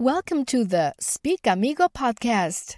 Welcome 0.00 0.46
to 0.46 0.64
the 0.64 0.94
Speak 0.98 1.40
Amigo 1.46 1.86
podcast. 1.88 2.76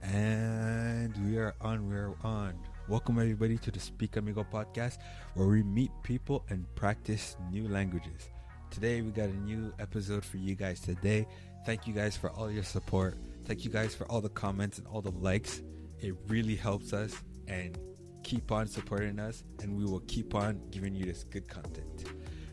And 0.00 1.14
we 1.26 1.36
are 1.36 1.54
on, 1.60 1.86
we're 1.90 2.14
on. 2.24 2.54
Welcome 2.88 3.18
everybody 3.18 3.58
to 3.58 3.70
the 3.70 3.78
Speak 3.78 4.16
Amigo 4.16 4.46
podcast 4.50 4.96
where 5.34 5.46
we 5.46 5.62
meet 5.62 5.90
people 6.02 6.46
and 6.48 6.64
practice 6.74 7.36
new 7.50 7.68
languages. 7.68 8.30
Today 8.70 9.02
we 9.02 9.10
got 9.10 9.28
a 9.28 9.36
new 9.40 9.74
episode 9.78 10.24
for 10.24 10.38
you 10.38 10.54
guys 10.54 10.80
today. 10.80 11.26
Thank 11.66 11.86
you 11.86 11.92
guys 11.92 12.16
for 12.16 12.30
all 12.30 12.50
your 12.50 12.64
support. 12.64 13.18
Thank 13.44 13.66
you 13.66 13.70
guys 13.70 13.94
for 13.94 14.10
all 14.10 14.22
the 14.22 14.30
comments 14.30 14.78
and 14.78 14.86
all 14.86 15.02
the 15.02 15.10
likes. 15.10 15.60
It 15.98 16.14
really 16.28 16.56
helps 16.56 16.94
us 16.94 17.14
and 17.46 17.78
keep 18.22 18.50
on 18.50 18.68
supporting 18.68 19.18
us 19.18 19.44
and 19.60 19.76
we 19.76 19.84
will 19.84 20.00
keep 20.08 20.34
on 20.34 20.62
giving 20.70 20.94
you 20.94 21.04
this 21.04 21.24
good 21.24 21.46
content. 21.46 22.06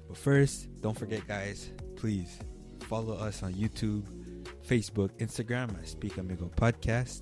But 0.06 0.18
first, 0.18 0.68
don't 0.82 1.00
forget 1.00 1.26
guys, 1.30 1.72
please 1.96 2.40
follow 2.90 3.14
us 3.14 3.44
on 3.44 3.54
YouTube, 3.54 4.02
Facebook, 4.68 5.12
Instagram 5.20 5.70
at 5.78 5.88
Speak 5.88 6.18
Amigo 6.18 6.50
Podcast. 6.56 7.22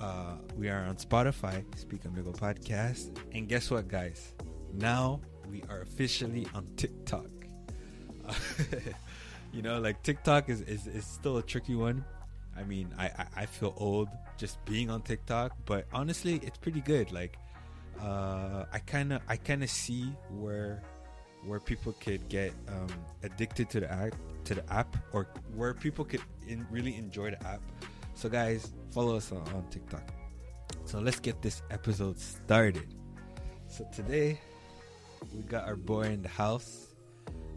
Uh, 0.00 0.36
we 0.56 0.68
are 0.68 0.84
on 0.84 0.94
Spotify, 0.94 1.64
Speak 1.76 2.04
Amigo 2.04 2.30
Podcast. 2.30 3.18
And 3.32 3.48
guess 3.48 3.68
what, 3.68 3.88
guys? 3.88 4.32
Now 4.72 5.20
we 5.50 5.64
are 5.68 5.80
officially 5.80 6.46
on 6.54 6.68
TikTok. 6.76 7.26
you 9.52 9.60
know, 9.60 9.80
like 9.80 10.00
TikTok 10.04 10.48
is, 10.48 10.60
is, 10.60 10.86
is 10.86 11.04
still 11.04 11.38
a 11.38 11.42
tricky 11.42 11.74
one. 11.74 12.04
I 12.56 12.62
mean, 12.62 12.94
I, 12.96 13.06
I, 13.06 13.26
I 13.38 13.46
feel 13.46 13.74
old 13.78 14.08
just 14.38 14.64
being 14.66 14.88
on 14.88 15.02
TikTok, 15.02 15.56
but 15.66 15.86
honestly, 15.92 16.40
it's 16.44 16.58
pretty 16.58 16.80
good. 16.80 17.10
Like, 17.10 17.38
uh, 18.00 18.66
I 18.72 18.78
kind 18.78 19.14
of 19.14 19.22
I 19.28 19.36
kind 19.36 19.64
of 19.64 19.70
see 19.70 20.12
where 20.30 20.80
where 21.44 21.58
people 21.58 21.92
could 21.98 22.28
get 22.28 22.52
um, 22.68 22.86
addicted 23.24 23.68
to 23.70 23.80
the 23.80 23.90
app 23.90 24.14
to 24.44 24.54
the 24.54 24.72
app 24.72 24.96
or 25.12 25.28
where 25.54 25.74
people 25.74 26.04
could 26.04 26.22
in, 26.46 26.66
really 26.70 26.96
enjoy 26.96 27.30
the 27.30 27.46
app 27.46 27.60
so 28.14 28.28
guys 28.28 28.72
follow 28.90 29.16
us 29.16 29.32
on, 29.32 29.42
on 29.54 29.64
tiktok 29.70 30.12
so 30.84 30.98
let's 30.98 31.20
get 31.20 31.40
this 31.42 31.62
episode 31.70 32.18
started 32.18 32.94
so 33.68 33.86
today 33.92 34.38
we 35.34 35.42
got 35.42 35.66
our 35.66 35.76
boy 35.76 36.02
in 36.02 36.22
the 36.22 36.28
house 36.28 36.92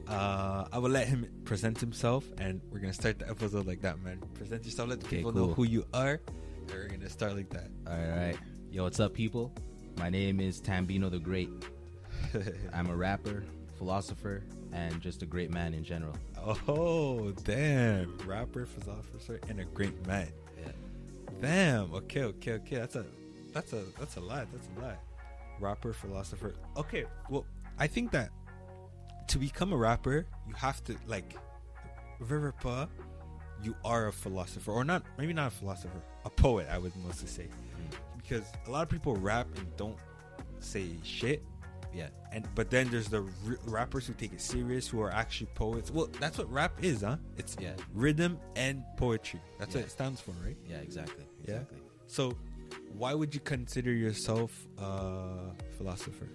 uh, 0.07 0.65
I 0.71 0.77
will 0.77 0.91
let 0.91 1.07
him 1.07 1.27
present 1.45 1.79
himself, 1.79 2.29
and 2.37 2.61
we're 2.71 2.79
gonna 2.79 2.93
start 2.93 3.19
the 3.19 3.29
episode 3.29 3.65
like 3.65 3.81
that, 3.81 3.99
man. 4.03 4.21
Present 4.35 4.63
yourself, 4.63 4.89
let 4.89 4.99
the 4.99 5.07
Okay, 5.07 5.17
people 5.17 5.31
know 5.31 5.47
who 5.47 5.63
you 5.63 5.85
are. 5.93 6.21
And 6.27 6.71
we're 6.71 6.87
gonna 6.87 7.09
start 7.09 7.35
like 7.35 7.49
that. 7.49 7.69
All 7.87 7.97
right. 7.97 8.37
Yo, 8.71 8.83
what's 8.83 8.99
up, 8.99 9.13
people? 9.13 9.51
My 9.97 10.09
name 10.09 10.39
is 10.39 10.61
Tambino 10.61 11.09
the 11.09 11.19
Great. 11.19 11.49
I'm 12.73 12.87
a 12.87 12.95
rapper, 12.95 13.45
philosopher, 13.77 14.43
and 14.73 15.01
just 15.01 15.23
a 15.23 15.25
great 15.25 15.51
man 15.51 15.73
in 15.73 15.83
general. 15.83 16.15
Oh, 16.45 17.31
damn! 17.43 18.17
Rapper, 18.25 18.65
philosopher, 18.65 19.39
and 19.49 19.59
a 19.59 19.65
great 19.65 20.05
man. 20.05 20.29
Yeah. 20.59 20.71
Damn. 21.41 21.93
Okay, 21.93 22.23
okay, 22.23 22.53
okay. 22.53 22.75
That's 22.77 22.95
a 22.95 23.05
that's 23.53 23.73
a 23.73 23.83
that's 23.99 24.17
a 24.17 24.21
lot. 24.21 24.47
That's 24.51 24.67
a 24.77 24.81
lot. 24.81 24.99
Rapper, 25.59 25.93
philosopher. 25.93 26.53
Okay. 26.77 27.05
Well, 27.29 27.45
I 27.79 27.87
think 27.87 28.11
that 28.11 28.29
to 29.27 29.37
become 29.37 29.73
a 29.73 29.77
rapper, 29.77 30.25
you 30.47 30.53
have 30.53 30.83
to 30.85 30.95
like 31.07 31.35
Riverpa, 32.21 32.87
you 33.63 33.75
are 33.83 34.07
a 34.07 34.13
philosopher, 34.13 34.71
or 34.71 34.83
not? 34.83 35.03
Maybe 35.17 35.33
not 35.33 35.47
a 35.47 35.55
philosopher, 35.55 36.01
a 36.23 36.29
poet. 36.29 36.67
I 36.71 36.77
would 36.77 36.95
mostly 37.05 37.27
say, 37.27 37.43
mm. 37.43 37.97
because 38.17 38.43
a 38.67 38.71
lot 38.71 38.83
of 38.83 38.89
people 38.89 39.15
rap 39.15 39.47
and 39.57 39.77
don't 39.77 39.97
say 40.59 40.89
shit. 41.03 41.43
Yeah. 41.95 42.07
And 42.33 42.45
but 42.55 42.69
then 42.69 42.89
there's 42.89 43.07
the 43.07 43.21
r- 43.21 43.57
rappers 43.65 44.05
who 44.07 44.13
take 44.13 44.33
it 44.33 44.41
serious, 44.41 44.87
who 44.87 44.99
are 45.01 45.11
actually 45.11 45.47
poets. 45.55 45.89
Well, 45.91 46.09
that's 46.19 46.37
what 46.37 46.51
rap 46.51 46.83
is, 46.83 47.01
huh? 47.01 47.17
It's 47.37 47.55
Yeah. 47.59 47.73
rhythm 47.93 48.37
and 48.57 48.83
poetry. 48.97 49.39
That's 49.59 49.73
what 49.75 49.85
it 49.85 49.91
stands 49.91 50.19
for, 50.19 50.31
right? 50.43 50.57
Yeah, 50.69 50.77
exactly. 50.77 51.23
Yeah. 51.47 51.59
So, 52.07 52.35
why 52.97 53.13
would 53.13 53.33
you 53.33 53.39
consider 53.39 53.93
yourself 53.93 54.67
a 54.77 55.51
philosopher? 55.77 56.27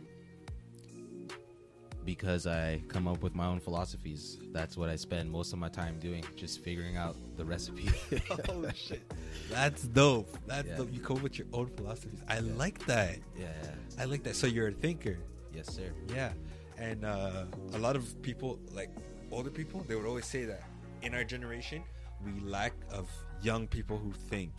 Because 2.05 2.47
I 2.47 2.81
come 2.89 3.07
up 3.07 3.23
with 3.23 3.35
my 3.35 3.47
own 3.47 3.61
philosophies. 3.61 4.39
That's 4.53 4.77
what 4.77 4.89
I 4.89 4.97
spend 4.97 5.31
most 5.31 5.53
of 5.53 5.59
my 5.59 5.69
time 5.69 5.99
doing, 6.01 6.25
just 6.35 6.61
figuring 6.65 6.97
out 6.97 7.15
the 7.37 7.45
recipe. 7.45 7.91
oh 8.49 8.69
shit, 8.75 9.03
that's 9.51 9.83
dope. 9.83 10.35
That's 10.47 10.67
Yeah. 10.67 10.77
dope. 10.79 10.93
You 10.93 11.01
come 11.01 11.19
up 11.19 11.23
with 11.23 11.37
your 11.39 11.47
own 11.53 11.67
philosophies. 11.77 12.21
I 12.27 12.39
like 12.41 12.85
that. 12.87 13.19
yeah, 13.39 13.49
yeah. 13.63 13.71
I 13.99 14.05
like 14.07 14.23
that. 14.25 14.35
So 14.35 14.47
you're 14.47 14.69
a 14.69 14.73
thinker. 14.73 15.19
Yes, 15.61 15.75
sir. 15.77 15.93
Yeah, 16.09 16.33
and 16.79 17.05
uh, 17.05 17.45
a 17.75 17.79
lot 17.79 17.95
of 17.97 18.05
people, 18.23 18.59
like 18.73 18.89
older 19.31 19.51
people, 19.51 19.85
they 19.87 19.95
would 19.95 20.07
always 20.07 20.25
say 20.27 20.45
that 20.47 20.63
in 21.03 21.15
our 21.15 21.25
generation 21.25 21.83
we 22.25 22.41
lack 22.41 22.73
of 22.91 23.09
young 23.43 23.67
people 23.67 23.99
who 23.99 24.13
think. 24.13 24.53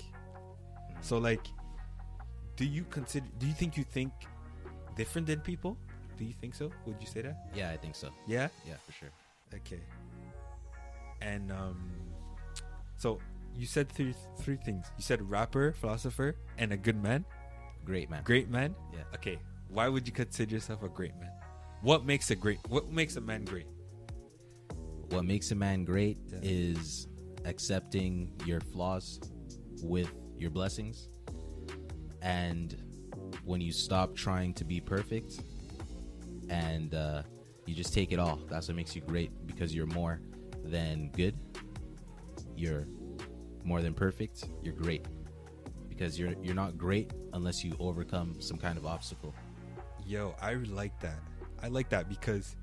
So, 1.02 1.18
like, 1.18 1.42
do 2.56 2.66
you 2.66 2.84
consider? 2.90 3.26
Do 3.40 3.48
you 3.48 3.54
think 3.54 3.78
you 3.78 3.84
think 3.84 4.14
different 4.96 5.26
than 5.26 5.40
people? 5.42 5.76
Do 6.18 6.26
you 6.26 6.34
think 6.40 6.54
so? 6.54 6.70
Would 6.86 6.98
you 7.02 7.08
say 7.08 7.22
that? 7.24 7.50
Yeah, 7.56 7.72
I 7.72 7.78
think 7.78 7.96
so. 7.96 8.10
Yeah. 8.28 8.50
Yeah, 8.68 8.78
for 8.86 8.92
sure. 8.94 9.10
Okay. 9.54 9.82
And 11.22 11.52
um, 11.52 11.90
so 12.98 13.18
you 13.58 13.66
said 13.66 13.90
three 13.90 14.14
three 14.38 14.58
things. 14.58 14.86
You 14.98 15.04
said 15.04 15.22
rapper, 15.30 15.74
philosopher, 15.74 16.36
and 16.60 16.72
a 16.72 16.78
good 16.78 17.02
man, 17.02 17.26
Great 17.86 18.10
man. 18.10 18.22
great 18.24 18.50
man. 18.50 18.76
Yeah. 18.94 19.04
Okay. 19.16 19.40
Why 19.72 19.88
would 19.88 20.06
you 20.06 20.14
consider 20.14 20.54
yourself 20.56 20.84
a 20.84 20.90
great 20.90 21.16
man? 21.18 21.32
What 21.82 22.06
makes 22.06 22.30
a 22.30 22.36
great? 22.36 22.60
What 22.68 22.92
makes 22.92 23.16
a 23.16 23.22
man 23.22 23.46
great? 23.46 23.68
What 25.10 25.24
makes 25.24 25.52
a 25.52 25.56
man 25.56 25.86
great 25.86 26.18
Yeah. 26.28 26.40
is 26.42 27.08
accepting 27.46 28.34
your 28.46 28.60
flaws 28.60 29.20
with 29.82 30.12
your 30.38 30.52
blessings. 30.52 31.08
And 32.22 32.76
when 33.46 33.62
you 33.62 33.72
stop 33.72 34.16
trying 34.16 34.54
to 34.56 34.66
be 34.66 34.80
perfect 34.82 35.42
and 36.50 36.94
uh, 36.94 37.24
you 37.66 37.74
just 37.74 37.94
take 37.94 38.12
it 38.12 38.20
all, 38.20 38.40
that's 38.50 38.68
what 38.68 38.76
makes 38.76 38.96
you 38.96 39.02
great 39.02 39.32
because 39.48 39.74
you're 39.74 39.88
more 39.88 40.20
than 40.66 41.10
good. 41.16 41.36
You're 42.56 42.88
more 43.64 43.82
than 43.82 43.94
perfect. 43.94 44.46
You're 44.62 44.76
great 44.76 45.06
because 45.90 46.20
you're 46.20 46.36
you're 46.44 46.56
not 46.56 46.78
great 46.78 47.12
unless 47.34 47.64
you 47.64 47.76
overcome 47.80 48.40
some 48.42 48.58
kind 48.58 48.78
of 48.78 48.86
obstacle. 48.86 49.34
Yo, 50.12 50.36
I 50.42 50.56
like 50.56 51.00
that. 51.00 51.20
I 51.64 51.70
like 51.70 51.88
that 51.88 52.10
because 52.10 52.58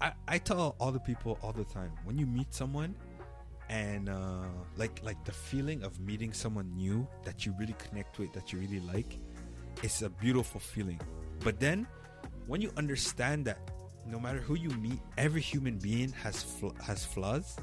I, 0.00 0.12
I 0.26 0.38
tell 0.38 0.76
all 0.80 0.90
the 0.90 0.98
people 0.98 1.38
all 1.42 1.52
the 1.52 1.64
time 1.64 1.92
when 2.04 2.16
you 2.16 2.24
meet 2.24 2.54
someone 2.54 2.94
and 3.68 4.08
uh, 4.08 4.46
like 4.78 5.02
like 5.04 5.22
the 5.26 5.32
feeling 5.32 5.82
of 5.82 6.00
meeting 6.00 6.32
someone 6.32 6.74
new 6.74 7.06
that 7.22 7.44
you 7.44 7.54
really 7.58 7.74
connect 7.74 8.18
with, 8.18 8.32
that 8.32 8.50
you 8.50 8.60
really 8.60 8.80
like, 8.80 9.18
it's 9.82 10.00
a 10.00 10.08
beautiful 10.08 10.58
feeling. 10.58 10.98
But 11.40 11.60
then 11.60 11.86
when 12.46 12.62
you 12.62 12.72
understand 12.78 13.44
that 13.44 13.58
no 14.06 14.18
matter 14.18 14.38
who 14.38 14.54
you 14.54 14.70
meet, 14.70 15.00
every 15.18 15.42
human 15.42 15.76
being 15.76 16.12
has 16.12 16.42
fl- 16.42 16.80
has 16.82 17.04
flaws. 17.04 17.58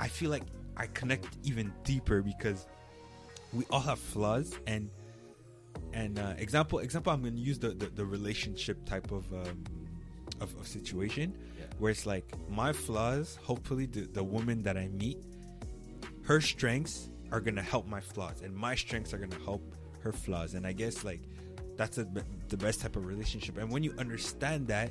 I 0.00 0.08
feel 0.08 0.30
like 0.30 0.44
I 0.78 0.86
connect 0.86 1.28
even 1.44 1.74
deeper 1.84 2.22
because 2.22 2.66
we 3.52 3.66
all 3.68 3.80
have 3.80 3.98
flaws 3.98 4.54
and 4.66 4.88
and 5.92 6.18
uh, 6.18 6.34
example 6.38 6.78
example 6.80 7.12
i'm 7.12 7.20
going 7.22 7.34
to 7.34 7.40
use 7.40 7.58
the, 7.58 7.70
the 7.70 7.86
the 7.86 8.04
relationship 8.04 8.84
type 8.86 9.10
of 9.12 9.30
um 9.32 9.64
of, 10.40 10.54
of 10.60 10.66
situation 10.66 11.36
Yeah. 11.58 11.64
where 11.78 11.90
it's 11.90 12.04
like 12.06 12.26
my 12.50 12.72
flaws 12.72 13.38
hopefully 13.42 13.86
the, 13.86 14.02
the 14.02 14.22
woman 14.24 14.62
that 14.62 14.76
i 14.76 14.88
meet 14.88 15.18
her 16.22 16.40
strengths 16.40 17.08
are 17.32 17.40
going 17.40 17.56
to 17.56 17.62
help 17.62 17.86
my 17.86 18.00
flaws 18.00 18.42
and 18.42 18.54
my 18.54 18.74
strengths 18.74 19.12
are 19.14 19.18
going 19.18 19.30
to 19.30 19.38
help 19.44 19.62
her 20.00 20.12
flaws. 20.12 20.54
And 20.54 20.66
i 20.66 20.72
guess 20.72 21.04
like 21.04 21.20
that's 21.76 21.98
a, 21.98 22.06
the 22.48 22.56
best 22.56 22.80
type 22.80 22.96
of 22.96 23.04
relationship. 23.06 23.58
And 23.58 23.70
when 23.70 23.82
you 23.82 23.92
understand 23.98 24.66
that 24.68 24.90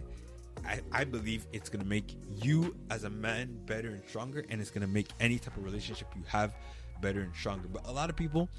I, 0.65 0.81
I 0.91 1.03
believe 1.03 1.47
it's 1.51 1.69
gonna 1.69 1.83
make 1.85 2.15
you 2.41 2.75
as 2.89 3.03
a 3.05 3.09
man 3.09 3.57
better 3.65 3.89
and 3.89 4.01
stronger 4.07 4.45
and 4.49 4.61
it's 4.61 4.69
gonna 4.71 4.87
make 4.87 5.07
any 5.19 5.37
type 5.39 5.57
of 5.57 5.63
relationship 5.63 6.07
you 6.15 6.23
have 6.27 6.53
better 7.01 7.21
and 7.21 7.33
stronger. 7.35 7.67
But 7.67 7.87
a 7.87 7.91
lot 7.91 8.09
of 8.09 8.15
people 8.15 8.49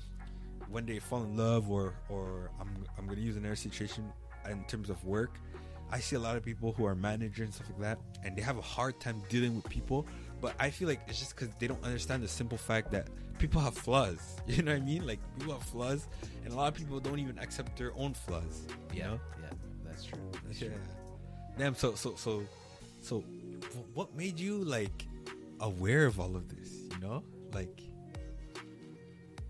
when 0.71 0.87
they 0.87 0.99
fall 0.99 1.23
in 1.25 1.37
love 1.37 1.71
or 1.71 1.95
or 2.09 2.51
I'm 2.61 2.85
I'm 2.99 3.07
gonna 3.07 3.21
use 3.21 3.37
another 3.37 3.57
situation 3.57 4.13
in 4.51 4.65
terms 4.65 4.91
of 4.91 5.03
work, 5.05 5.39
I 5.91 5.99
see 6.01 6.17
a 6.17 6.21
lot 6.21 6.37
of 6.37 6.45
people 6.45 6.73
who 6.73 6.85
are 6.87 6.95
managers 6.95 7.47
and 7.47 7.55
stuff 7.55 7.69
like 7.71 7.81
that, 7.81 7.99
and 8.25 8.37
they 8.37 8.43
have 8.43 8.59
a 8.59 8.63
hard 8.63 8.99
time 9.01 9.23
dealing 9.29 9.57
with 9.57 9.69
people. 9.69 10.07
But 10.41 10.55
I 10.61 10.71
feel 10.71 10.87
like 10.89 11.01
it's 11.09 11.19
just 11.19 11.35
because 11.35 11.55
they 11.59 11.67
don't 11.67 11.83
understand 11.83 12.23
the 12.23 12.29
simple 12.29 12.59
fact 12.59 12.91
that 12.93 13.09
people 13.39 13.61
have 13.61 13.77
flaws. 13.77 14.37
You 14.47 14.63
know 14.63 14.73
what 14.73 14.83
I 14.83 14.85
mean? 14.85 15.07
Like 15.07 15.21
people 15.39 15.55
have 15.55 15.63
flaws, 15.63 16.07
and 16.45 16.53
a 16.53 16.57
lot 16.57 16.69
of 16.69 16.75
people 16.75 17.01
don't 17.01 17.19
even 17.19 17.39
accept 17.39 17.77
their 17.79 17.93
own 17.97 18.15
flaws. 18.15 18.67
You 18.95 19.03
know? 19.05 19.21
yeah, 19.43 19.51
that's 19.85 20.05
true. 20.05 20.19
That's 20.47 20.61
Yeah. 20.61 20.69
true. 20.69 20.79
Damn. 21.59 21.75
So 21.75 21.95
so 21.95 22.15
so 22.17 22.43
so, 23.01 23.21
what 23.95 24.15
made 24.17 24.39
you 24.39 24.63
like 24.65 25.07
aware 25.61 26.07
of 26.07 26.19
all 26.21 26.35
of 26.37 26.49
this? 26.55 26.71
You 26.93 26.99
know, 27.01 27.23
like 27.53 27.81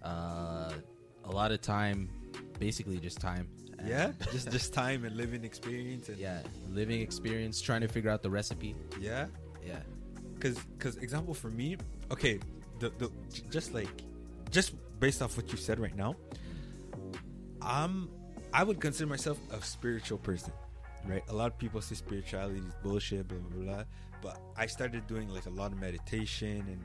Uh, 0.02 0.72
a 1.26 1.30
lot 1.30 1.52
of 1.52 1.60
time, 1.60 2.08
basically 2.58 2.98
just 2.98 3.20
time. 3.20 3.48
Yeah, 3.84 4.12
just 4.32 4.50
just 4.56 4.72
time 4.72 5.04
and 5.04 5.16
living 5.16 5.44
experience 5.44 6.08
and 6.08 6.18
yeah, 6.18 6.40
living 6.70 7.00
experience, 7.00 7.60
trying 7.60 7.82
to 7.82 7.88
figure 7.88 8.10
out 8.10 8.22
the 8.22 8.30
recipe. 8.30 8.74
yeah. 9.00 9.26
Yeah, 9.66 9.80
Cause, 10.38 10.56
cause 10.78 10.96
example 10.98 11.34
for 11.34 11.48
me, 11.50 11.76
okay, 12.12 12.38
the, 12.78 12.90
the 12.98 13.10
just 13.50 13.74
like 13.74 13.88
just 14.52 14.74
based 15.00 15.20
off 15.22 15.36
what 15.36 15.50
you 15.50 15.58
said 15.58 15.80
right 15.80 15.96
now, 15.96 16.14
I'm 17.60 18.08
I 18.52 18.62
would 18.62 18.80
consider 18.80 19.08
myself 19.08 19.40
a 19.50 19.60
spiritual 19.60 20.18
person, 20.18 20.52
right? 21.04 21.22
A 21.28 21.34
lot 21.34 21.48
of 21.48 21.58
people 21.58 21.80
say 21.80 21.96
spirituality 21.96 22.58
is 22.60 22.74
bullshit, 22.82 23.26
blah 23.26 23.38
blah 23.38 23.64
blah. 23.64 23.84
But 24.22 24.40
I 24.56 24.66
started 24.66 25.06
doing 25.08 25.28
like 25.28 25.46
a 25.46 25.50
lot 25.50 25.72
of 25.72 25.80
meditation 25.80 26.64
and 26.68 26.80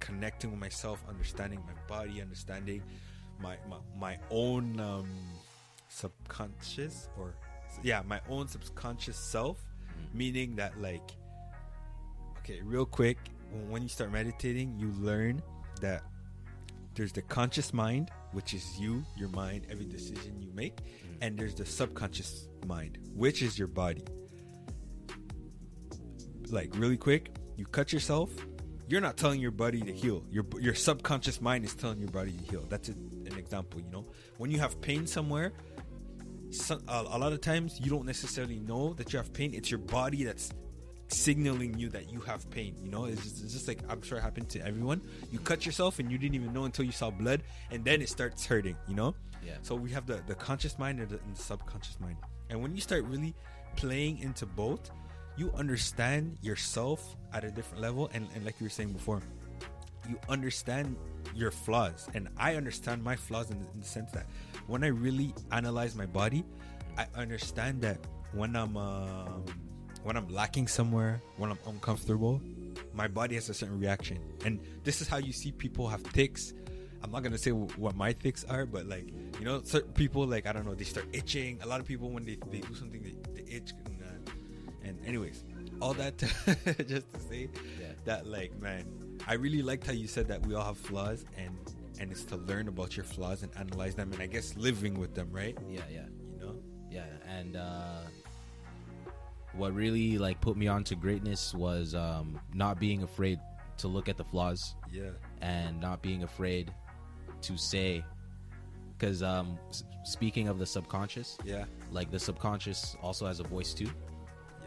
connecting 0.00 0.50
with 0.50 0.60
myself, 0.60 1.02
understanding 1.08 1.60
my 1.66 1.72
body, 1.88 2.20
understanding 2.20 2.82
my 3.40 3.56
my, 3.68 3.76
my 3.98 4.18
own 4.30 4.78
um, 4.80 5.08
subconscious 5.88 7.08
or 7.18 7.34
yeah, 7.82 8.02
my 8.06 8.20
own 8.28 8.48
subconscious 8.48 9.16
self, 9.18 9.58
meaning 10.14 10.56
that 10.56 10.80
like 10.80 11.12
okay, 12.38 12.60
real 12.62 12.86
quick, 12.86 13.18
when- 13.68 13.82
you 13.82 13.88
start 13.88 14.12
meditating, 14.12 14.78
you 14.78 14.92
learn 15.00 15.42
that 15.80 16.02
there's 16.94 17.12
the 17.12 17.22
conscious 17.22 17.74
mind, 17.74 18.10
which 18.32 18.54
is 18.54 18.78
you, 18.78 19.04
your 19.16 19.28
mind, 19.30 19.66
every 19.70 19.84
decision 19.84 20.40
you 20.40 20.50
make, 20.54 20.78
and 21.20 21.38
there's 21.38 21.54
the 21.54 21.66
subconscious 21.66 22.48
mind, 22.66 22.98
which 23.14 23.42
is 23.42 23.58
your 23.58 23.68
body. 23.68 24.04
Like 26.50 26.70
really 26.76 26.96
quick, 26.96 27.30
you 27.56 27.66
cut 27.66 27.92
yourself. 27.92 28.30
You're 28.88 29.00
not 29.00 29.16
telling 29.16 29.40
your 29.40 29.50
body 29.50 29.80
to 29.82 29.92
heal. 29.92 30.24
Your 30.30 30.44
your 30.60 30.74
subconscious 30.74 31.40
mind 31.40 31.64
is 31.64 31.74
telling 31.74 31.98
your 31.98 32.10
body 32.10 32.32
to 32.32 32.44
heal. 32.50 32.64
That's 32.68 32.88
a, 32.88 32.92
an 32.92 33.15
example. 33.46 33.80
You 33.80 33.90
know, 33.90 34.04
when 34.38 34.50
you 34.50 34.58
have 34.58 34.80
pain 34.80 35.06
somewhere, 35.06 35.52
some, 36.50 36.82
a, 36.88 37.04
a 37.16 37.18
lot 37.18 37.32
of 37.32 37.40
times 37.40 37.80
you 37.82 37.90
don't 37.90 38.06
necessarily 38.06 38.58
know 38.58 38.94
that 38.94 39.12
you 39.12 39.18
have 39.18 39.32
pain. 39.32 39.54
It's 39.54 39.70
your 39.70 39.80
body 39.80 40.24
that's 40.24 40.52
signaling 41.08 41.78
you 41.78 41.88
that 41.90 42.10
you 42.10 42.20
have 42.20 42.48
pain. 42.50 42.74
You 42.82 42.90
know, 42.90 43.04
it's 43.04 43.22
just, 43.22 43.42
it's 43.44 43.52
just 43.52 43.68
like 43.68 43.80
I'm 43.88 44.02
sure 44.02 44.18
it 44.18 44.22
happened 44.22 44.48
to 44.50 44.66
everyone. 44.66 45.00
You 45.32 45.38
cut 45.38 45.64
yourself 45.64 45.98
and 45.98 46.10
you 46.10 46.18
didn't 46.18 46.34
even 46.34 46.52
know 46.52 46.64
until 46.64 46.84
you 46.84 46.92
saw 46.92 47.10
blood, 47.10 47.42
and 47.70 47.84
then 47.84 48.02
it 48.02 48.08
starts 48.08 48.44
hurting. 48.44 48.76
You 48.88 48.94
know. 48.94 49.14
Yeah. 49.44 49.58
So 49.62 49.74
we 49.74 49.90
have 49.92 50.06
the 50.06 50.20
the 50.26 50.34
conscious 50.34 50.78
mind 50.78 51.00
and 51.00 51.08
the, 51.08 51.18
and 51.20 51.36
the 51.36 51.42
subconscious 51.42 51.98
mind, 52.00 52.16
and 52.50 52.60
when 52.62 52.74
you 52.74 52.80
start 52.80 53.04
really 53.04 53.34
playing 53.76 54.18
into 54.18 54.46
both, 54.46 54.90
you 55.36 55.52
understand 55.54 56.38
yourself 56.42 57.16
at 57.32 57.44
a 57.44 57.50
different 57.50 57.82
level, 57.82 58.10
and, 58.12 58.26
and 58.34 58.44
like 58.44 58.58
you 58.58 58.66
were 58.66 58.70
saying 58.70 58.92
before, 58.92 59.20
you 60.08 60.18
understand 60.28 60.96
your 61.36 61.50
flaws 61.50 62.08
and 62.14 62.28
i 62.36 62.54
understand 62.56 63.02
my 63.04 63.14
flaws 63.16 63.50
in 63.50 63.58
the, 63.58 63.66
in 63.74 63.80
the 63.80 63.86
sense 63.86 64.10
that 64.12 64.26
when 64.66 64.82
i 64.82 64.88
really 64.88 65.34
analyze 65.52 65.94
my 65.94 66.06
body 66.06 66.44
i 66.98 67.06
understand 67.14 67.80
that 67.82 67.98
when 68.32 68.56
i'm 68.56 68.76
um, 68.76 69.44
when 70.02 70.16
i'm 70.16 70.28
lacking 70.28 70.66
somewhere 70.66 71.20
when 71.36 71.50
i'm 71.50 71.58
uncomfortable 71.66 72.40
my 72.92 73.08
body 73.08 73.34
has 73.34 73.48
a 73.50 73.54
certain 73.54 73.78
reaction. 73.78 74.18
And 74.46 74.58
this 74.84 75.02
is 75.02 75.08
how 75.08 75.18
you 75.18 75.32
see 75.32 75.52
people 75.52 75.86
have 75.88 76.02
ticks. 76.14 76.54
I'm 77.02 77.10
not 77.10 77.22
gonna 77.22 77.36
say 77.36 77.50
wh- 77.50 77.78
what 77.78 77.94
my 77.94 78.12
ticks 78.14 78.42
are 78.44 78.64
but 78.64 78.86
like 78.86 79.06
you 79.38 79.44
know 79.44 79.60
certain 79.64 79.92
people 79.92 80.26
like 80.26 80.46
i 80.46 80.52
don't 80.52 80.64
know 80.64 80.74
they 80.74 80.84
start 80.84 81.06
itching. 81.12 81.58
A 81.62 81.66
lot 81.66 81.80
of 81.80 81.86
people 81.86 82.08
when 82.10 82.24
they, 82.24 82.38
they 82.50 82.60
do 82.60 82.74
something 82.74 83.02
they, 83.02 83.14
they 83.34 83.50
itch 83.56 83.72
and, 83.84 83.98
uh, 84.02 84.30
and 84.84 84.98
anyways 85.06 85.44
all 85.82 85.92
that 85.94 86.16
to, 86.18 86.26
just 86.84 87.12
to 87.12 87.20
say 87.20 87.50
Yeah. 87.80 87.92
that 88.06 88.26
like 88.26 88.58
man 88.60 88.86
i 89.26 89.34
really 89.34 89.62
liked 89.62 89.86
how 89.86 89.92
you 89.92 90.06
said 90.06 90.26
that 90.28 90.44
we 90.46 90.54
all 90.54 90.64
have 90.64 90.78
flaws 90.78 91.24
and 91.36 91.56
and 92.00 92.10
it's 92.12 92.24
to 92.24 92.36
learn 92.36 92.68
about 92.68 92.96
your 92.96 93.04
flaws 93.04 93.42
and 93.42 93.50
analyze 93.56 93.94
them 93.94 94.12
and 94.12 94.20
i 94.22 94.26
guess 94.26 94.54
living 94.56 94.98
with 94.98 95.14
them 95.14 95.28
right 95.30 95.56
Yeah, 95.68 95.80
yeah. 95.90 96.04
you 96.32 96.38
know 96.40 96.54
Yeah, 96.90 97.04
and 97.26 97.56
uh, 97.56 98.02
what 99.54 99.74
really 99.74 100.18
like 100.18 100.40
put 100.40 100.56
me 100.56 100.68
on 100.68 100.84
to 100.84 100.94
greatness 100.94 101.54
was 101.54 101.94
um, 101.94 102.38
not 102.54 102.78
being 102.78 103.02
afraid 103.02 103.38
to 103.78 103.88
look 103.88 104.08
at 104.08 104.16
the 104.16 104.24
flaws 104.24 104.74
yeah 104.92 105.10
and 105.40 105.80
not 105.80 106.02
being 106.02 106.22
afraid 106.22 106.72
to 107.42 107.56
say. 107.56 108.04
Because 108.98 109.22
um, 109.22 109.58
s- 109.70 109.84
speaking 110.04 110.48
of 110.48 110.58
the 110.58 110.64
subconscious, 110.66 111.36
yeah 111.44 111.64
like 111.92 112.10
the 112.10 112.18
subconscious 112.18 112.96
also 113.02 113.26
has 113.26 113.40
a 113.40 113.44
voice 113.44 113.74
too, 113.74 113.90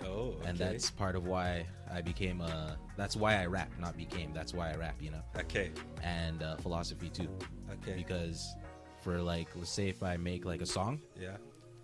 oh 0.05 0.07
okay. 0.39 0.49
and 0.49 0.57
that's 0.57 0.89
part 0.91 1.15
of 1.15 1.25
why 1.25 1.65
I 1.91 2.01
became 2.01 2.41
a. 2.41 2.77
That's 2.97 3.15
why 3.15 3.41
I 3.41 3.45
rap, 3.45 3.71
not 3.79 3.97
became. 3.97 4.33
That's 4.33 4.53
why 4.53 4.71
I 4.71 4.75
rap, 4.75 4.95
you 5.01 5.11
know, 5.11 5.21
okay. 5.37 5.71
And 6.03 6.43
uh, 6.43 6.57
philosophy 6.57 7.09
too. 7.09 7.29
okay. 7.71 7.93
Because 7.95 8.55
for 9.01 9.21
like, 9.21 9.47
let's 9.55 9.71
say 9.71 9.89
if 9.89 10.03
I 10.03 10.17
make 10.17 10.45
like 10.45 10.61
a 10.61 10.65
song, 10.65 11.01
yeah. 11.19 11.37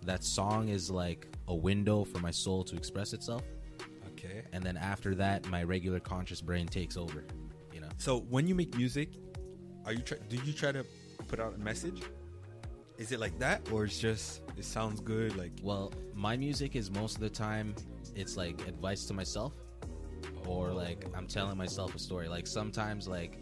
that 0.04 0.22
song 0.22 0.68
is 0.68 0.90
like 0.90 1.26
a 1.48 1.54
window 1.54 2.04
for 2.04 2.18
my 2.18 2.30
soul 2.30 2.64
to 2.64 2.76
express 2.76 3.12
itself. 3.12 3.42
Okay. 4.12 4.42
And 4.52 4.62
then 4.62 4.76
after 4.76 5.14
that 5.16 5.48
my 5.50 5.62
regular 5.62 6.00
conscious 6.00 6.40
brain 6.40 6.66
takes 6.66 6.96
over 6.96 7.24
you 7.76 7.82
know? 7.82 7.88
So 7.98 8.20
when 8.20 8.48
you 8.48 8.54
make 8.54 8.74
music 8.76 9.10
are 9.84 9.92
you 9.92 10.00
try 10.00 10.18
do 10.28 10.36
you 10.44 10.52
try 10.52 10.72
to 10.72 10.84
put 11.28 11.38
out 11.38 11.54
a 11.54 11.58
message? 11.58 12.02
Is 12.98 13.12
it 13.12 13.20
like 13.20 13.38
that 13.38 13.70
or 13.70 13.84
it's 13.84 14.00
just 14.00 14.40
it 14.56 14.64
sounds 14.64 15.00
good 15.00 15.36
like 15.36 15.52
well 15.62 15.92
my 16.14 16.36
music 16.36 16.74
is 16.74 16.90
most 16.90 17.16
of 17.16 17.20
the 17.20 17.28
time 17.28 17.74
it's 18.14 18.36
like 18.36 18.66
advice 18.66 19.04
to 19.06 19.14
myself 19.14 19.52
or 20.46 20.72
like 20.72 21.04
i'm 21.14 21.26
telling 21.26 21.56
myself 21.56 21.94
a 21.94 21.98
story. 21.98 22.28
Like 22.28 22.46
sometimes 22.46 23.08
like 23.08 23.38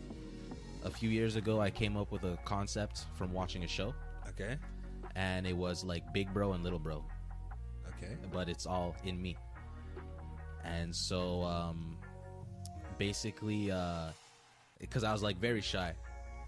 a 0.84 0.90
few 0.90 1.08
years 1.08 1.36
ago 1.36 1.60
i 1.60 1.70
came 1.70 1.96
up 1.96 2.12
with 2.12 2.24
a 2.24 2.38
concept 2.44 3.06
from 3.14 3.32
watching 3.32 3.64
a 3.64 3.68
show. 3.68 3.94
Okay. 4.28 4.56
And 5.14 5.46
it 5.46 5.56
was 5.56 5.84
like 5.84 6.02
big 6.12 6.32
bro 6.32 6.52
and 6.52 6.64
little 6.64 6.78
bro. 6.78 7.04
Okay. 7.96 8.16
But 8.32 8.48
it's 8.48 8.66
all 8.66 8.96
in 9.04 9.20
me. 9.20 9.36
And 10.64 10.94
so, 10.94 11.42
um, 11.42 11.98
basically, 12.98 13.70
uh, 13.70 14.08
because 14.80 15.04
I 15.04 15.12
was 15.12 15.22
like 15.22 15.38
very 15.38 15.60
shy, 15.60 15.92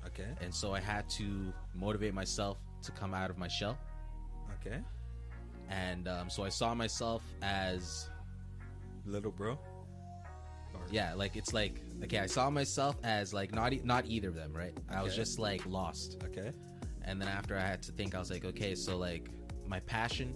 okay. 0.06 0.28
And 0.40 0.52
so 0.54 0.74
I 0.74 0.80
had 0.80 1.08
to 1.10 1.52
motivate 1.74 2.14
myself 2.14 2.58
to 2.82 2.92
come 2.92 3.12
out 3.12 3.28
of 3.28 3.36
my 3.36 3.48
shell. 3.48 3.78
okay. 4.60 4.78
And 5.68 6.08
um, 6.08 6.30
so 6.30 6.44
I 6.44 6.48
saw 6.48 6.74
myself 6.74 7.22
as, 7.42 8.08
little 9.04 9.30
bro 9.30 9.58
yeah, 10.90 11.14
like 11.14 11.36
it's 11.36 11.52
like 11.52 11.80
okay, 12.04 12.18
I 12.18 12.26
saw 12.26 12.50
myself 12.50 12.96
as 13.04 13.32
like 13.34 13.54
not 13.54 13.72
e- 13.72 13.80
not 13.84 14.06
either 14.06 14.28
of 14.28 14.34
them, 14.34 14.52
right? 14.52 14.76
I 14.90 15.02
was 15.02 15.12
Okay. 15.12 15.22
just 15.22 15.38
like 15.38 15.64
lost. 15.66 16.22
okay 16.24 16.52
And 17.04 17.20
then 17.20 17.28
after 17.28 17.56
I 17.56 17.60
had 17.60 17.82
to 17.84 17.92
think, 17.92 18.14
I 18.14 18.18
was 18.18 18.30
like, 18.30 18.44
okay, 18.44 18.74
so 18.74 18.96
like 18.98 19.28
my 19.66 19.80
passion 19.80 20.34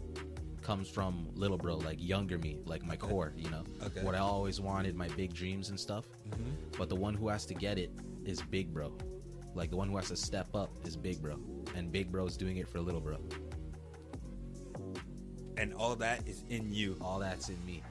comes 0.62 0.88
from 0.88 1.28
little 1.34 1.58
bro, 1.58 1.76
like 1.76 1.98
younger 2.00 2.38
me, 2.38 2.58
like 2.64 2.84
my 2.84 2.96
core, 2.96 3.32
you 3.36 3.50
know, 3.50 3.64
Okay. 3.86 4.02
what 4.04 4.14
I 4.14 4.18
always 4.18 4.60
wanted, 4.60 4.94
my 4.94 5.08
big 5.08 5.32
dreams 5.34 5.70
and 5.70 5.78
stuff. 5.80 6.04
mm-hmm. 6.28 6.50
But 6.78 6.88
the 6.88 6.96
one 6.96 7.14
who 7.14 7.28
has 7.28 7.44
to 7.46 7.54
get 7.54 7.78
it 7.78 7.90
is 8.24 8.40
big 8.42 8.72
bro. 8.72 8.92
Like 9.54 9.70
the 9.70 9.76
one 9.76 9.88
who 9.88 9.96
has 9.96 10.08
to 10.08 10.16
step 10.16 10.54
up 10.54 10.70
is 10.86 10.96
big 10.96 11.20
bro, 11.20 11.36
and 11.74 11.90
big 11.90 12.12
bro 12.12 12.26
is 12.26 12.36
doing 12.36 12.58
it 12.58 12.68
for 12.68 12.78
little 12.80 13.00
bro. 13.00 13.18
and 15.56 15.74
all 15.74 15.94
that 15.96 16.26
is 16.26 16.44
in 16.48 16.72
you 16.72 16.96
All 17.00 17.18
that's 17.18 17.48
in 17.48 17.58
me. 17.66 17.82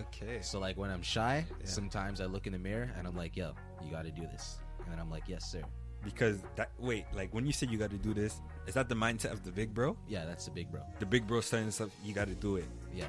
Okay. 0.00 0.40
So 0.42 0.58
like 0.58 0.76
when 0.76 0.90
I'm 0.90 1.02
shy, 1.02 1.44
Yeah. 1.60 1.66
sometimes 1.66 2.20
I 2.20 2.26
look 2.26 2.46
in 2.46 2.52
the 2.52 2.58
mirror 2.58 2.90
and 2.98 3.06
I'm 3.06 3.16
like, 3.16 3.36
yo, 3.36 3.52
you 3.84 3.90
got 3.90 4.04
to 4.04 4.10
do 4.10 4.22
this, 4.22 4.58
and 4.80 4.92
then 4.92 4.98
I'm 4.98 5.10
like, 5.10 5.24
yes 5.28 5.44
sir. 5.50 5.62
because 6.04 6.38
that 6.56 6.70
wait 6.80 7.04
like 7.14 7.32
when 7.32 7.46
you 7.46 7.52
say 7.52 7.64
you 7.70 7.78
got 7.78 7.90
to 7.90 7.96
do 7.96 8.12
this 8.12 8.40
is 8.66 8.74
that 8.74 8.88
the 8.88 8.94
mindset 8.94 9.30
of 9.32 9.44
the 9.44 9.52
big 9.52 9.72
bro? 9.72 9.96
Yeah, 10.08 10.24
that's 10.24 10.46
the 10.46 10.50
big 10.50 10.68
bro. 10.72 10.80
the 10.98 11.06
big 11.06 11.26
bro 11.28 11.40
saying 11.40 11.70
stuff 11.70 11.90
you 12.04 12.12
got 12.12 12.26
to 12.28 12.34
do 12.34 12.56
it. 12.56 12.64
Yeah, 12.92 13.06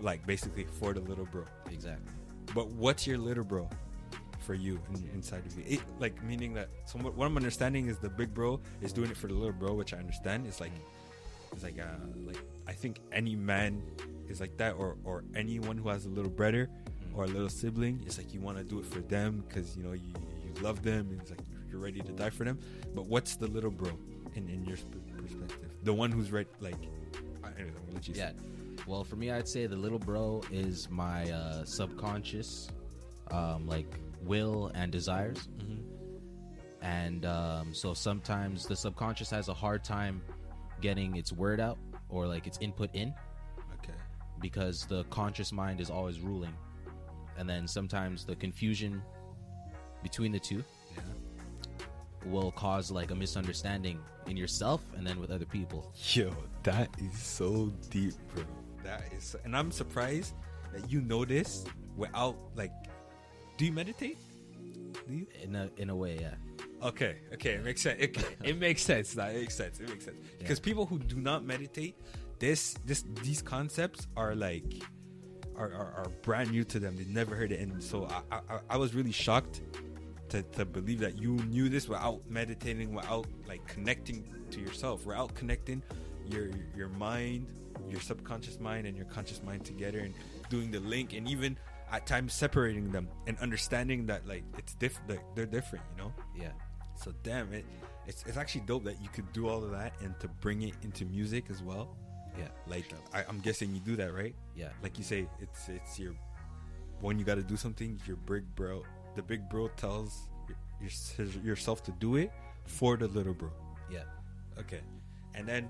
like 0.00 0.26
basically 0.26 0.64
for 0.78 0.92
the 0.92 1.00
little 1.00 1.24
bro. 1.26 1.44
Exactly. 1.70 2.12
but 2.54 2.66
what's 2.68 3.06
your 3.06 3.16
little 3.16 3.44
bro 3.44 3.68
for 4.40 4.52
you 4.54 4.78
in, 4.92 5.08
inside 5.14 5.44
of 5.46 5.56
you? 5.56 5.64
It, 5.66 5.80
like 5.98 6.22
meaning 6.22 6.52
that 6.54 6.68
so 6.84 6.98
what, 6.98 7.14
what 7.14 7.24
i'm 7.26 7.36
understanding 7.36 7.86
is 7.88 7.96
the 7.98 8.10
big 8.10 8.34
bro 8.34 8.60
is 8.82 8.92
doing 8.92 9.10
it 9.10 9.16
for 9.16 9.28
the 9.28 9.34
little 9.34 9.52
bro 9.62 9.72
which 9.72 9.94
i 9.94 9.98
understand. 9.98 10.46
It's 10.46 10.60
like 10.60 10.72
it's 11.52 11.62
like 11.62 11.78
uh 11.78 12.04
like 12.26 12.38
i 12.68 12.72
think 12.72 13.00
any 13.12 13.34
man 13.34 13.82
is 14.30 14.40
like 14.40 14.56
that 14.56 14.72
or 14.74 14.96
or 15.04 15.24
anyone 15.34 15.76
who 15.76 15.88
has 15.88 16.06
a 16.06 16.08
little 16.08 16.30
brother 16.30 16.68
or 17.14 17.24
a 17.24 17.26
little 17.26 17.48
sibling 17.48 18.00
it's 18.06 18.16
like 18.18 18.32
you 18.32 18.40
want 18.40 18.56
to 18.56 18.64
do 18.64 18.78
it 18.78 18.86
for 18.86 19.00
them 19.00 19.44
because 19.48 19.76
you 19.76 19.82
know 19.82 19.92
you 19.92 20.12
you 20.44 20.62
love 20.62 20.82
them 20.82 21.08
and 21.10 21.20
it's 21.20 21.30
like 21.30 21.40
you're 21.70 21.80
ready 21.80 22.00
to 22.00 22.12
die 22.12 22.30
for 22.30 22.44
them 22.44 22.58
but 22.94 23.06
what's 23.06 23.36
the 23.36 23.46
little 23.48 23.70
bro 23.70 23.90
in 24.36 24.48
in 24.48 24.64
your 24.64 24.76
sp- 24.78 24.94
perspective 25.18 25.70
the 25.82 25.92
one 25.92 26.10
who's 26.12 26.30
right 26.32 26.48
like 26.60 26.76
anyways, 27.58 27.74
I'm 27.76 27.82
gonna 27.86 27.94
let 27.94 28.08
you 28.08 28.14
Yeah. 28.16 28.30
say. 28.30 28.34
Well, 28.86 29.04
for 29.04 29.16
me, 29.16 29.30
I'd 29.30 29.46
say 29.46 29.66
the 29.66 29.76
little 29.76 29.98
bro 29.98 30.42
is 30.50 30.88
my 30.88 31.30
uh, 31.30 31.64
subconscious, 31.66 32.68
um, 33.30 33.66
like 33.66 33.86
will 34.22 34.70
and 34.74 34.90
desires. 34.90 35.48
And 36.82 37.26
um, 37.26 37.74
so 37.74 37.92
sometimes 37.92 38.66
the 38.66 38.74
subconscious 38.76 39.28
has 39.30 39.48
a 39.48 39.54
hard 39.54 39.84
time 39.84 40.22
getting 40.80 41.16
its 41.16 41.30
word 41.32 41.60
out 41.60 41.76
or 42.08 42.26
like 42.26 42.46
its 42.46 42.56
input 42.62 42.88
in 42.94 43.12
because 44.40 44.86
the 44.86 45.04
conscious 45.04 45.52
mind 45.52 45.80
is 45.80 45.90
always 45.90 46.20
ruling. 46.20 46.54
And 47.38 47.48
then 47.48 47.66
sometimes 47.66 48.24
the 48.24 48.36
confusion 48.36 49.02
between 50.02 50.32
the 50.32 50.40
two 50.40 50.64
yeah 50.94 51.02
will 52.26 52.52
cause 52.52 52.90
like 52.90 53.10
a 53.10 53.14
misunderstanding 53.14 53.98
in 54.26 54.36
yourself 54.36 54.82
and 54.96 55.06
then 55.06 55.18
with 55.20 55.30
other 55.30 55.46
people. 55.46 55.92
Yo, 56.12 56.30
that 56.62 56.88
is 56.98 57.18
so 57.18 57.72
deep, 57.90 58.14
bro. 58.34 58.44
That 58.84 59.04
is, 59.16 59.24
so, 59.24 59.38
and 59.44 59.56
I'm 59.56 59.70
surprised 59.70 60.34
that 60.72 60.90
you 60.90 61.00
know 61.00 61.24
this 61.24 61.64
without 61.96 62.36
like. 62.56 62.72
Do 63.56 63.66
you 63.66 63.72
meditate? 63.72 64.18
leave? 65.08 65.26
In 65.42 65.54
a 65.54 65.70
in 65.76 65.90
a 65.90 65.96
way, 65.96 66.18
yeah. 66.20 66.34
Okay, 66.82 67.16
okay, 67.34 67.52
it 67.54 67.64
makes 67.64 67.82
sense. 67.82 68.00
It, 68.00 68.16
it 68.42 68.58
makes 68.58 68.82
sense. 68.82 69.14
It 69.14 69.18
makes 69.18 69.54
sense. 69.54 69.80
It 69.80 69.88
makes 69.88 70.04
sense 70.06 70.16
because 70.38 70.58
people 70.58 70.86
who 70.86 70.98
do 70.98 71.16
not 71.16 71.44
meditate, 71.44 71.94
this 72.40 72.74
this 72.84 73.04
these 73.22 73.42
concepts 73.42 74.08
are 74.16 74.34
like 74.34 74.64
are, 75.56 75.72
are, 75.72 75.92
are 75.98 76.08
brand 76.22 76.50
new 76.50 76.64
to 76.64 76.80
them. 76.80 76.96
They 76.96 77.04
never 77.04 77.36
heard 77.36 77.52
it, 77.52 77.60
and 77.60 77.82
so 77.82 78.08
I 78.30 78.40
I, 78.50 78.60
I 78.70 78.76
was 78.76 78.94
really 78.94 79.12
shocked 79.12 79.62
to, 80.30 80.42
to 80.42 80.64
believe 80.64 81.00
that 81.00 81.18
you 81.18 81.32
knew 81.32 81.68
this 81.68 81.88
without 81.88 82.28
meditating, 82.28 82.94
without 82.94 83.26
like 83.46 83.66
connecting 83.66 84.24
to 84.50 84.60
yourself, 84.60 85.06
without 85.06 85.34
connecting 85.34 85.82
your 86.26 86.48
your 86.74 86.88
mind, 86.88 87.46
your 87.88 88.00
subconscious 88.00 88.58
mind, 88.58 88.86
and 88.86 88.96
your 88.96 89.06
conscious 89.06 89.42
mind 89.42 89.64
together, 89.64 89.98
and 90.00 90.14
doing 90.48 90.70
the 90.70 90.80
link, 90.80 91.12
and 91.12 91.28
even 91.28 91.56
at 91.92 92.06
times 92.06 92.32
separating 92.32 92.90
them 92.90 93.08
and 93.26 93.36
understanding 93.38 94.06
that 94.06 94.26
like 94.26 94.44
it's 94.56 94.74
different, 94.74 95.10
like, 95.10 95.20
they're 95.34 95.46
different, 95.46 95.84
you 95.92 96.02
know. 96.02 96.12
Yeah. 96.34 96.52
So 96.94 97.12
damn 97.22 97.52
it, 97.52 97.66
it's 98.06 98.24
it's 98.26 98.36
actually 98.36 98.62
dope 98.62 98.84
that 98.84 99.02
you 99.02 99.08
could 99.08 99.30
do 99.32 99.48
all 99.48 99.62
of 99.62 99.72
that 99.72 99.92
and 100.00 100.18
to 100.20 100.28
bring 100.28 100.62
it 100.62 100.74
into 100.82 101.04
music 101.04 101.46
as 101.50 101.62
well. 101.62 101.96
Yeah. 102.38 102.48
Like 102.66 102.92
I, 103.12 103.24
I'm 103.28 103.40
guessing 103.40 103.74
you 103.74 103.80
do 103.80 103.96
that, 103.96 104.14
right? 104.14 104.34
Yeah. 104.54 104.68
Like 104.82 104.98
you 104.98 105.04
say, 105.04 105.26
it's 105.40 105.68
it's 105.68 105.98
your 105.98 106.14
when 107.00 107.18
you 107.18 107.24
got 107.24 107.36
to 107.36 107.42
do 107.42 107.56
something, 107.56 108.00
your 108.06 108.16
big 108.16 108.44
bro, 108.54 108.82
the 109.16 109.22
big 109.22 109.48
bro 109.48 109.68
tells 109.68 110.28
your, 110.48 111.26
your, 111.26 111.44
yourself 111.44 111.82
to 111.84 111.92
do 111.92 112.16
it 112.16 112.30
for 112.66 112.96
the 112.96 113.08
little 113.08 113.34
bro. 113.34 113.50
Yeah. 113.90 114.04
Okay, 114.58 114.80
and 115.34 115.46
then 115.46 115.68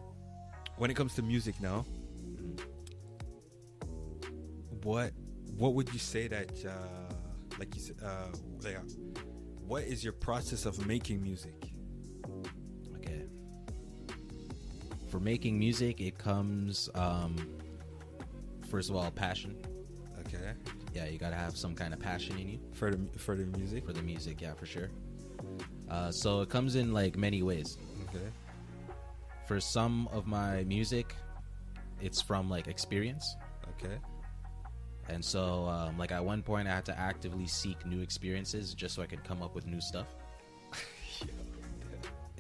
when 0.77 0.91
it 0.91 0.95
comes 0.95 1.15
to 1.15 1.23
music 1.23 1.61
now, 1.61 1.85
what 4.83 5.13
what 5.57 5.75
would 5.75 5.93
you 5.93 5.99
say 5.99 6.27
that 6.29 6.51
uh, 6.65 7.15
like 7.59 7.75
you 7.75 7.81
said, 7.81 7.97
uh, 8.03 8.27
like, 8.63 8.77
uh, 8.77 8.81
what 9.67 9.85
is 9.85 10.03
your 10.03 10.15
process 10.15 10.65
of 10.67 10.87
making 10.87 11.23
music? 11.23 11.55
For 15.11 15.19
making 15.21 15.59
music, 15.59 16.01
it 16.01 16.17
comes 16.19 16.89
um 16.95 17.37
first 18.69 18.91
of 18.91 18.97
all 18.97 19.11
passion. 19.11 19.57
Okay, 20.27 20.53
Yeah, 20.95 21.07
you 21.07 21.19
gotta 21.19 21.35
have 21.37 21.57
some 21.57 21.75
kind 21.75 21.93
of 21.93 21.99
passion 22.01 22.39
in 22.39 22.49
you 22.49 22.59
for 22.73 22.91
the 22.93 23.19
for 23.19 23.35
the 23.37 23.45
music. 23.59 23.85
for 23.85 23.93
the 23.93 24.03
music. 24.03 24.41
Yeah, 24.41 24.55
for 24.55 24.67
sure. 24.67 24.89
Uh, 25.89 26.13
so 26.13 26.41
it 26.43 26.49
comes 26.49 26.77
in 26.77 26.93
like 26.93 27.17
many 27.17 27.43
ways. 27.43 27.77
Okay, 28.09 28.29
For 29.47 29.59
some 29.61 30.09
of 30.13 30.27
my 30.27 30.63
music, 30.65 31.15
it's 32.01 32.21
from 32.23 32.49
like 32.49 32.69
experience. 32.69 33.35
okay, 33.71 33.97
And 35.09 35.25
so, 35.25 35.67
um, 35.67 35.99
like 35.99 36.13
at 36.13 36.25
one 36.25 36.43
point, 36.43 36.69
I 36.69 36.75
had 36.75 36.85
to 36.87 36.97
actively 36.99 37.47
seek 37.47 37.85
new 37.87 38.01
experiences 38.03 38.75
just 38.75 38.95
so 38.95 39.03
I 39.03 39.07
could 39.07 39.25
come 39.25 39.43
up 39.43 39.55
with 39.57 39.67
new 39.67 39.81
stuff. 39.81 40.07
Yo, 41.21 41.27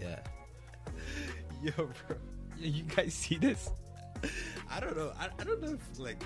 yeah, 0.00 0.20
yo, 1.62 1.72
bro, 2.06 2.16
you 2.68 2.84
guys 2.84 3.14
see 3.14 3.36
this? 3.36 3.70
I 4.70 4.80
don't 4.80 4.96
know. 4.96 5.12
I, 5.18 5.28
I 5.38 5.44
don't 5.44 5.60
know 5.62 5.72
if 5.74 5.98
like. 5.98 6.22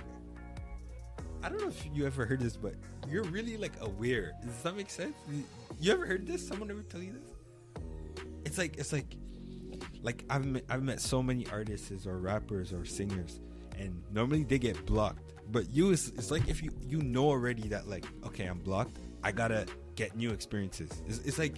I 1.42 1.48
don't 1.48 1.60
know 1.60 1.68
if 1.68 1.86
you 1.94 2.06
ever 2.06 2.24
heard 2.24 2.40
this, 2.40 2.56
but 2.56 2.74
you're 3.08 3.24
really 3.24 3.56
like 3.56 3.72
aware. 3.80 4.32
Does 4.42 4.62
that 4.62 4.76
make 4.76 4.90
sense? 4.90 5.14
You- 5.80 5.92
ever 5.92 6.06
heard 6.06 6.26
this? 6.26 6.46
Someone 6.46 6.70
ever 6.70 6.82
tell 6.82 7.02
you 7.02 7.12
this? 7.12 7.82
It's 8.44 8.58
like 8.58 8.76
it's 8.78 8.92
like 8.92 9.16
like 10.02 10.24
I've 10.30 10.46
met, 10.46 10.64
I've 10.68 10.82
met 10.82 11.00
so 11.00 11.22
many 11.22 11.46
artists 11.52 12.06
or 12.06 12.18
rappers 12.18 12.72
or 12.72 12.84
singers, 12.84 13.40
and 13.78 14.02
normally 14.12 14.44
they 14.44 14.58
get 14.58 14.86
blocked. 14.86 15.32
But 15.50 15.70
you, 15.70 15.90
it's, 15.90 16.08
it's 16.08 16.30
like 16.30 16.48
if 16.48 16.62
you 16.62 16.70
you 16.80 17.02
know 17.02 17.28
already 17.28 17.68
that 17.68 17.88
like 17.88 18.06
okay, 18.26 18.46
I'm 18.46 18.58
blocked. 18.58 18.96
I 19.22 19.32
gotta 19.32 19.66
get 19.94 20.16
new 20.16 20.30
experiences. 20.30 20.90
It's, 21.06 21.18
it's 21.20 21.38
like 21.38 21.56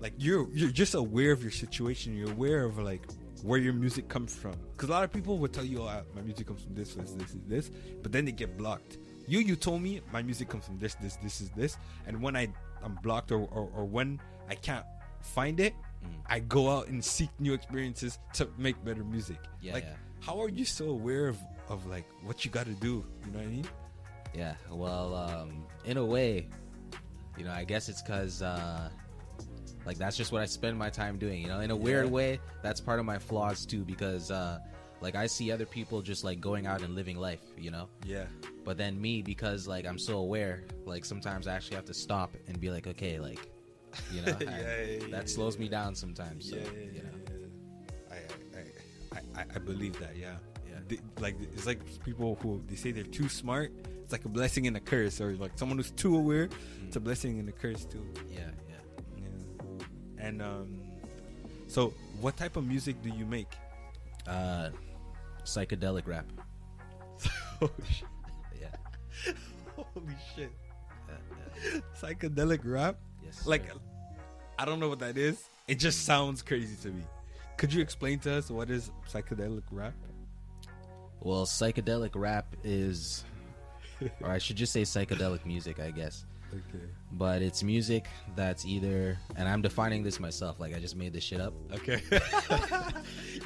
like 0.00 0.14
you're 0.18 0.48
you're 0.52 0.70
just 0.70 0.94
aware 0.94 1.32
of 1.32 1.42
your 1.42 1.50
situation. 1.52 2.16
You're 2.16 2.30
aware 2.30 2.64
of 2.64 2.78
like 2.78 3.02
where 3.42 3.58
your 3.58 3.72
music 3.72 4.08
comes 4.08 4.34
from. 4.34 4.54
Because 4.72 4.88
a 4.88 4.92
lot 4.92 5.04
of 5.04 5.12
people 5.12 5.38
will 5.38 5.48
tell 5.48 5.64
you, 5.64 5.82
"Oh, 5.82 6.02
my 6.14 6.22
music 6.22 6.46
comes 6.46 6.62
from 6.62 6.74
this, 6.74 6.94
this, 6.94 7.12
this, 7.12 7.32
this, 7.32 7.42
this," 7.46 7.70
but 8.02 8.12
then 8.12 8.24
they 8.24 8.32
get 8.32 8.56
blocked. 8.56 8.98
You 9.26 9.40
you 9.40 9.56
told 9.56 9.82
me 9.82 10.00
my 10.12 10.22
music 10.22 10.48
comes 10.48 10.64
from 10.64 10.78
this, 10.78 10.94
this, 10.96 11.16
this 11.16 11.40
is 11.40 11.50
this, 11.50 11.76
and 12.06 12.20
when 12.20 12.36
I 12.36 12.48
I'm 12.82 12.96
blocked 13.02 13.32
or 13.32 13.40
or, 13.52 13.70
or 13.76 13.84
when 13.84 14.20
I 14.48 14.54
can't 14.54 14.84
find 15.20 15.60
it, 15.60 15.74
I 16.26 16.40
go 16.40 16.70
out 16.70 16.88
and 16.88 17.04
seek 17.04 17.30
new 17.38 17.52
experiences 17.54 18.18
to 18.34 18.48
make 18.58 18.82
better 18.84 19.04
music. 19.04 19.38
Yeah, 19.60 19.74
like 19.74 19.84
yeah. 19.84 19.94
how 20.20 20.40
are 20.40 20.48
you 20.48 20.64
so 20.64 20.88
aware 20.88 21.28
of 21.28 21.38
of 21.68 21.86
like 21.86 22.06
what 22.24 22.44
you 22.44 22.50
got 22.50 22.66
to 22.66 22.74
do? 22.74 23.04
You 23.26 23.32
know 23.32 23.38
what 23.38 23.46
I 23.46 23.50
mean? 23.50 23.66
yeah. 24.34 24.54
Well, 24.70 25.14
um, 25.14 25.66
in 25.84 25.96
a 25.96 26.04
way, 26.04 26.48
you 27.36 27.44
know, 27.44 27.52
I 27.52 27.64
guess 27.64 27.88
it's 27.88 28.02
because 28.02 28.42
uh, 28.42 28.88
like 29.90 29.98
that's 29.98 30.16
just 30.16 30.30
what 30.30 30.40
I 30.40 30.46
spend 30.46 30.78
my 30.78 30.88
time 30.88 31.18
doing. 31.18 31.42
You 31.42 31.48
know, 31.48 31.58
in 31.60 31.72
a 31.72 31.76
weird 31.76 32.04
Yeah. 32.06 32.10
way, 32.12 32.40
that's 32.62 32.80
part 32.80 33.00
of 33.00 33.04
my 33.06 33.18
flaws 33.18 33.66
too 33.66 33.82
because 33.84 34.30
uh, 34.30 34.60
like 35.00 35.16
I 35.16 35.26
see 35.26 35.50
other 35.50 35.66
people 35.66 36.00
just 36.00 36.22
like 36.22 36.40
going 36.40 36.64
out 36.68 36.82
and 36.82 36.94
living 36.94 37.16
life. 37.16 37.40
You 37.58 37.72
know. 37.72 37.88
Yeah. 38.06 38.26
But 38.64 38.78
then 38.78 39.00
me, 39.00 39.20
because 39.20 39.66
like 39.66 39.84
I'm 39.86 39.98
so 39.98 40.18
aware, 40.18 40.62
like 40.86 41.04
sometimes 41.04 41.48
I 41.48 41.56
actually 41.56 41.74
have 41.74 41.86
to 41.86 41.94
stop 41.94 42.30
and 42.46 42.60
be 42.60 42.70
like, 42.70 42.86
okay, 42.86 43.18
like, 43.18 43.40
you 44.12 44.22
know, 44.22 44.36
Yeah, 44.40 44.48
yeah, 44.48 44.82
yeah, 44.84 45.06
that 45.10 45.28
slows 45.28 45.58
me 45.58 45.68
down 45.68 45.96
sometimes. 45.96 46.48
So, 46.50 46.54
yeah, 46.56 46.62
yeah, 46.72 46.92
you 46.94 47.02
know. 47.02 47.10
I, 48.12 48.14
I, 48.56 49.18
I, 49.18 49.40
I, 49.40 49.44
I 49.56 49.58
believe 49.58 49.98
that. 49.98 50.16
Yeah. 50.16 50.36
They- 50.86 51.00
like 51.20 51.36
it's 51.40 51.66
like 51.66 51.80
people 52.04 52.38
who 52.42 52.62
they 52.68 52.76
say 52.76 52.92
they're 52.92 53.02
too 53.04 53.28
smart. 53.28 53.72
It's 54.04 54.12
like 54.12 54.24
a 54.24 54.28
blessing 54.28 54.66
and 54.68 54.76
a 54.76 54.80
curse, 54.80 55.20
or 55.20 55.32
like 55.34 55.52
someone 55.56 55.78
who's 55.78 55.90
too 55.92 56.16
aware. 56.16 56.48
It's 56.86 56.96
a 56.96 57.00
blessing 57.00 57.38
and 57.40 57.48
a 57.48 57.52
curse 57.52 57.84
too. 57.84 58.04
yeah. 58.28 58.50
And 60.20 60.42
um, 60.42 60.80
so 61.68 61.94
what 62.20 62.36
type 62.36 62.56
of 62.56 62.66
music 62.66 63.02
do 63.02 63.08
you 63.10 63.24
make? 63.24 63.52
Uh, 64.26 64.70
psychedelic 65.44 66.06
rap. 66.06 66.26
oh, 67.62 67.70
shit. 67.88 68.08
Yeah. 68.60 69.32
Holy 69.76 70.14
shit! 70.34 70.52
yeah, 71.08 71.14
yeah. 71.74 71.80
Psychedelic 72.00 72.60
rap. 72.64 72.96
Yes. 73.24 73.46
Like, 73.46 73.70
sir. 73.70 73.78
I 74.58 74.64
don't 74.64 74.78
know 74.78 74.88
what 74.88 74.98
that 75.00 75.16
is. 75.16 75.42
It 75.66 75.78
just 75.78 76.04
sounds 76.04 76.42
crazy 76.42 76.76
to 76.82 76.88
me. 76.88 77.02
Could 77.56 77.72
you 77.72 77.80
explain 77.80 78.18
to 78.20 78.34
us 78.34 78.50
what 78.50 78.70
is 78.70 78.90
psychedelic 79.10 79.62
rap? 79.70 79.94
well, 81.20 81.44
psychedelic 81.44 82.10
rap 82.14 82.56
is, 82.64 83.24
or 84.22 84.30
I 84.30 84.38
should 84.38 84.56
just 84.56 84.72
say 84.72 84.82
psychedelic 84.82 85.44
music, 85.44 85.78
I 85.78 85.90
guess. 85.90 86.24
Okay. 86.52 86.84
But 87.12 87.42
it's 87.42 87.62
music 87.62 88.06
that's 88.36 88.64
either, 88.64 89.18
and 89.36 89.48
I'm 89.48 89.62
defining 89.62 90.02
this 90.02 90.18
myself. 90.20 90.58
Like 90.60 90.74
I 90.74 90.78
just 90.80 90.96
made 90.96 91.12
this 91.12 91.22
shit 91.24 91.40
up. 91.40 91.54
Okay. 91.72 92.00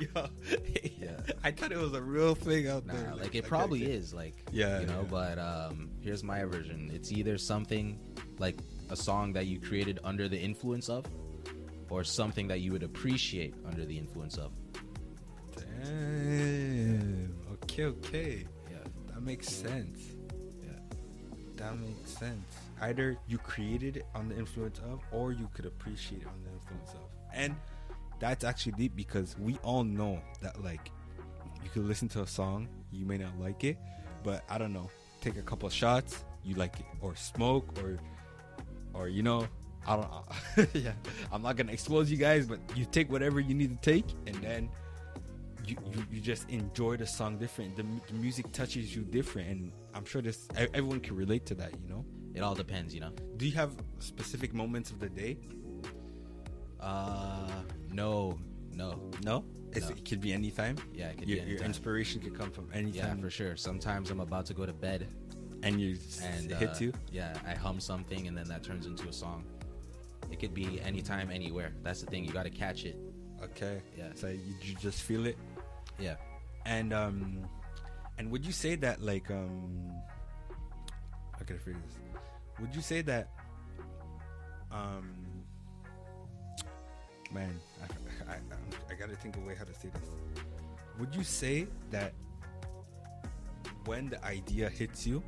Yo, 0.01 0.27
Yeah. 0.99 1.21
I 1.43 1.51
thought 1.51 1.71
it 1.73 1.79
was 1.79 1.93
a 1.93 2.01
real 2.03 2.35
thing 2.35 2.69
out 2.69 2.87
Nah, 2.87 2.95
there. 2.95 3.15
like 3.17 3.35
it 3.35 3.41
okay, 3.41 3.41
probably 3.43 3.85
okay. 3.85 3.93
is, 3.93 4.15
like 4.15 4.35
Yeah, 4.53 4.81
you 4.81 4.87
know. 4.87 5.01
yeah. 5.03 5.09
But 5.11 5.39
um, 5.39 5.91
here's 6.01 6.23
my 6.25 6.45
version. 6.45 6.91
It's 6.95 7.13
either 7.13 7.37
something 7.39 7.99
like 8.39 8.57
a 8.91 8.97
song 8.97 9.33
that 9.35 9.47
you 9.47 9.61
created 9.61 9.99
under 10.05 10.29
the 10.29 10.39
influence 10.39 10.89
of, 10.89 11.05
or 11.91 12.05
something 12.05 12.49
that 12.49 12.61
you 12.61 12.73
would 12.73 12.83
appreciate 12.83 13.55
under 13.67 13.85
the 13.85 13.97
influence 13.99 14.37
of. 14.39 14.53
Damn. 15.57 17.35
Okay, 17.65 17.85
okay. 17.85 18.45
Yeah, 18.71 18.77
That 19.13 19.23
makes 19.23 19.49
sense. 19.49 19.99
yeah, 20.63 20.71
That 21.57 21.79
makes 21.79 22.11
sense. 22.11 22.45
Either 22.85 23.17
you 23.27 23.39
created 23.39 23.97
it 23.97 24.07
on 24.15 24.29
the 24.29 24.37
influence 24.37 24.79
of, 24.81 25.01
or 25.11 25.33
you 25.33 25.49
could 25.55 25.65
appreciate 25.65 26.21
it 26.21 26.29
on 26.29 26.39
the 26.45 26.51
influence 26.51 26.91
of. 26.93 27.01
And 27.33 27.57
that's 28.21 28.45
actually 28.45 28.73
deep 28.73 28.95
because 28.95 29.37
we 29.39 29.57
all 29.63 29.85
know 29.85 30.21
that, 30.43 30.63
like, 30.63 30.91
you 31.63 31.71
could 31.71 31.87
listen 31.87 32.09
to 32.11 32.21
a 32.21 32.27
song, 32.27 32.69
you 32.93 33.07
may 33.07 33.17
not 33.17 33.41
like 33.41 33.65
it, 33.65 33.79
but 34.23 34.45
I 34.51 34.59
don't 34.59 34.75
know, 34.75 34.91
take 35.23 35.39
a 35.39 35.43
couple 35.43 35.67
shots, 35.71 36.25
you 36.45 36.57
like 36.57 36.79
it, 36.79 36.85
or 37.01 37.17
smoke, 37.17 37.67
or, 37.83 37.99
or 38.93 39.09
you 39.09 39.23
know, 39.23 39.49
I 39.87 39.97
don't. 39.97 40.75
yeah, 40.75 40.93
I'm 41.33 41.41
not 41.41 41.57
gonna 41.57 41.73
expose 41.73 42.11
you 42.11 42.19
guys, 42.19 42.47
but 42.47 42.59
you 42.75 42.85
take 42.85 43.11
whatever 43.11 43.41
you 43.41 43.55
need 43.55 43.71
to 43.71 43.93
take, 43.93 44.05
and 44.27 44.37
then 44.37 44.69
you, 45.67 45.77
you, 45.91 46.05
you 46.13 46.21
just 46.21 46.49
enjoy 46.51 46.99
the 46.99 47.07
song 47.07 47.39
different. 47.39 47.77
The, 47.77 47.85
the 48.09 48.15
music 48.15 48.53
touches 48.53 48.95
you 48.95 49.05
different, 49.05 49.49
and 49.49 49.73
I'm 49.95 50.05
sure 50.05 50.21
this 50.21 50.49
everyone 50.55 51.01
can 51.01 51.17
relate 51.17 51.47
to 51.47 51.55
that. 51.55 51.73
You 51.73 51.89
know. 51.89 52.05
It 52.35 52.41
all 52.41 52.55
depends, 52.55 52.95
you 52.95 53.01
know. 53.01 53.13
Do 53.37 53.47
you 53.47 53.53
have 53.53 53.73
specific 54.01 54.53
moments 54.55 54.91
of 54.91 54.99
the 55.01 55.09
day? 55.09 55.39
Uh, 56.81 57.49
no, 57.93 58.39
no, 58.73 58.91
No, 59.25 59.25
No. 59.25 59.45
it 59.73 60.05
could 60.05 60.21
be 60.21 60.33
anytime. 60.33 60.77
yeah, 60.93 61.09
it 61.09 61.19
could 61.19 61.29
Your, 61.29 61.45
be 61.45 61.51
your 61.53 61.63
inspiration 61.63 62.21
could 62.21 62.37
come 62.37 62.51
from 62.51 62.69
anytime. 62.73 63.17
Yeah, 63.17 63.23
for 63.23 63.31
sure. 63.31 63.57
Sometimes 63.57 64.11
I'm 64.11 64.21
about 64.21 64.47
to 64.47 64.55
go 64.55 64.67
to 64.67 64.73
bed 64.73 65.07
And 65.63 65.81
you 65.81 65.97
and 66.23 66.51
it 66.51 66.55
uh, 66.55 66.59
hits 66.59 66.81
you. 66.81 66.93
Yeah, 67.11 67.33
I 67.47 67.55
hum 67.55 67.81
something 67.81 68.29
and 68.29 68.37
then 68.37 68.47
that 68.49 68.63
turns 68.63 68.85
into 68.87 69.09
a 69.09 69.13
song. 69.13 69.45
It 70.31 70.39
could 70.41 70.53
be 70.53 70.79
anytime, 70.83 71.31
anywhere. 71.31 71.73
That's 71.83 72.01
the 72.03 72.07
thing. 72.07 72.25
You 72.25 72.33
got 72.33 72.43
to 72.43 72.51
catch 72.51 72.85
it. 72.85 72.97
Okay. 73.43 73.81
Yeah. 73.97 74.09
So 74.15 74.29
you, 74.29 74.55
you 74.61 74.75
just 74.75 75.03
feel 75.03 75.25
it, 75.27 75.39
Yeah. 75.99 76.17
and 76.67 76.93
um, 76.93 77.47
and 78.19 78.31
would 78.31 78.45
you 78.45 78.53
say 78.53 78.75
that 78.77 79.01
like 79.01 79.31
um, 79.31 79.91
how 81.33 81.45
can 81.47 81.57
I 81.57 81.59
phrase 81.61 81.77
this? 81.87 81.97
Would 82.61 82.75
you 82.75 82.83
say 82.83 83.03
that 83.03 83.29
um, 84.71 85.25
man, 87.33 87.61
I, 88.29 88.33
I, 88.33 88.37
I, 88.91 88.95
gotta 88.95 89.15
think 89.15 89.37
of 89.37 89.43
a 89.43 89.47
way 89.47 89.55
how 89.55 89.65
to 89.65 89.75
say 89.75 89.89
this. 89.89 90.09
Would 90.99 91.15
you 91.15 91.23
say 91.23 91.67
that 91.91 92.13
when 93.85 94.09
the 94.09 94.25
idea 94.25 94.69
hits 94.69 95.07
you 95.07 95.23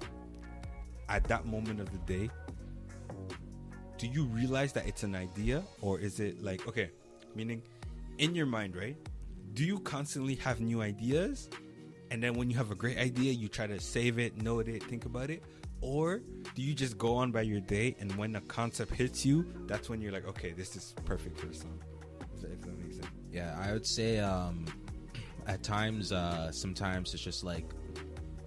at 1.09 1.25
that 1.25 1.47
moment 1.47 1.81
of 1.81 1.91
the 1.91 1.99
day, 1.99 2.31
do 3.99 4.07
you 4.07 4.25
realize 4.27 4.73
that 4.73 4.87
it's 4.87 5.03
an 5.05 5.15
idea, 5.15 5.63
or 5.81 5.99
is 5.99 6.21
it 6.21 6.43
like 6.43 6.67
okay, 6.69 6.91
meaning 7.35 7.63
in 8.19 8.35
your 8.35 8.47
mind, 8.47 8.77
right? 8.77 8.97
Do 9.55 9.65
you 9.65 9.79
constantly 9.81 10.35
have 10.37 10.61
new 10.61 10.83
ideas, 10.83 11.49
and 12.11 12.23
then 12.23 12.35
when 12.35 12.51
you 12.51 12.57
have 12.57 12.71
a 12.71 12.75
great 12.75 12.99
idea, 12.99 13.33
you 13.33 13.49
try 13.49 13.67
to 13.67 13.81
save 13.81 14.19
it, 14.19 14.43
note 14.43 14.69
it, 14.69 14.83
think 14.83 15.07
about 15.07 15.31
it, 15.31 15.43
or 15.81 16.21
do 16.55 16.63
you 16.63 16.75
just 16.75 16.97
go 16.99 17.15
on 17.17 17.31
by 17.33 17.43
your 17.43 17.61
day, 17.61 17.95
and 18.01 18.15
when 18.17 18.37
a 18.37 18.41
concept 18.43 18.93
hits 18.95 19.25
you, 19.27 19.47
that's 19.67 19.89
when 19.89 20.01
you're 20.01 20.13
like, 20.13 20.27
okay, 20.27 20.53
this 20.53 20.75
is 20.77 20.95
perfect 21.05 21.39
for 21.39 21.49
a 21.49 21.55
song. 21.55 21.79
If 22.35 22.41
that, 22.43 22.53
if 22.53 22.61
that 22.63 22.79
makes 22.79 22.97
sense. 22.97 23.09
Yeah, 23.33 23.57
I 23.61 23.73
would 23.73 23.87
say 23.87 24.19
um, 24.19 24.67
at 25.47 25.63
times, 25.63 26.13
uh, 26.13 26.51
sometimes 26.53 27.13
it's 27.15 27.23
just 27.23 27.45
like 27.45 27.67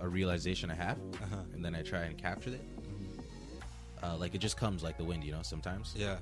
a 0.02 0.08
realization 0.08 0.72
I 0.72 0.76
have, 0.76 0.98
Uh-huh. 1.22 1.36
and 1.54 1.64
then 1.64 1.76
I 1.76 1.82
try 1.82 2.02
and 2.02 2.18
capture 2.18 2.52
it. 2.52 2.62
Uh, 4.02 4.16
like 4.18 4.34
it 4.34 4.38
just 4.40 4.56
comes 4.58 4.82
like 4.82 4.98
the 4.98 5.04
wind, 5.04 5.24
you 5.26 5.32
know. 5.34 5.42
Sometimes, 5.42 5.94
Yeah. 5.98 6.20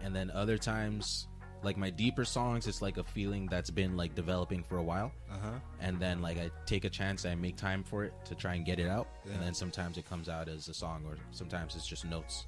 and 0.00 0.16
then 0.16 0.30
other 0.30 0.56
times, 0.56 1.28
like 1.62 1.76
my 1.76 1.90
deeper 1.90 2.24
songs, 2.24 2.66
it's 2.66 2.80
like 2.80 2.98
a 2.98 3.04
feeling 3.04 3.46
that's 3.46 3.70
been 3.70 3.96
like 3.96 4.14
developing 4.14 4.62
for 4.62 4.78
a 4.78 4.82
while, 4.82 5.10
Uh 5.30 5.38
huh. 5.42 5.50
and 5.80 5.98
then 5.98 6.22
like 6.22 6.38
I 6.38 6.50
take 6.66 6.84
a 6.84 6.90
chance, 6.90 7.24
I 7.26 7.34
make 7.34 7.56
time 7.56 7.82
for 7.82 8.04
it 8.04 8.12
to 8.26 8.34
try 8.34 8.54
and 8.54 8.64
get 8.64 8.78
it 8.78 8.88
out, 8.88 9.08
Yeah. 9.26 9.32
and 9.34 9.42
then 9.42 9.54
sometimes 9.54 9.98
it 9.98 10.08
comes 10.08 10.28
out 10.28 10.48
as 10.48 10.68
a 10.68 10.74
song, 10.74 11.04
or 11.06 11.16
sometimes 11.32 11.74
it's 11.76 11.86
just 11.86 12.04
notes. 12.04 12.46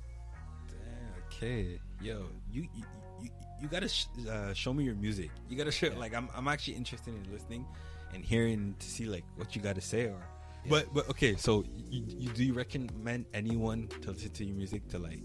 Damn, 0.69 1.23
okay, 1.27 1.81
yo, 2.01 2.27
you 2.53 2.69
you, 2.75 2.85
you, 3.23 3.29
you 3.63 3.69
gotta 3.69 3.89
sh- 3.89 4.07
uh, 4.29 4.53
show 4.55 4.73
me 4.73 4.85
your 4.85 4.95
music. 4.95 5.31
You 5.49 5.57
gotta 5.57 5.73
show 5.73 5.89
like 5.99 6.15
I'm 6.15 6.29
I'm 6.35 6.49
actually 6.49 6.75
interested 6.77 7.15
in 7.15 7.33
listening 7.33 7.67
and 8.15 8.25
hearing 8.25 8.75
to 8.79 8.87
see 8.89 9.07
like 9.07 9.25
what 9.37 9.55
you 9.57 9.63
gotta 9.63 9.81
say 9.81 10.07
or. 10.07 10.23
But 10.69 10.93
but 10.93 11.09
okay, 11.09 11.37
so 11.37 11.65
you, 11.89 12.05
you 12.07 12.29
do 12.31 12.45
you 12.45 12.53
recommend 12.53 13.25
anyone 13.33 13.89
to 14.03 14.11
listen 14.13 14.31
to 14.31 14.45
your 14.45 14.55
music 14.57 14.87
to 14.89 14.99
like 14.99 15.19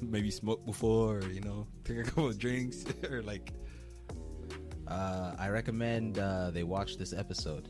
maybe 0.00 0.30
smoke 0.30 0.64
before 0.64 1.18
or 1.18 1.28
you 1.30 1.40
know 1.40 1.66
take 1.84 1.98
a 1.98 2.02
couple 2.04 2.26
of 2.28 2.38
drinks 2.38 2.84
or 3.10 3.22
like 3.22 3.52
Uh, 4.88 5.32
I 5.38 5.48
recommend 5.48 6.18
uh, 6.18 6.50
they 6.50 6.64
watch 6.64 6.98
this 6.98 7.12
episode. 7.16 7.64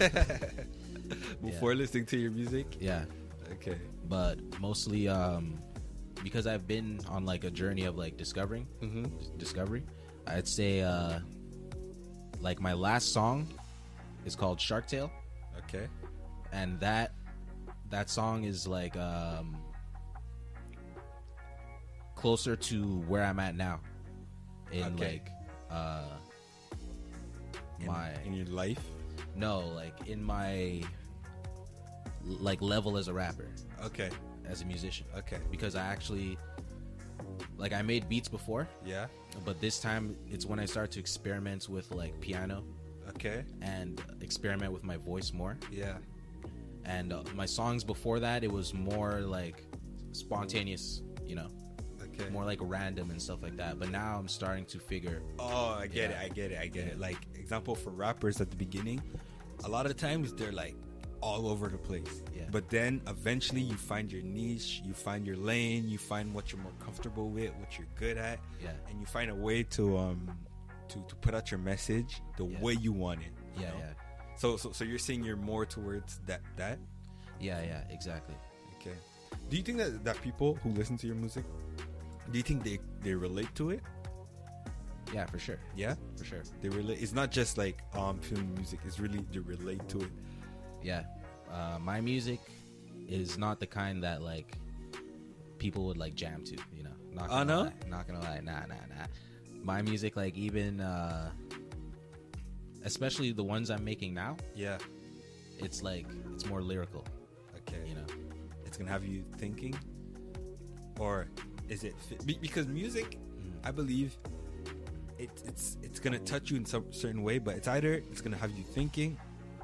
before 1.44 1.74
listening 1.74 2.06
to 2.06 2.16
your 2.16 2.30
music? 2.30 2.66
yeah, 2.80 3.04
Okay. 3.52 3.76
but 4.08 4.38
mostly 4.60 5.08
um, 5.08 5.58
because 6.24 6.46
I've 6.46 6.66
been 6.66 7.00
on 7.08 7.26
like 7.26 7.44
a 7.44 7.50
journey 7.50 7.84
of 7.84 7.96
like 7.98 8.16
discovering 8.16 8.66
Mm-hmm. 8.80 9.04
dis- 9.18 9.28
discovery. 9.36 9.82
I'd 10.26 10.48
say 10.48 10.80
uh, 10.80 11.18
like 12.40 12.60
my 12.60 12.72
last 12.72 13.12
song 13.12 13.46
is 14.24 14.34
called 14.36 14.60
Shark 14.60 14.86
Tale, 14.86 15.10
Okay. 15.66 15.88
and 16.52 16.78
that 16.80 17.12
that 17.90 18.08
song 18.08 18.44
is 18.44 18.66
like 18.66 18.96
um, 18.96 19.56
closer 22.22 22.54
to 22.54 22.76
where 23.08 23.24
I'm 23.24 23.40
at 23.40 23.54
now 23.56 23.80
in 24.70 24.84
Okay. 24.94 25.20
like 25.20 25.28
uh, 25.70 26.04
In, 27.80 27.86
my 27.86 28.12
in 28.24 28.32
your 28.32 28.46
life. 28.46 28.80
no 29.34 29.54
like 29.74 29.96
in 30.08 30.22
my 30.22 30.82
like 32.22 32.60
level 32.62 32.96
as 32.96 33.08
a 33.08 33.12
rapper 33.12 33.48
Okay. 33.84 34.10
as 34.52 34.62
a 34.62 34.64
musician 34.64 35.06
Okay. 35.20 35.38
because 35.50 35.74
I 35.74 35.82
actually 35.94 36.38
like 37.58 37.72
I 37.72 37.82
made 37.82 38.08
beats 38.08 38.28
before, 38.28 38.68
Yeah. 38.84 39.06
but 39.44 39.60
this 39.60 39.80
time 39.80 40.16
it's 40.30 40.46
when 40.46 40.60
I 40.60 40.66
start 40.74 40.90
to 40.92 41.00
experiment 41.00 41.68
with 41.68 41.90
like 41.90 42.14
piano 42.20 42.62
Okay. 43.10 43.44
and 43.60 44.00
experiment 44.20 44.72
with 44.72 44.84
my 44.84 44.96
voice 44.96 45.32
more. 45.32 45.54
Yeah. 45.72 45.96
And 46.84 47.12
uh, 47.12 47.22
my 47.34 47.46
songs 47.46 47.82
before 47.84 48.18
that, 48.20 48.44
it 48.44 48.52
was 48.52 48.72
more 48.74 49.20
like 49.38 49.58
spontaneous, 50.12 51.02
you 51.26 51.34
know, 51.36 51.48
Okay. 52.20 52.30
more 52.30 52.44
like 52.44 52.58
random 52.62 53.10
and 53.10 53.20
stuff 53.20 53.42
like 53.42 53.56
that. 53.56 53.78
But 53.78 53.90
now 53.90 54.18
I'm 54.18 54.28
starting 54.28 54.64
to 54.66 54.78
figure, 54.78 55.22
Oh, 55.38 55.76
I 55.78 55.86
get 55.86 56.10
Yeah. 56.10 56.20
it. 56.22 56.24
I 56.24 56.28
get 56.28 56.52
it. 56.52 56.58
I 56.60 56.66
get 56.66 56.86
Yeah. 56.86 56.92
it. 56.92 56.98
Like 57.00 57.18
example 57.34 57.74
for 57.74 57.90
rappers 57.90 58.40
at 58.40 58.50
the 58.50 58.56
beginning, 58.56 59.02
a 59.64 59.68
lot 59.68 59.86
of 59.86 59.96
times 59.96 60.32
they're 60.34 60.52
like 60.52 60.74
all 61.20 61.46
over 61.48 61.68
the 61.68 61.78
place. 61.78 62.22
Yeah. 62.36 62.42
But 62.50 62.68
then 62.68 63.00
eventually 63.06 63.60
you 63.60 63.76
find 63.76 64.10
your 64.10 64.22
niche, 64.22 64.82
you 64.84 64.92
find 64.92 65.24
your 65.26 65.36
lane, 65.36 65.88
you 65.88 65.96
find 65.98 66.34
what 66.34 66.50
you're 66.52 66.60
more 66.60 66.72
comfortable 66.80 67.30
with, 67.30 67.54
what 67.56 67.78
you're 67.78 67.86
good 67.96 68.16
at, 68.18 68.40
yeah, 68.62 68.72
and 68.88 68.98
you 69.00 69.06
find 69.06 69.30
a 69.30 69.34
way 69.34 69.62
to 69.62 69.96
um 69.98 70.28
to, 70.88 70.98
to 71.08 71.14
put 71.16 71.32
out 71.34 71.50
your 71.50 71.60
message 71.60 72.20
the 72.36 72.44
Yeah. 72.44 72.60
way 72.60 72.74
you 72.74 72.92
want 72.92 73.20
it. 73.22 73.32
you 73.56 73.62
yeah, 73.62 73.70
know? 73.70 73.78
yeah, 73.78 73.92
So 74.36 74.56
so 74.56 74.72
so 74.72 74.84
you're 74.84 74.98
saying 74.98 75.22
you're 75.24 75.36
more 75.36 75.64
towards 75.64 76.18
that 76.26 76.40
that? 76.56 76.78
yeah, 77.40 77.62
yeah, 77.62 77.84
exactly. 77.88 78.34
Okay. 78.76 78.96
Do 79.48 79.56
you 79.56 79.62
think 79.62 79.78
that 79.78 80.04
that 80.04 80.20
people 80.22 80.56
who 80.62 80.70
listen 80.70 80.96
to 80.98 81.06
your 81.06 81.16
music, 81.16 81.44
do 82.30 82.38
you 82.38 82.42
think 82.42 82.62
they 82.64 82.78
they 83.02 83.14
relate 83.14 83.54
to 83.56 83.70
it? 83.70 83.80
Yeah, 85.12 85.26
for 85.26 85.38
sure, 85.38 85.58
Yeah. 85.76 85.94
for 86.16 86.24
sure. 86.24 86.42
They 86.62 86.68
relate. 86.70 87.02
It's 87.02 87.12
not 87.12 87.30
just 87.30 87.58
like 87.58 87.82
oh, 87.94 88.02
I'm 88.10 88.18
feeling 88.20 88.54
music. 88.54 88.80
It's 88.86 88.98
really 89.00 89.24
they 89.32 89.40
relate 89.40 89.86
to 89.90 90.00
it. 90.00 90.10
Yeah, 90.82 91.04
uh, 91.52 91.78
my 91.80 92.00
music 92.00 92.40
is 93.08 93.36
not 93.36 93.60
the 93.60 93.66
kind 93.66 94.02
that 94.04 94.22
like 94.22 94.56
people 95.58 95.84
would 95.86 95.98
like 95.98 96.14
jam 96.14 96.42
to. 96.44 96.56
You 96.74 96.84
know, 96.84 96.96
not 97.12 97.26
Oh, 97.26 97.28
gonna 97.28 97.44
no? 97.44 97.60
lie. 97.62 97.72
not 97.88 98.06
gonna 98.06 98.20
lie, 98.20 98.40
nah, 98.42 98.60
nah, 98.66 98.74
nah. 98.88 99.06
My 99.62 99.80
music, 99.82 100.16
like 100.16 100.36
even, 100.36 100.80
uh, 100.80 101.30
especially 102.84 103.32
the 103.32 103.44
ones 103.44 103.70
I'm 103.70 103.84
making 103.84 104.14
now, 104.14 104.36
Yeah. 104.56 104.78
it's 105.58 105.82
like 105.82 106.06
it's 106.34 106.46
more 106.46 106.62
lyrical. 106.62 107.04
Okay. 107.58 107.86
You 107.86 107.94
know, 107.96 108.06
it's 108.66 108.76
gonna 108.76 108.90
have 108.90 109.04
you 109.04 109.24
thinking, 109.38 109.74
or 110.98 111.28
is 111.68 111.84
it 111.84 111.94
fi- 111.98 112.24
be- 112.24 112.38
because 112.40 112.66
music? 112.66 113.18
I 113.64 113.70
believe 113.70 114.16
it, 115.18 115.30
it's 115.46 115.78
it's 115.82 116.00
gonna 116.00 116.18
touch 116.18 116.50
you 116.50 116.56
in 116.56 116.64
some 116.64 116.92
certain 116.92 117.22
way, 117.22 117.38
but 117.38 117.56
it's 117.56 117.68
either 117.68 117.94
it's 117.94 118.20
gonna 118.20 118.36
have 118.36 118.50
you 118.52 118.64
thinking, 118.64 119.18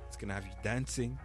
it's 0.06 0.16
gonna 0.16 0.34
have 0.34 0.44
you 0.44 0.52
dancing, 0.62 1.18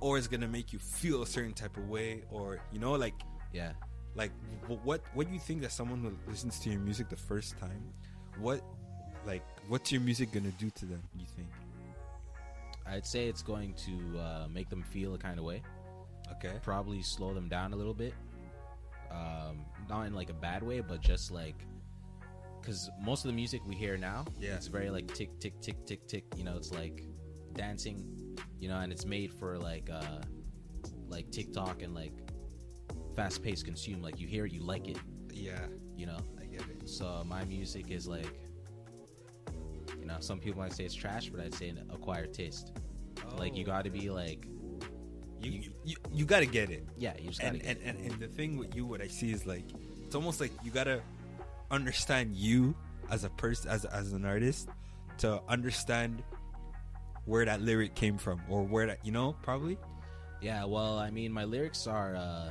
or 0.00 0.18
it's 0.18 0.26
gonna 0.28 0.48
make 0.48 0.72
you 0.72 0.78
feel 0.78 1.22
a 1.22 1.26
certain 1.26 1.52
type 1.52 1.76
of 1.76 1.88
way, 1.88 2.22
or 2.30 2.60
you 2.72 2.78
know, 2.78 2.92
like 2.92 3.14
yeah. 3.52 3.72
like 4.14 4.32
what 4.66 5.02
what 5.14 5.26
do 5.26 5.32
you 5.32 5.40
think 5.40 5.60
that 5.62 5.72
someone 5.72 6.00
who 6.00 6.12
listens 6.30 6.58
to 6.60 6.70
your 6.70 6.80
music 6.80 7.08
the 7.08 7.16
first 7.16 7.58
time, 7.58 7.92
what 8.38 8.62
like 9.26 9.42
what's 9.68 9.92
your 9.92 10.00
music 10.00 10.32
gonna 10.32 10.50
do 10.52 10.70
to 10.70 10.86
them? 10.86 11.02
You 11.16 11.26
think? 11.36 11.48
I'd 12.86 13.06
say 13.06 13.26
it's 13.26 13.42
going 13.42 13.74
to 13.74 14.18
uh, 14.18 14.46
make 14.50 14.70
them 14.70 14.82
feel 14.82 15.14
a 15.14 15.18
kind 15.18 15.38
of 15.38 15.44
way. 15.44 15.62
Okay. 16.32 16.54
Probably 16.62 17.02
slow 17.02 17.34
them 17.34 17.48
down 17.48 17.72
a 17.72 17.76
little 17.76 17.94
bit. 17.94 18.14
Um, 19.10 19.64
not 19.88 20.06
in 20.06 20.14
like 20.14 20.30
a 20.30 20.34
bad 20.34 20.62
way, 20.62 20.80
but 20.80 21.00
just 21.00 21.30
like 21.30 21.64
because 22.60 22.90
most 23.00 23.24
of 23.24 23.30
the 23.30 23.34
music 23.34 23.62
we 23.66 23.74
hear 23.74 23.96
now, 23.96 24.24
Yeah. 24.38 24.56
it's 24.56 24.66
very 24.66 24.90
like 24.90 25.12
tick 25.14 25.38
tick 25.40 25.60
tick 25.60 25.86
tick 25.86 26.06
tick. 26.06 26.24
You 26.36 26.44
know, 26.44 26.56
it's 26.56 26.72
like 26.72 27.04
dancing. 27.54 28.36
You 28.60 28.68
know, 28.68 28.78
and 28.80 28.92
it's 28.92 29.04
made 29.06 29.32
for 29.32 29.56
like 29.58 29.88
uh, 29.90 30.20
like 31.08 31.30
TikTok 31.30 31.82
and 31.82 31.94
like 31.94 32.12
fast 33.16 33.42
paced 33.42 33.64
consume. 33.64 34.02
Like 34.02 34.20
you 34.20 34.26
hear 34.26 34.46
it, 34.46 34.52
you 34.52 34.62
like 34.62 34.88
it. 34.88 34.98
Yeah, 35.32 35.66
You 35.96 36.06
know, 36.06 36.18
I 36.40 36.44
get 36.46 36.62
it. 36.62 36.88
so 36.88 37.22
my 37.26 37.44
music 37.44 37.90
is 37.90 38.06
like. 38.08 38.40
You 39.98 40.04
know, 40.06 40.16
some 40.20 40.38
people 40.38 40.60
might 40.60 40.72
say 40.72 40.84
it's 40.84 40.94
trash, 40.94 41.28
but 41.28 41.40
I'd 41.40 41.54
say 41.54 41.68
an 41.68 41.88
acquired 41.92 42.32
taste. 42.32 42.72
Like 43.36 43.56
you 43.56 43.64
Oh. 43.64 43.66
got 43.66 43.84
to 43.84 43.90
be 43.90 44.10
like, 44.10 44.46
you 45.40 45.50
you, 45.52 45.70
you, 45.84 45.96
you 46.12 46.24
got 46.24 46.40
to 46.40 46.46
get 46.46 46.70
it. 46.70 46.86
yeah, 46.96 47.14
you 47.18 47.28
just 47.28 47.40
got 47.40 47.52
to. 47.54 47.60
and, 47.64 47.78
and, 47.84 47.96
and 47.98 48.12
and 48.12 48.20
the 48.20 48.26
thing 48.28 48.56
with 48.58 48.74
you, 48.74 48.84
what 48.86 49.00
I 49.00 49.08
see 49.08 49.32
is 49.32 49.46
like 49.46 49.64
it's 50.06 50.14
almost 50.14 50.40
like 50.40 50.52
you 50.64 50.70
gotta 50.70 51.00
understand 51.70 52.34
you 52.36 52.74
as 53.10 53.24
a 53.24 53.30
person, 53.30 53.70
as 53.70 53.84
as 53.84 54.12
an 54.12 54.24
artist, 54.24 54.68
to 55.18 55.40
understand 55.48 56.22
where 57.24 57.44
that 57.44 57.60
lyric 57.60 57.94
came 57.94 58.16
from 58.18 58.40
or 58.48 58.62
where 58.62 58.86
that 58.86 59.04
you 59.04 59.12
know 59.12 59.34
probably. 59.42 59.76
Yeah, 60.40 60.64
well, 60.64 60.98
I 60.98 61.10
mean, 61.10 61.32
my 61.32 61.44
lyrics 61.44 61.86
are 61.86 62.14
uh, 62.16 62.50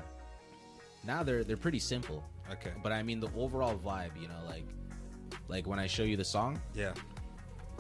now 1.06 1.24
they're 1.24 1.44
they're 1.44 1.58
pretty 1.58 1.80
simple, 1.80 2.24
Okay. 2.52 2.72
but 2.84 2.92
I 2.92 3.02
mean 3.04 3.20
the 3.20 3.30
overall 3.36 3.76
vibe, 3.78 4.20
you 4.22 4.28
know, 4.28 4.42
like 4.46 4.66
like 5.48 5.68
when 5.68 5.80
I 5.80 5.88
show 5.88 6.04
you 6.04 6.18
the 6.18 6.26
song, 6.26 6.60
Yeah. 6.76 6.94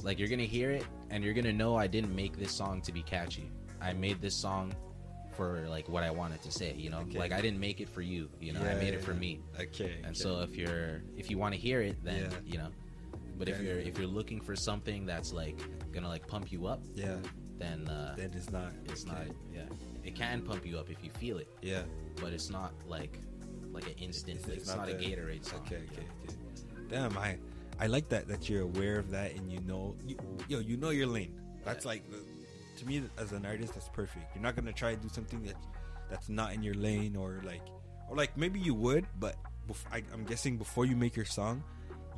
like 0.03 0.17
you're 0.19 0.29
gonna 0.29 0.43
hear 0.43 0.71
it 0.71 0.85
and 1.09 1.23
you're 1.23 1.33
gonna 1.33 1.53
know 1.53 1.75
I 1.75 1.87
didn't 1.87 2.15
make 2.15 2.37
this 2.37 2.51
song 2.51 2.81
to 2.81 2.91
be 2.91 3.01
catchy. 3.03 3.51
I 3.81 3.93
made 3.93 4.21
this 4.21 4.33
song 4.35 4.73
for 5.37 5.67
like 5.69 5.87
what 5.87 6.03
I 6.03 6.11
wanted 6.11 6.41
to 6.41 6.51
say, 6.51 6.73
you 6.75 6.89
know, 6.89 6.99
Okay. 7.01 7.19
like 7.19 7.31
I 7.31 7.39
didn't 7.39 7.59
make 7.59 7.79
it 7.79 7.87
for 7.87 8.01
you, 8.01 8.27
you 8.41 8.51
know, 8.53 8.61
I 8.61 8.73
Yeah, 8.73 8.79
made 8.85 8.93
it 8.95 9.03
for 9.03 9.13
me. 9.13 9.39
Okay. 9.59 9.93
And 10.03 10.07
okay. 10.07 10.13
so 10.15 10.41
if 10.41 10.55
you're 10.57 11.01
if 11.15 11.29
you 11.29 11.37
want 11.37 11.53
to 11.53 11.59
hear 11.59 11.81
it, 11.81 11.95
then 12.03 12.29
you 12.45 12.57
know. 12.57 12.69
But 13.37 13.47
if 13.47 13.61
you're 13.61 13.77
if 13.77 13.97
you're 13.99 14.07
looking 14.19 14.41
for 14.41 14.55
something 14.55 15.05
that's 15.05 15.31
like 15.31 15.59
gonna 15.93 16.09
like 16.09 16.25
pump 16.27 16.51
you 16.51 16.65
up, 16.65 16.81
yeah, 16.95 17.17
then 17.59 17.87
uh, 17.87 18.15
then 18.17 18.31
it's 18.35 18.51
not. 18.51 18.71
it's 18.85 19.05
not. 19.05 19.27
Yeah, 19.53 19.61
it 20.03 20.15
can 20.15 20.41
pump 20.41 20.65
you 20.65 20.77
up 20.79 20.89
if 20.89 21.03
you 21.03 21.11
feel 21.11 21.37
it. 21.37 21.47
Yeah. 21.61 21.83
but 22.19 22.33
it's 22.33 22.49
not 22.49 22.73
like 22.87 23.19
like 23.71 23.85
an 23.85 23.93
instant. 23.99 24.37
It's- 24.39 24.47
like, 24.49 24.57
it's 24.57 24.67
it's, 24.69 24.75
not, 24.75 24.87
not 24.89 24.95
a 24.97 24.99
Gatorade 24.99 25.45
song. 25.45 25.61
Okay, 25.67 25.75
okay, 25.91 26.07
okay. 26.25 26.35
Damn, 26.89 27.15
I 27.17 27.37
I 27.79 27.85
like 27.85 28.09
that 28.09 28.27
that 28.27 28.49
you're 28.49 28.63
aware 28.63 28.97
of 28.97 29.11
that 29.11 29.35
and 29.35 29.51
you 29.51 29.59
know, 29.61 29.95
you, 30.07 30.17
yo, 30.47 30.57
you 30.59 30.77
know 30.77 30.89
your 30.89 31.05
lane. 31.05 31.33
That's 31.63 31.85
Yeah. 31.85 31.89
like, 31.91 32.09
the, 32.09 32.17
to 32.77 32.85
me 32.85 33.01
as 33.17 33.31
an 33.31 33.45
artist, 33.45 33.73
that's 33.73 33.89
perfect. 33.89 34.35
You're 34.35 34.43
not 34.43 34.55
gonna 34.55 34.73
try 34.73 34.95
to 34.95 35.01
do 35.01 35.09
something 35.09 35.43
that 35.43 35.55
that's 36.09 36.29
not 36.29 36.53
in 36.53 36.63
your 36.63 36.75
lane 36.75 37.15
or 37.15 37.41
like, 37.43 37.61
or 38.09 38.15
like 38.15 38.37
maybe 38.37 38.59
you 38.59 38.73
would, 38.73 39.05
but 39.19 39.35
bef- 39.67 39.85
I, 39.91 40.03
I'm 40.13 40.23
guessing 40.23 40.57
before 40.57 40.85
you 40.85 40.95
make 40.95 41.15
your 41.15 41.25
song, 41.25 41.63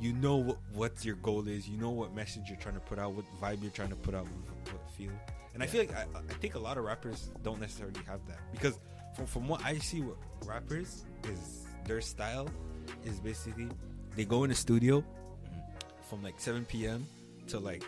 you 0.00 0.12
know 0.12 0.36
what 0.36 0.58
what 0.72 1.04
your 1.04 1.16
goal 1.16 1.48
is. 1.48 1.68
You 1.68 1.76
know 1.76 1.90
what 1.90 2.14
message 2.14 2.44
you're 2.48 2.58
trying 2.58 2.74
to 2.74 2.80
put 2.80 2.98
out, 2.98 3.12
what 3.12 3.24
vibe 3.40 3.62
you're 3.62 3.70
trying 3.70 3.90
to 3.90 3.96
put 3.96 4.14
out, 4.14 4.24
what, 4.24 4.74
what 4.74 4.90
feel. 4.96 5.12
And 5.52 5.62
I 5.62 5.66
feel 5.66 5.80
like 5.80 5.94
I, 5.94 6.06
I 6.16 6.32
think 6.34 6.54
a 6.54 6.58
lot 6.58 6.78
of 6.78 6.84
rappers 6.84 7.30
don't 7.42 7.60
necessarily 7.60 8.00
have 8.06 8.20
that 8.28 8.38
because 8.52 8.78
from 9.14 9.26
from 9.26 9.48
what 9.48 9.64
I 9.64 9.78
see, 9.78 10.00
what 10.00 10.16
rappers 10.46 11.04
is 11.24 11.66
their 11.84 12.00
style 12.00 12.48
is 13.04 13.20
basically 13.20 13.68
they 14.16 14.24
go 14.24 14.44
in 14.44 14.50
the 14.50 14.56
studio 14.56 15.00
mm-hmm. 15.00 16.08
from 16.08 16.22
like 16.22 16.38
7 16.38 16.64
p.m. 16.64 17.06
to 17.48 17.58
like 17.58 17.84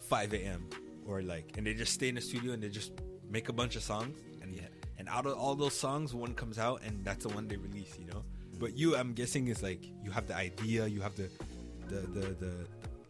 5 0.00 0.34
a.m. 0.34 0.68
or 1.06 1.22
like, 1.22 1.52
and 1.56 1.66
they 1.66 1.74
just 1.74 1.92
stay 1.92 2.08
in 2.08 2.14
the 2.16 2.20
studio 2.20 2.52
and 2.52 2.62
they 2.62 2.68
just 2.68 2.92
make 3.30 3.48
a 3.48 3.52
bunch 3.52 3.76
of 3.76 3.82
songs 3.82 4.18
and 4.42 4.54
Yeah. 4.54 4.62
and 4.98 5.08
out 5.08 5.26
of 5.26 5.34
all 5.38 5.54
those 5.54 5.74
songs, 5.78 6.14
one 6.14 6.34
comes 6.34 6.58
out 6.58 6.82
and 6.84 7.04
that's 7.04 7.24
the 7.24 7.30
one 7.34 7.46
they 7.48 7.56
release, 7.56 7.96
you 7.98 8.06
know. 8.06 8.22
But 8.58 8.76
you, 8.76 8.96
I'm 8.96 9.12
guessing, 9.12 9.48
is 9.48 9.62
like 9.62 9.84
you 10.04 10.10
have 10.10 10.26
the 10.26 10.34
idea, 10.34 10.86
you 10.86 11.00
have 11.02 11.14
the 11.16 11.28
the 11.88 12.00
the, 12.00 12.26
the 12.44 12.52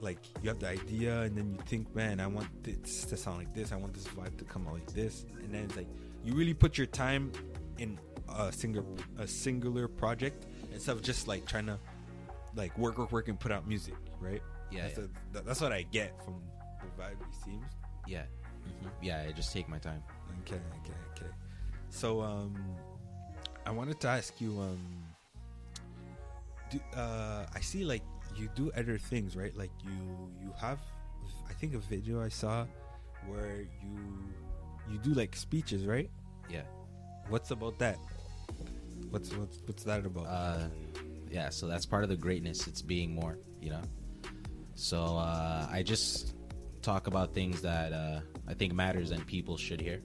like 0.01 0.19
you 0.43 0.49
have 0.51 0.59
the 0.59 0.69
idea 0.69 1.23
and 1.23 1.35
then 1.39 1.55
you 1.55 1.61
think 1.65 1.95
man 1.97 2.21
i 2.21 2.27
want 2.27 2.47
this 2.63 3.07
to 3.07 3.17
sound 3.17 3.39
like 3.39 3.55
this 3.55 3.73
i 3.73 3.77
want 3.77 3.95
this 3.95 4.07
vibe 4.09 4.37
to 4.37 4.45
come 4.45 4.69
out 4.69 4.75
like 4.75 4.93
this 4.93 5.25
and 5.43 5.55
then 5.55 5.65
it's 5.65 5.75
like 5.75 5.87
you 6.23 6.35
really 6.35 6.53
put 6.53 6.77
your 6.77 6.87
time 6.87 7.33
in 7.79 7.99
a 8.39 8.53
single 8.53 8.85
a 9.19 9.27
singular 9.27 9.89
project 9.89 10.45
instead 10.75 10.95
of 10.95 11.01
just 11.01 11.27
like 11.27 11.47
trying 11.47 11.65
to 11.65 11.79
like 12.57 12.77
work 12.77 12.99
work 12.99 13.11
work 13.11 13.29
and 13.29 13.41
put 13.41 13.51
out 13.51 13.67
music 13.67 13.95
right 14.21 14.43
Yeah, 14.71 14.83
that's, 14.83 14.99
yeah. 14.99 15.05
that- 15.33 15.47
that's 15.47 15.63
what 15.63 15.73
i 15.73 15.81
get 15.91 16.13
from 16.23 16.43
the 16.83 17.03
vibe 17.03 17.13
it 17.13 17.35
seems 17.43 17.65
Yeah, 18.07 18.25
Mhm. 18.67 18.91
yeah. 19.03 19.25
I 19.29 19.33
just 19.33 19.53
take 19.53 19.69
my 19.69 19.79
time. 19.79 20.03
okay 20.43 20.61
okay 20.85 20.99
okay 21.17 21.31
so 21.91 22.21
um 22.23 22.55
i 23.65 23.71
wanted 23.71 23.99
to 24.01 24.07
ask 24.09 24.39
you 24.41 24.61
um 24.61 24.79
do, 26.71 26.79
uh 26.95 27.47
i 27.55 27.61
see 27.61 27.85
like 27.85 28.03
you 28.37 28.49
do 28.55 28.71
other 28.77 28.99
things 28.99 29.35
right 29.35 29.57
like 29.57 29.71
you 29.83 29.97
you 30.43 30.53
have 30.61 30.79
i 31.49 31.53
think 31.55 31.75
a 31.75 31.79
video 31.79 32.23
i 32.23 32.29
saw 32.29 32.67
where 33.27 33.67
you 33.83 33.97
you 34.91 34.99
do 35.03 35.15
like 35.15 35.35
speeches 35.35 35.83
right 35.87 36.11
Yeah. 36.51 36.63
what's 37.29 37.51
about 37.51 37.79
that 37.79 37.99
what's 39.11 39.33
what's 39.35 39.59
what's 39.67 39.83
that 39.85 40.07
about 40.07 40.27
Uh, 40.27 40.69
yeah. 41.31 41.51
So 41.51 41.67
that's 41.67 41.85
part 41.87 42.05
of 42.07 42.09
the 42.09 42.17
greatness. 42.17 42.69
It's 42.71 42.83
being 42.83 43.11
more. 43.15 43.35
You 43.61 43.71
know. 43.75 43.83
So 44.79 45.19
uh, 45.19 45.67
I 45.67 45.83
just 45.83 46.36
talk 46.87 47.07
about 47.13 47.35
things 47.35 47.61
that 47.63 47.93
uh, 47.93 48.21
I 48.47 48.55
think 48.55 48.73
matters 48.73 49.11
and 49.11 49.21
people 49.27 49.57
should 49.67 49.81
hear. 49.89 50.01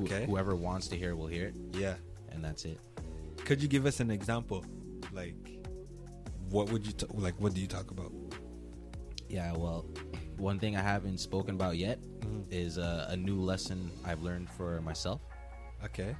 Okay. 0.00 0.24
whoever 0.26 0.54
wants 0.56 0.86
to 0.88 0.96
hear 0.96 1.14
will 1.14 1.28
hear 1.36 1.46
it, 1.50 1.56
yeah 1.84 1.94
and 2.32 2.38
that's 2.44 2.64
it. 2.64 2.78
could 3.46 3.58
you 3.62 3.68
give 3.68 3.84
us 3.90 4.00
an 4.00 4.10
example 4.10 4.64
like 5.12 5.36
what 6.50 6.64
would 6.70 6.84
you 6.88 6.92
t- 6.92 7.06
like 7.26 7.36
what 7.42 7.54
do 7.54 7.60
you 7.60 7.70
talk 7.78 7.88
about 7.96 8.10
Yeah, 9.28 9.52
well, 9.62 9.80
one 10.36 10.58
thing 10.62 10.72
I 10.76 10.82
haven't 10.92 11.18
spoken 11.18 11.54
about 11.60 11.76
yet 11.86 11.98
Mhm. 12.26 12.42
is 12.50 12.72
uh, 12.78 13.06
a 13.14 13.16
new 13.16 13.38
lesson 13.50 13.78
I've 14.08 14.22
learned 14.28 14.48
for 14.56 14.80
myself. 14.90 15.20
okay 15.88 16.12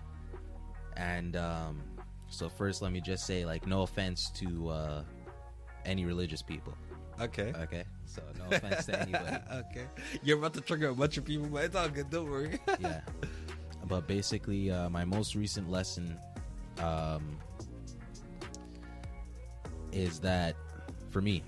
And 0.96 1.32
um, 1.36 1.82
so, 2.28 2.48
first, 2.48 2.82
let 2.82 2.90
me 2.96 3.00
just 3.00 3.26
say, 3.26 3.44
like, 3.52 3.66
no 3.66 3.82
offense 3.82 4.30
to 4.40 4.48
uh, 4.80 5.00
any 5.84 6.04
religious 6.12 6.42
people. 6.42 6.74
okay 7.26 7.50
Okay, 7.64 7.84
so 8.14 8.22
no 8.38 8.44
offense 8.56 8.86
to 8.86 9.00
anybody. 9.00 9.36
okay 9.52 9.86
you're 10.22 10.38
about 10.38 10.54
to 10.54 10.60
trigger 10.60 10.88
a 10.88 10.94
bunch 10.94 11.16
of 11.16 11.24
people 11.24 11.48
but 11.48 11.64
it's 11.64 11.74
all 11.76 11.88
good 11.88 12.08
don't 12.10 12.30
worry 12.30 12.58
Yeah, 12.80 13.00
but 13.88 14.06
basically, 14.06 14.70
uh, 14.70 14.88
my 14.88 15.04
most 15.04 15.34
recent 15.34 15.70
lesson 15.70 16.16
um, 16.78 17.36
is 19.92 20.18
that 20.20 20.56
for 21.10 21.20
me, 21.20 21.42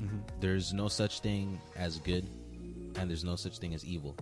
Mhm. 0.00 0.20
there's 0.40 0.72
no 0.72 0.88
such 0.88 1.20
thing 1.20 1.60
as 1.76 1.98
good, 2.00 2.24
and 2.96 3.08
there's 3.10 3.24
no 3.24 3.36
such 3.36 3.58
thing 3.58 3.74
as 3.74 3.84
evil. 3.84 4.14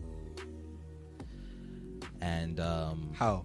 And 2.21 2.59
um, 2.61 3.11
how 3.15 3.45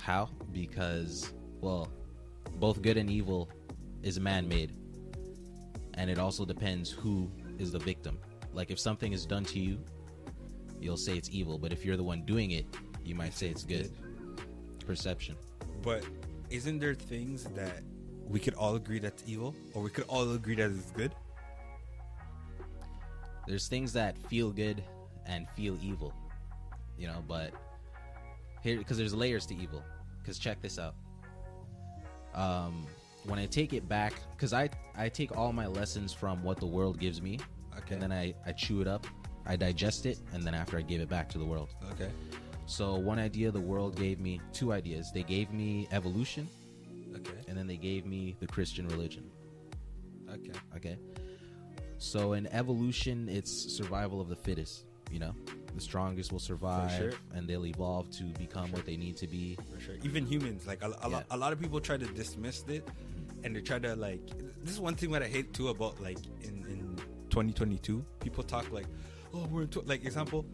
How? 0.00 0.28
Because, 0.52 1.32
well, 1.60 1.88
both 2.58 2.80
good 2.82 2.96
and 2.96 3.10
evil 3.10 3.50
is 4.02 4.18
man 4.18 4.48
made. 4.48 4.72
And 5.94 6.08
it 6.10 6.18
also 6.18 6.44
depends 6.44 6.90
who 6.90 7.30
is 7.60 7.72
the 7.72 7.78
victim. 7.78 8.18
Like, 8.52 8.70
if 8.70 8.78
something 8.78 9.12
is 9.12 9.26
done 9.26 9.44
to 9.44 9.58
you, 9.58 9.78
you'll 10.80 10.96
say 10.96 11.16
it's 11.16 11.30
evil. 11.30 11.58
But 11.58 11.72
if 11.72 11.84
you're 11.84 11.96
the 11.96 12.02
one 12.02 12.22
doing 12.22 12.52
it, 12.52 12.66
you 13.04 13.14
might 13.14 13.34
say 13.34 13.48
it's 13.48 13.64
good. 13.64 13.92
Perception. 14.86 15.36
But 15.82 16.04
isn't 16.50 16.78
there 16.78 16.94
things 16.94 17.44
that 17.44 17.82
we 18.26 18.40
could 18.40 18.54
all 18.54 18.74
agree 18.76 18.98
that's 18.98 19.22
evil, 19.26 19.54
or 19.74 19.82
we 19.82 19.90
could 19.90 20.04
all 20.08 20.32
agree 20.32 20.56
that 20.56 20.70
it's 20.70 20.90
good? 20.92 21.14
There's 23.46 23.68
things 23.68 23.92
that 23.94 24.16
feel 24.28 24.50
good 24.50 24.82
and 25.26 25.48
feel 25.50 25.76
evil, 25.82 26.12
you 26.98 27.06
know, 27.06 27.22
but 27.26 27.52
here, 28.62 28.78
because 28.78 28.98
there's 28.98 29.14
layers 29.14 29.46
to 29.46 29.56
evil. 29.56 29.82
Because 30.20 30.38
check 30.38 30.60
this 30.60 30.78
out. 30.78 30.94
Um, 32.34 32.86
when 33.24 33.38
I 33.38 33.46
take 33.46 33.72
it 33.72 33.88
back, 33.88 34.14
because 34.36 34.52
I, 34.52 34.70
I 34.96 35.08
take 35.08 35.36
all 35.36 35.52
my 35.52 35.66
lessons 35.66 36.12
from 36.12 36.42
what 36.42 36.58
the 36.58 36.66
world 36.66 36.98
gives 36.98 37.20
me, 37.20 37.38
Okay. 37.78 37.94
and 37.94 38.02
then 38.02 38.12
I, 38.12 38.34
I 38.46 38.52
chew 38.52 38.80
it 38.80 38.88
up, 38.88 39.06
I 39.46 39.56
digest 39.56 40.06
it, 40.06 40.18
and 40.32 40.42
then 40.42 40.54
after 40.54 40.76
I 40.78 40.82
give 40.82 41.00
it 41.00 41.08
back 41.08 41.28
to 41.30 41.38
the 41.38 41.44
world. 41.44 41.68
Okay. 41.92 42.10
So 42.66 42.94
one 42.94 43.18
idea 43.18 43.50
the 43.50 43.60
world 43.60 43.96
gave 43.96 44.20
me, 44.20 44.40
two 44.52 44.72
ideas. 44.72 45.10
They 45.12 45.22
gave 45.22 45.52
me 45.52 45.88
evolution, 45.92 46.48
Okay. 47.14 47.38
and 47.48 47.56
then 47.58 47.66
they 47.66 47.76
gave 47.76 48.06
me 48.06 48.36
the 48.40 48.46
Christian 48.46 48.86
religion. 48.88 49.30
Okay. 50.32 50.52
Okay. 50.76 50.98
So 51.98 52.32
in 52.34 52.46
evolution, 52.48 53.28
it's 53.28 53.50
survival 53.50 54.20
of 54.20 54.28
the 54.28 54.36
fittest. 54.36 54.84
You 55.10 55.18
know, 55.18 55.34
the 55.74 55.80
strongest 55.80 56.30
will 56.32 56.38
survive, 56.38 56.96
sure. 56.96 57.12
and 57.34 57.48
they'll 57.48 57.66
evolve 57.66 58.10
to 58.12 58.24
become 58.38 58.70
what 58.70 58.86
they 58.86 58.96
need 58.96 59.16
to 59.18 59.26
be. 59.26 59.58
For 59.74 59.80
sure. 59.80 59.96
Even 60.04 60.24
humans, 60.24 60.66
like 60.68 60.82
a, 60.82 60.86
a, 60.86 60.90
Yeah. 61.02 61.06
lot, 61.08 61.26
a 61.32 61.36
lot 61.36 61.52
of 61.52 61.60
people 61.60 61.80
try 61.80 61.96
to 61.96 62.06
dismiss 62.06 62.62
it, 62.68 62.86
and 63.44 63.54
they 63.56 63.60
try 63.60 63.78
to 63.78 63.94
like. 63.96 64.20
This 64.62 64.74
is 64.74 64.80
one 64.80 64.94
thing 64.94 65.10
that 65.12 65.22
I 65.22 65.28
hate 65.28 65.52
too 65.54 65.68
about 65.68 66.00
like 66.00 66.18
in 66.42 66.64
in 66.68 66.96
2022. 67.30 68.04
People 68.20 68.44
talk 68.44 68.70
like, 68.72 68.86
oh, 69.34 69.46
we're 69.50 69.62
in 69.62 69.68
tw-, 69.68 69.86
like 69.86 70.04
example. 70.04 70.44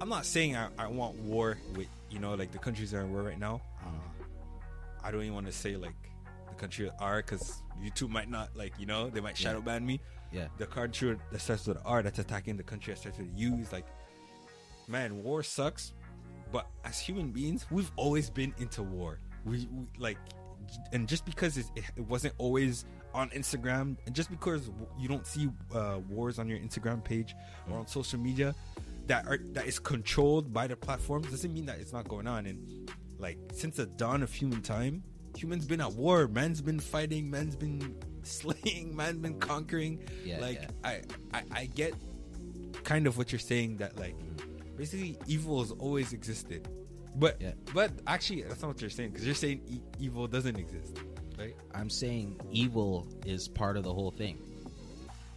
I'm 0.00 0.08
not 0.08 0.24
saying 0.24 0.56
I, 0.56 0.68
I 0.78 0.86
want 0.86 1.16
war 1.20 1.58
with 1.76 1.88
you 2.10 2.18
know 2.18 2.34
like 2.34 2.52
the 2.52 2.58
countries 2.58 2.90
that 2.92 2.98
are 2.98 3.02
in 3.02 3.12
war 3.12 3.22
right 3.22 3.38
now. 3.38 3.60
Uh, 3.84 4.24
I 5.04 5.10
don't 5.10 5.22
even 5.22 5.34
want 5.34 5.46
to 5.46 5.52
say 5.52 5.76
like 5.76 5.94
the 6.48 6.54
country 6.54 6.90
are 6.98 7.18
because 7.22 7.62
YouTube 7.82 8.08
might 8.10 8.30
not 8.30 8.48
like 8.56 8.72
you 8.78 8.86
know 8.86 9.10
they 9.10 9.20
might 9.20 9.38
Yeah. 9.40 9.48
shadow 9.50 9.60
ban 9.60 9.84
me. 9.84 10.00
Yeah, 10.32 10.46
the 10.58 10.66
country 10.66 11.16
that 11.32 11.40
starts 11.40 11.66
with 11.66 11.78
R 11.84 12.02
that's 12.02 12.18
attacking 12.20 12.56
the 12.56 12.62
country 12.62 12.94
that 12.94 13.00
starts 13.00 13.18
with 13.18 13.28
U 13.34 13.56
is 13.56 13.72
like, 13.72 13.86
man, 14.88 15.22
war 15.22 15.42
sucks. 15.42 15.92
But 16.52 16.66
as 16.84 16.98
human 16.98 17.30
beings, 17.30 17.66
we've 17.70 17.90
always 17.96 18.28
been 18.30 18.54
into 18.58 18.82
war. 18.82 19.20
We, 19.44 19.68
we 19.72 19.86
like, 19.98 20.18
and 20.92 21.08
just 21.08 21.24
because 21.24 21.56
it, 21.56 21.66
it 21.76 22.06
wasn't 22.06 22.34
always 22.38 22.84
on 23.14 23.30
Instagram, 23.30 23.96
and 24.06 24.14
just 24.14 24.30
because 24.30 24.70
you 24.98 25.08
don't 25.08 25.26
see 25.26 25.48
uh, 25.74 25.98
wars 26.08 26.38
on 26.38 26.48
your 26.48 26.58
Instagram 26.58 27.02
page 27.02 27.34
or 27.68 27.78
on 27.78 27.86
social 27.86 28.18
media 28.18 28.54
that 29.06 29.26
are 29.26 29.38
that 29.52 29.66
is 29.66 29.78
controlled 29.78 30.52
by 30.52 30.66
the 30.66 30.76
platforms, 30.76 31.30
doesn't 31.30 31.52
mean 31.52 31.66
that 31.66 31.78
it's 31.78 31.92
not 31.92 32.08
going 32.08 32.26
on. 32.26 32.46
And 32.46 32.90
like 33.18 33.38
since 33.52 33.76
the 33.76 33.86
dawn 33.86 34.22
of 34.22 34.32
human 34.32 34.62
time, 34.62 35.02
humans 35.36 35.66
been 35.66 35.80
at 35.80 35.92
war. 35.92 36.28
Man's 36.28 36.60
been 36.60 36.80
fighting. 36.80 37.30
Man's 37.30 37.56
been 37.56 37.96
slaying. 38.22 38.94
Man's 38.94 39.18
been 39.18 39.38
conquering. 39.38 40.00
Yeah, 40.24 40.40
like 40.40 40.62
yeah. 40.62 40.68
I, 41.32 41.36
I 41.38 41.42
I 41.52 41.66
get 41.66 41.94
kind 42.84 43.06
of 43.06 43.18
what 43.18 43.32
you're 43.32 43.38
saying 43.38 43.78
that 43.78 43.98
like 43.98 44.14
basically 44.76 45.18
evil 45.26 45.60
has 45.60 45.72
always 45.72 46.12
existed 46.12 46.68
but 47.20 47.40
Yeah. 47.40 47.52
but 47.74 47.92
actually 48.06 48.42
that's 48.42 48.62
not 48.62 48.68
what 48.68 48.80
you're 48.80 48.90
saying 48.90 49.10
because 49.10 49.24
you're 49.26 49.34
saying 49.34 49.60
e- 49.68 49.80
evil 49.98 50.26
doesn't 50.26 50.56
exist 50.56 50.96
right 51.38 51.54
I'm 51.74 51.88
saying 51.90 52.40
evil 52.50 53.06
is 53.24 53.46
part 53.48 53.76
of 53.76 53.84
the 53.84 53.92
whole 53.94 54.10
thing, 54.10 54.38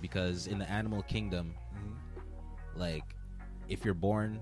because 0.02 0.48
in 0.48 0.58
the 0.60 0.70
animal 0.70 1.04
kingdom, 1.04 1.54
Mm-hmm. 1.76 2.80
like 2.80 3.04
if 3.70 3.84
you're 3.86 3.94
born 3.94 4.40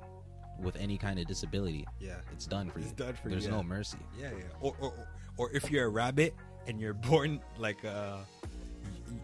with 0.59 0.75
any 0.75 0.97
kind 0.97 1.19
of 1.19 1.25
disability, 1.27 1.85
yeah 1.99 2.15
it's 2.31 2.45
done 2.45 2.69
for 2.69 2.79
It's 2.79 2.89
you. 2.89 2.95
done 2.95 3.13
for 3.15 3.27
you, 3.29 3.31
There's 3.35 3.45
yeah. 3.45 3.51
no 3.51 3.63
mercy. 3.63 3.97
yeah 4.19 4.29
yeah 4.37 4.43
or, 4.61 4.75
or 4.79 4.89
or- 4.91 5.07
or 5.37 5.51
if 5.53 5.71
you're 5.71 5.85
a 5.85 5.89
rabbit 5.89 6.35
and 6.67 6.79
you're 6.79 6.93
born 7.09 7.39
like 7.57 7.83
uh 7.85 8.17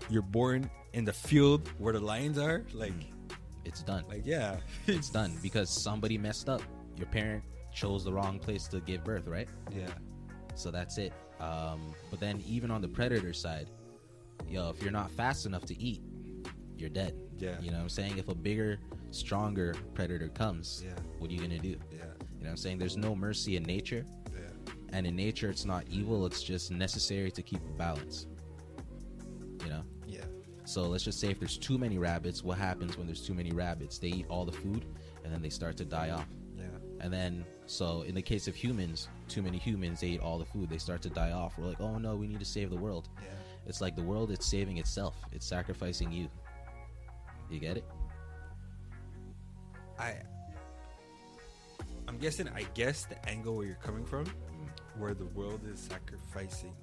you're 0.10 0.22
born 0.22 0.70
in 0.94 1.06
the 1.06 1.14
field 1.14 1.68
where 1.78 1.94
the 1.94 2.00
lions 2.00 2.38
are 2.38 2.66
like 2.74 2.94
It's 3.66 3.82
done. 3.84 4.04
like 4.10 4.24
yeah 4.26 4.58
it's 4.88 5.10
done 5.10 5.34
because 5.44 5.70
somebody 5.70 6.18
messed 6.18 6.48
up. 6.50 6.62
Your 6.98 7.08
parent 7.08 7.44
chose 7.78 8.04
the 8.04 8.12
wrong 8.12 8.40
place 8.40 8.68
to 8.68 8.80
give 8.82 9.04
birth, 9.04 9.28
right? 9.28 9.48
yeah 9.72 9.88
So 10.56 10.72
that's 10.72 10.98
it. 10.98 11.14
Um, 11.40 11.94
but 12.10 12.20
then 12.20 12.42
even 12.48 12.72
on 12.72 12.82
the 12.82 12.88
predator 12.88 13.34
side, 13.34 13.70
yo, 14.50 14.70
if 14.72 14.82
you're 14.82 14.92
not 14.92 15.12
fast 15.12 15.46
enough 15.46 15.66
to 15.66 15.80
eat, 15.80 16.02
you're 16.76 16.90
dead. 16.90 17.14
Yeah. 17.38 17.60
You 17.62 17.70
know 17.70 17.78
what 17.78 17.84
I'm 17.84 17.90
saying? 17.90 18.18
If 18.18 18.28
a 18.30 18.36
bigger, 18.36 18.80
stronger 19.12 19.76
predator 19.94 20.30
comes, 20.30 20.84
Yeah. 20.84 20.94
what 21.20 21.30
are 21.30 21.34
you 21.34 21.40
gonna 21.42 21.60
do? 21.60 21.70
Yeah. 21.70 21.76
You 22.38 22.44
know 22.44 22.46
what 22.46 22.50
I'm 22.50 22.58
saying? 22.58 22.80
There's 22.80 22.98
no 22.98 23.16
mercy 23.16 23.56
in 23.58 23.64
nature. 23.64 24.04
Yeah. 24.34 24.74
And 24.94 25.06
in 25.06 25.16
nature 25.16 25.50
it's 25.50 25.66
not 25.66 25.84
evil, 25.90 26.26
it's 26.26 26.42
just 26.42 26.72
necessary 26.72 27.30
to 27.32 27.42
keep 27.44 27.60
a 27.74 27.74
balance. 27.78 28.26
You 29.64 29.70
know? 29.70 29.84
Yeah. 30.08 30.26
So 30.66 30.84
let's 30.88 31.04
just 31.04 31.20
say 31.20 31.30
if 31.30 31.40
there's 31.40 31.58
too 31.60 31.78
many 31.78 32.00
rabbits, 32.00 32.44
what 32.44 32.58
happens 32.58 32.98
when 32.98 33.06
there's 33.06 33.26
too 33.26 33.36
many 33.36 33.52
rabbits? 33.52 34.00
They 34.00 34.08
eat 34.10 34.26
all 34.30 34.46
the 34.46 34.52
food 34.64 34.86
and 35.24 35.32
then 35.32 35.42
they 35.44 35.50
start 35.50 35.78
to 35.78 35.86
die 35.86 36.10
off. 36.10 36.28
Yeah. 36.58 36.66
And 37.02 37.14
then, 37.14 37.46
so 37.68 38.02
in 38.02 38.16
the 38.16 38.22
case 38.22 38.48
of 38.48 38.56
humans, 38.56 39.08
too 39.28 39.42
many 39.42 39.58
humans, 39.58 40.04
eat 40.04 40.20
all 40.20 40.40
the 40.40 40.46
food. 40.46 40.70
They 40.70 40.78
start 40.78 41.02
to 41.04 41.10
die 41.10 41.32
off. 41.32 41.58
We're 41.58 41.68
like, 41.68 41.82
oh 41.82 41.98
no, 41.98 42.16
we 42.16 42.28
need 42.28 42.40
to 42.40 42.46
save 42.46 42.70
the 42.70 42.78
world. 42.78 43.10
Yeah. 43.22 43.30
It's 43.68 43.82
like 43.82 43.96
the 43.96 44.02
world, 44.02 44.32
is 44.32 44.44
saving 44.46 44.78
itself. 44.78 45.16
It's 45.32 45.46
sacrificing 45.46 46.12
you. 46.12 46.30
You 47.50 47.60
get 47.60 47.78
it? 47.78 47.86
I 50.00 50.16
I'm 52.08 52.18
guessing 52.18 52.48
I 52.50 52.66
guess 52.74 53.06
the 53.06 53.30
angle 53.30 53.58
where 53.58 53.66
you're 53.66 53.76
coming 53.76 54.06
from, 54.06 54.26
where 54.98 55.14
the 55.14 55.26
world 55.26 55.62
is 55.72 55.80
sacrificing 55.80 56.74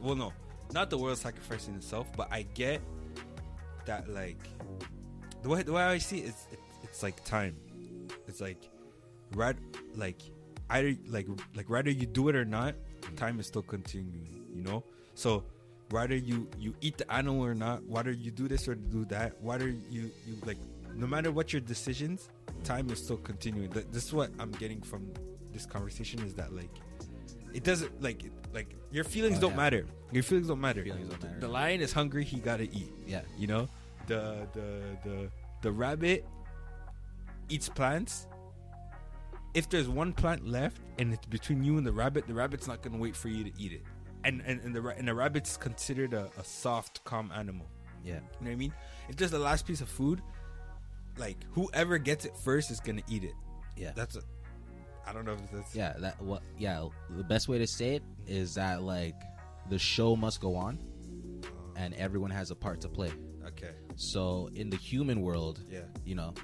well 0.00 0.14
no, 0.14 0.32
not 0.72 0.90
the 0.90 0.98
world 0.98 1.18
sacrificing 1.18 1.74
itself, 1.74 2.08
but 2.16 2.28
I 2.30 2.42
get 2.54 2.80
that 3.86 4.08
like 4.08 4.38
the 5.42 5.48
way 5.48 5.62
the 5.62 5.72
way 5.72 5.82
I 5.82 5.98
see 5.98 6.18
it 6.18 6.28
is 6.28 6.46
it, 6.52 6.58
it's 6.82 7.02
like 7.02 7.22
time. 7.24 7.56
It's 8.26 8.40
like 8.40 8.68
right 9.34 9.56
like 9.96 10.20
either 10.70 10.94
like 11.08 11.26
like 11.54 11.68
whether 11.70 11.90
you 11.90 12.06
do 12.06 12.28
it 12.28 12.36
or 12.36 12.44
not, 12.44 12.74
mm. 13.02 13.16
time 13.16 13.40
is 13.40 13.46
still 13.46 13.62
continuing, 13.62 14.44
you 14.54 14.62
know? 14.62 14.84
So 15.14 15.44
whether 15.90 16.14
you 16.16 16.48
you 16.58 16.74
eat 16.80 16.98
the 16.98 17.10
animal 17.12 17.44
or 17.44 17.54
not, 17.54 17.84
whether 17.86 18.12
you 18.12 18.30
do 18.30 18.48
this 18.48 18.68
or 18.68 18.74
do 18.74 19.04
that, 19.06 19.40
whether 19.42 19.68
you 19.68 20.10
you 20.26 20.36
like 20.44 20.58
no 20.94 21.06
matter 21.06 21.30
what 21.32 21.52
your 21.52 21.60
decisions, 21.60 22.28
time 22.64 22.90
is 22.90 23.02
still 23.02 23.16
continuing. 23.18 23.70
Th- 23.70 23.86
This 23.92 24.04
is 24.06 24.12
what 24.12 24.30
I'm 24.38 24.50
getting 24.52 24.80
from 24.82 25.12
this 25.52 25.66
conversation 25.66 26.20
is 26.22 26.34
that 26.34 26.52
like 26.54 26.70
it 27.52 27.64
doesn't 27.64 28.00
like 28.02 28.22
like 28.54 28.74
your 28.92 29.04
feelings 29.04 29.38
Oh, 29.38 29.42
don't 29.42 29.50
yeah. 29.52 29.56
matter. 29.56 29.86
Your 30.12 30.22
feelings 30.22 30.48
don't 30.48 30.60
matter. 30.60 30.82
Feelings 30.82 31.08
don't 31.08 31.22
matter. 31.22 31.40
The 31.40 31.48
lion 31.48 31.80
is 31.80 31.92
hungry, 31.92 32.24
he 32.24 32.38
gotta 32.38 32.64
eat. 32.64 32.92
Yeah. 33.06 33.22
You 33.38 33.46
know, 33.48 33.68
the 34.06 34.46
the 34.52 34.68
the 35.04 35.30
the 35.62 35.72
rabbit 35.72 36.24
eats 37.48 37.68
plants. 37.68 38.26
If 39.54 39.68
there's 39.68 39.88
one 39.88 40.12
plant 40.12 40.46
left 40.46 40.80
and 40.98 41.12
it's 41.12 41.26
between 41.26 41.64
you 41.64 41.76
and 41.76 41.86
the 41.86 41.92
rabbit, 41.92 42.26
the 42.26 42.34
rabbit's 42.34 42.68
not 42.68 42.82
gonna 42.82 42.98
wait 42.98 43.16
for 43.16 43.28
you 43.28 43.44
to 43.44 43.50
eat 43.58 43.72
it. 43.72 43.82
And 44.24 44.42
and, 44.46 44.60
and 44.60 44.74
the 44.74 44.86
and 44.88 45.08
the 45.08 45.14
rabbit's 45.14 45.56
considered 45.56 46.12
a, 46.12 46.30
a 46.38 46.44
soft, 46.44 47.02
calm 47.04 47.32
animal. 47.34 47.66
Yeah. 48.04 48.14
You 48.14 48.20
know 48.20 48.26
what 48.40 48.50
I 48.50 48.56
mean? 48.56 48.74
If 49.08 49.16
there's 49.16 49.30
the 49.30 49.38
last 49.38 49.66
piece 49.66 49.80
of 49.80 49.88
food, 49.88 50.22
like 51.16 51.36
whoever 51.52 51.98
gets 51.98 52.24
it 52.24 52.36
first 52.44 52.70
is 52.70 52.80
gonna 52.80 53.02
eat 53.08 53.24
it. 53.24 53.34
Yeah. 53.76 53.92
That's 53.94 54.16
a. 54.16 54.22
I 55.06 55.12
don't 55.12 55.24
know 55.24 55.32
if 55.32 55.50
that's. 55.50 55.74
Yeah, 55.74 55.94
that 55.98 56.20
what 56.22 56.42
yeah, 56.58 56.86
the 57.10 57.24
best 57.24 57.48
way 57.48 57.58
to 57.58 57.66
say 57.66 57.96
it 57.96 58.02
is 58.26 58.54
that 58.54 58.82
like 58.82 59.16
the 59.68 59.78
show 59.78 60.14
must 60.16 60.40
go 60.40 60.54
on 60.54 60.78
oh. 61.44 61.48
and 61.76 61.94
everyone 61.94 62.30
has 62.30 62.50
a 62.50 62.54
part 62.54 62.80
to 62.82 62.88
play. 62.88 63.10
Okay. 63.46 63.70
So 63.96 64.48
in 64.54 64.70
the 64.70 64.76
human 64.76 65.22
world, 65.22 65.60
Yeah. 65.68 65.80
you 66.04 66.14
know, 66.14 66.34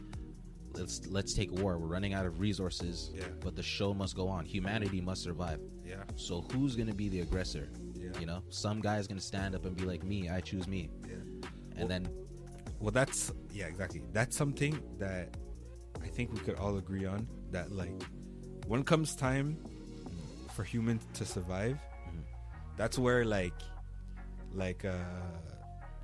let's 0.79 1.07
let's 1.09 1.33
take 1.35 1.51
war. 1.53 1.79
We're 1.79 1.87
running 1.87 2.15
out 2.15 2.27
of 2.27 2.41
resources, 2.41 3.11
Yeah. 3.15 3.25
but 3.41 3.55
the 3.57 3.63
show 3.63 3.93
must 3.95 4.15
go 4.17 4.29
on. 4.29 4.45
Humanity 4.45 5.01
must 5.01 5.23
survive. 5.23 5.61
Yeah. 5.85 6.03
So 6.17 6.43
who's 6.53 6.77
going 6.77 6.89
to 6.89 6.95
be 6.95 7.09
the 7.09 7.21
aggressor? 7.21 7.69
Yeah. 7.95 8.19
You 8.21 8.27
know, 8.27 8.43
some 8.51 8.81
guy's 8.81 9.07
going 9.07 9.19
to 9.19 9.25
stand 9.25 9.55
up 9.55 9.65
and 9.65 9.77
be 9.77 9.85
like, 9.85 10.03
"Me, 10.05 10.29
I 10.29 10.41
choose 10.41 10.67
me." 10.69 10.91
Yeah. 11.09 11.49
And 11.77 11.91
then 11.91 12.09
Well, 12.81 12.91
that's 12.93 13.33
yeah, 13.53 13.67
exactly. 13.67 14.03
That's 14.13 14.37
something 14.37 14.79
that 14.99 15.35
I 16.03 16.09
think 16.09 16.33
we 16.33 16.41
could 16.41 16.57
all 16.57 16.77
agree 16.77 17.07
on. 17.07 17.27
That 17.51 17.73
like, 17.73 17.93
when 18.67 18.83
comes 18.85 19.15
time 19.17 19.57
for 20.55 20.63
humans 20.65 21.07
to 21.15 21.25
survive, 21.25 21.79
that's 22.77 22.99
where 22.99 23.25
like, 23.25 23.55
like 24.53 24.85
uh, 24.85 24.93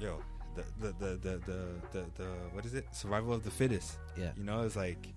yo, 0.01 0.21
the 0.55 0.65
the 0.81 0.93
the 0.99 1.07
the 1.17 1.39
the 1.47 1.59
the, 1.93 2.05
the 2.17 2.25
what 2.53 2.65
is 2.65 2.75
it? 2.75 2.87
Survival 2.93 3.33
of 3.35 3.45
the 3.45 3.51
fittest. 3.51 3.99
Yeah. 4.17 4.31
You 4.37 4.45
know, 4.45 4.63
it's 4.63 4.77
like. 4.77 5.09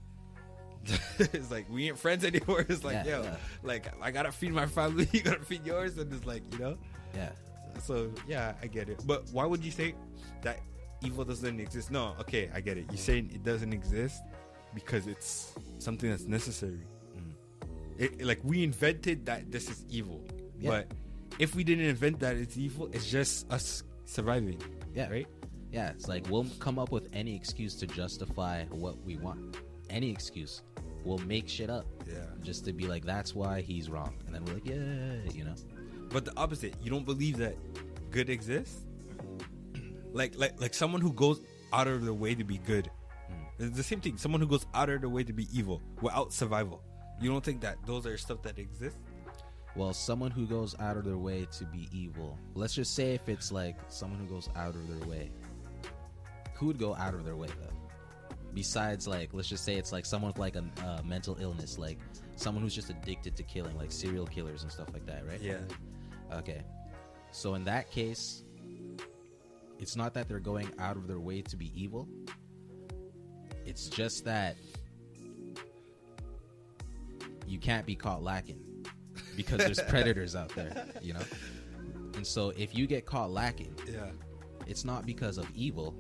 it's 1.18 1.50
like 1.50 1.66
we 1.68 1.88
ain't 1.88 1.98
friends 1.98 2.24
anymore. 2.24 2.64
It's 2.70 2.84
like, 2.84 3.06
Yeah, 3.06 3.18
yo, 3.18 3.24
yeah. 3.24 3.36
like 3.64 3.92
I 4.00 4.12
gotta 4.12 4.32
feed 4.32 4.54
my 4.54 4.68
family, 4.68 5.10
you 5.14 5.22
gotta 5.22 5.44
feed 5.44 5.66
yours, 5.66 5.98
and 5.98 6.14
it's 6.14 6.26
like, 6.28 6.44
you 6.54 6.60
know, 6.60 6.78
yeah. 7.16 7.32
so 7.82 8.12
yeah, 8.28 8.54
I 8.62 8.68
get 8.68 8.88
it. 8.88 9.02
But 9.04 9.24
why 9.32 9.46
would 9.46 9.64
you 9.66 9.72
say 9.72 9.96
that 10.44 10.60
evil 11.04 11.26
doesn't 11.26 11.60
exist? 11.60 11.90
No, 11.90 12.14
okay, 12.20 12.52
I 12.54 12.62
get 12.62 12.78
it. 12.78 12.86
You're 12.90 13.00
mm. 13.00 13.10
saying 13.10 13.32
it 13.34 13.44
doesn't 13.44 13.74
exist 13.74 14.22
because 14.76 15.08
it's 15.08 15.56
something 15.80 16.08
that's 16.08 16.26
necessary. 16.26 16.86
Mm. 17.18 17.32
It, 17.98 18.24
like 18.24 18.42
we 18.44 18.64
invented 18.64 19.26
that 19.26 19.52
this 19.52 19.72
is 19.72 19.84
evil, 19.90 20.22
Yeah. 20.60 20.70
but 20.70 20.88
if 21.40 21.56
we 21.56 21.64
didn't 21.64 21.86
invent 21.86 22.20
that 22.20 22.36
it's 22.36 22.58
evil, 22.58 22.90
it's 22.94 23.10
just 23.10 23.52
us 23.52 23.82
surviving. 24.06 24.62
Yeah. 24.96 25.10
Right? 25.10 25.28
Yeah, 25.72 25.90
it's 25.90 26.08
like 26.08 26.26
we'll 26.30 26.48
come 26.60 26.80
up 26.80 26.92
with 26.92 27.10
any 27.14 27.36
excuse 27.36 27.76
to 27.76 27.88
justify 27.88 28.64
what 28.66 29.04
we 29.04 29.18
want. 29.18 29.58
Any 29.90 30.10
excuse. 30.10 30.62
We'll 31.04 31.20
make 31.20 31.48
shit 31.48 31.70
up. 31.70 31.86
Yeah. 32.08 32.26
Just 32.42 32.66
to 32.66 32.74
be 32.74 32.88
like, 32.88 33.06
that's 33.06 33.36
why 33.36 33.62
he's 33.62 33.90
wrong. 33.90 34.16
And 34.26 34.34
then 34.34 34.44
we're 34.46 34.54
like, 34.54 34.66
yeah, 34.66 35.32
you 35.34 35.44
know? 35.44 35.54
But 36.10 36.26
the 36.26 36.34
opposite, 36.38 36.76
you 36.82 36.90
don't 36.90 37.06
believe 37.06 37.38
that 37.38 37.56
good 38.10 38.30
exists. 38.30 38.82
Like 40.14 40.34
like 40.38 40.60
like 40.62 40.74
someone 40.74 41.02
who 41.02 41.12
goes 41.12 41.42
out 41.74 41.88
of 41.88 42.06
their 42.06 42.14
way 42.14 42.36
to 42.36 42.44
be 42.46 42.58
good. 42.58 42.90
Hmm. 43.28 43.66
It's 43.66 43.78
the 43.78 43.84
same 43.84 44.00
thing. 44.00 44.18
Someone 44.18 44.40
who 44.40 44.48
goes 44.48 44.66
out 44.74 44.90
of 44.90 45.02
their 45.02 45.10
way 45.10 45.24
to 45.24 45.34
be 45.34 45.48
evil 45.52 45.82
without 46.02 46.32
survival. 46.32 46.82
You 47.20 47.30
don't 47.30 47.44
think 47.44 47.62
that 47.62 47.78
those 47.86 48.06
are 48.06 48.18
stuff 48.18 48.42
that 48.44 48.58
exist? 48.58 48.98
Well, 49.76 49.94
someone 49.94 50.32
who 50.32 50.46
goes 50.46 50.74
out 50.80 50.96
of 50.96 51.04
their 51.04 51.18
way 51.18 51.48
to 51.58 51.66
be 51.66 51.90
evil. 51.92 52.40
Let's 52.54 52.74
just 52.74 52.96
say 52.96 53.14
if 53.14 53.28
it's 53.28 53.52
like 53.52 53.76
someone 53.90 54.20
who 54.20 54.26
goes 54.26 54.50
out 54.56 54.74
of 54.74 54.88
their 54.88 55.08
way. 55.08 55.32
Who 56.56 56.68
would 56.68 56.80
go 56.80 56.96
out 56.96 57.14
of 57.14 57.26
their 57.26 57.36
way 57.36 57.48
though? 57.48 58.38
Besides, 58.54 59.06
like, 59.06 59.34
let's 59.34 59.50
just 59.50 59.66
say 59.66 59.76
it's 59.76 59.92
like 59.92 60.06
someone 60.06 60.30
with 60.30 60.40
like 60.40 60.56
a 60.56 60.64
uh, 60.82 61.02
mental 61.04 61.38
illness, 61.42 61.78
like 61.78 62.00
someone 62.38 62.64
who's 62.64 62.74
just 62.74 62.90
addicted 62.90 63.36
to 63.36 63.44
killing, 63.44 63.76
like 63.78 63.92
serial 63.92 64.26
killers 64.26 64.64
and 64.64 64.72
stuff 64.72 64.88
like 64.94 65.06
that, 65.08 65.28
right? 65.28 65.42
Yeah. 65.42 65.58
Okay. 66.32 66.64
So 67.32 67.56
in 67.56 67.66
that 67.66 67.92
case, 67.92 68.44
it's 69.78 69.98
not 69.98 70.14
that 70.14 70.30
they're 70.30 70.40
going 70.40 70.72
out 70.80 70.96
of 70.96 71.06
their 71.06 71.20
way 71.20 71.42
to 71.42 71.58
be 71.58 71.70
evil. 71.76 72.08
It's 73.66 73.90
just 73.90 74.24
that 74.24 74.56
you 77.46 77.60
can't 77.60 77.86
be 77.86 77.96
caught 77.96 78.24
lacking 78.24 78.65
because 79.36 79.60
there's 79.60 79.82
predators 79.90 80.36
out 80.36 80.50
there, 80.56 80.86
you 81.02 81.14
know? 81.14 81.22
And 82.16 82.26
so 82.26 82.50
if 82.58 82.76
you 82.76 82.88
get 82.88 83.06
caught 83.06 83.32
lacking, 83.32 83.76
Yeah. 83.92 84.12
it's 84.68 84.86
not 84.86 85.06
because 85.06 85.38
of 85.38 85.48
evil, 85.56 85.94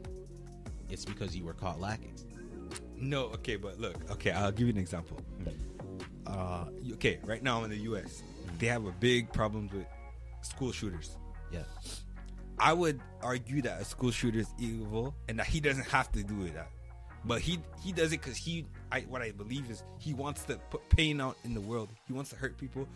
it's 0.89 1.06
because 1.06 1.36
you 1.36 1.43
were 1.43 1.54
caught 1.54 1.80
lacking. 1.80 2.13
No, 2.98 3.26
okay, 3.26 3.56
but 3.58 3.80
look, 3.80 3.95
okay, 4.12 4.32
I'll 4.32 4.52
give 4.52 4.67
you 4.67 4.74
an 4.74 4.80
example. 4.80 5.19
Uh, 6.26 6.65
okay, 6.93 7.19
right 7.24 7.43
now 7.43 7.63
in 7.63 7.69
the 7.69 7.78
U.S., 7.78 8.24
they 8.60 8.67
have 8.67 8.86
a 8.86 8.91
big 8.91 9.32
problems 9.34 9.71
with 9.74 9.86
school 10.41 10.71
shooters. 10.71 11.17
Yeah. 11.52 11.63
I 12.58 12.71
would 12.74 13.02
argue 13.21 13.62
that 13.63 13.82
a 13.82 13.86
school 13.86 14.12
shooter 14.12 14.39
is 14.39 14.48
evil 14.58 15.13
and 15.28 15.38
that 15.39 15.45
he 15.48 15.60
doesn't 15.60 15.88
have 15.89 16.10
to 16.13 16.24
do 16.24 16.50
that, 16.52 16.69
but 17.26 17.41
he 17.41 17.60
he 17.84 17.91
does 17.91 18.13
it 18.13 18.21
because 18.21 18.38
he 18.38 18.65
I 18.93 19.02
what 19.02 19.21
I 19.21 19.32
believe 19.32 19.69
is 19.69 19.84
he 20.00 20.13
wants 20.13 20.43
to 20.45 20.56
put 20.71 20.88
pain 20.89 21.19
out 21.19 21.38
in 21.43 21.54
the 21.54 21.60
world. 21.60 21.89
He 22.08 22.13
wants 22.13 22.30
to 22.30 22.38
hurt 22.38 22.58
people 22.58 22.88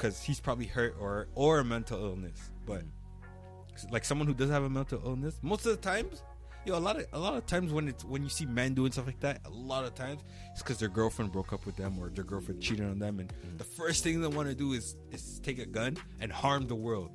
because 0.00 0.22
he's 0.22 0.40
probably 0.40 0.66
hurt 0.66 0.96
or 0.98 1.28
or 1.34 1.60
a 1.60 1.64
mental 1.64 2.02
illness. 2.02 2.50
But 2.66 2.82
mm. 2.82 3.92
like 3.92 4.04
someone 4.04 4.26
who 4.26 4.34
does 4.34 4.50
have 4.50 4.62
a 4.62 4.70
mental 4.70 5.00
illness, 5.04 5.38
most 5.42 5.66
of 5.66 5.72
the 5.72 5.76
times, 5.76 6.22
yo, 6.64 6.76
a 6.76 6.80
lot 6.80 6.98
of 6.98 7.06
a 7.12 7.18
lot 7.18 7.36
of 7.36 7.44
times 7.46 7.72
when 7.72 7.88
it's 7.88 8.04
when 8.04 8.22
you 8.22 8.30
see 8.30 8.46
men 8.46 8.72
doing 8.74 8.92
stuff 8.92 9.06
like 9.06 9.20
that, 9.20 9.40
a 9.44 9.50
lot 9.50 9.84
of 9.84 9.94
times 9.94 10.22
it's 10.52 10.62
because 10.62 10.78
their 10.78 10.88
girlfriend 10.88 11.32
broke 11.32 11.52
up 11.52 11.66
with 11.66 11.76
them 11.76 11.98
or 11.98 12.08
their 12.08 12.24
girlfriend 12.24 12.60
mm. 12.60 12.64
cheated 12.64 12.86
on 12.86 12.98
them, 12.98 13.20
and 13.20 13.28
mm. 13.28 13.58
the 13.58 13.64
first 13.64 14.02
thing 14.02 14.20
they 14.20 14.28
want 14.28 14.48
to 14.48 14.54
do 14.54 14.72
is 14.72 14.96
is 15.12 15.38
take 15.40 15.58
a 15.58 15.66
gun 15.66 15.96
and 16.20 16.32
harm 16.32 16.66
the 16.66 16.74
world. 16.74 17.10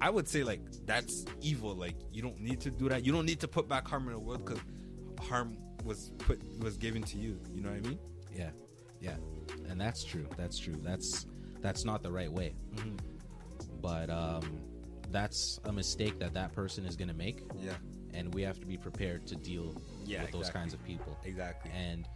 I 0.00 0.10
would 0.10 0.26
say 0.26 0.42
like 0.42 0.60
that's 0.84 1.24
evil. 1.40 1.76
Like 1.76 1.94
you 2.12 2.22
don't 2.22 2.40
need 2.40 2.60
to 2.62 2.70
do 2.70 2.88
that. 2.88 3.06
You 3.06 3.12
don't 3.12 3.26
need 3.26 3.38
to 3.40 3.48
put 3.48 3.68
back 3.68 3.86
harm 3.86 4.08
in 4.08 4.14
the 4.14 4.18
world 4.18 4.44
because 4.44 4.60
harm 5.28 5.56
was 5.84 6.10
put 6.18 6.40
was 6.58 6.76
given 6.76 7.04
to 7.04 7.18
you. 7.18 7.38
You 7.54 7.62
know 7.62 7.70
what 7.70 7.86
I 7.86 7.88
mean? 7.88 7.98
Yeah, 8.34 8.50
yeah, 9.00 9.16
and 9.68 9.80
that's 9.80 10.02
true. 10.02 10.26
That's 10.36 10.58
true. 10.58 10.74
That's 10.82 11.26
that's 11.62 11.84
not 11.84 12.02
the 12.02 12.10
right 12.10 12.30
way. 12.30 12.54
Mm-hmm. 12.74 12.96
But 13.80 14.10
um, 14.10 14.60
that's 15.10 15.60
a 15.64 15.72
mistake 15.72 16.18
that 16.18 16.34
that 16.34 16.52
person 16.52 16.84
is 16.84 16.96
going 16.96 17.08
to 17.08 17.14
make, 17.14 17.40
Yeah, 17.60 17.72
and 18.14 18.32
we 18.34 18.42
have 18.42 18.60
to 18.60 18.66
be 18.66 18.76
prepared 18.76 19.26
to 19.28 19.34
deal 19.36 19.74
Yeah, 20.04 20.22
with 20.22 20.32
those 20.32 20.50
kinds 20.50 20.74
of 20.74 20.84
people. 20.84 21.18
exactly. 21.24 21.70
And 21.74 22.06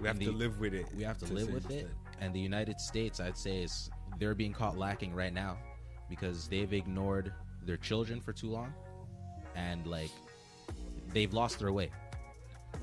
we 0.00 0.06
have 0.06 0.20
in 0.20 0.26
to 0.26 0.32
live 0.32 0.58
with 0.60 0.74
it. 0.74 0.86
we 0.96 1.02
have 1.02 1.18
to 1.18 1.26
to 1.26 1.32
live 1.34 1.50
with 1.52 1.70
it. 1.70 1.88
And 2.20 2.34
the 2.34 2.40
United 2.40 2.80
States, 2.80 3.18
I'd 3.20 3.36
say, 3.36 3.62
is 3.62 3.90
they're 4.18 4.34
being 4.34 4.52
caught 4.52 4.76
lacking 4.78 5.14
right 5.14 5.32
now 5.32 5.58
because 6.08 6.48
they've 6.48 6.72
ignored 6.72 7.32
their 7.64 7.76
children 7.76 8.20
for 8.20 8.32
too 8.32 8.50
long 8.50 8.72
and 9.56 9.86
like 9.86 10.10
they've 11.12 11.32
lost 11.34 11.58
their 11.58 11.72
way 11.72 11.90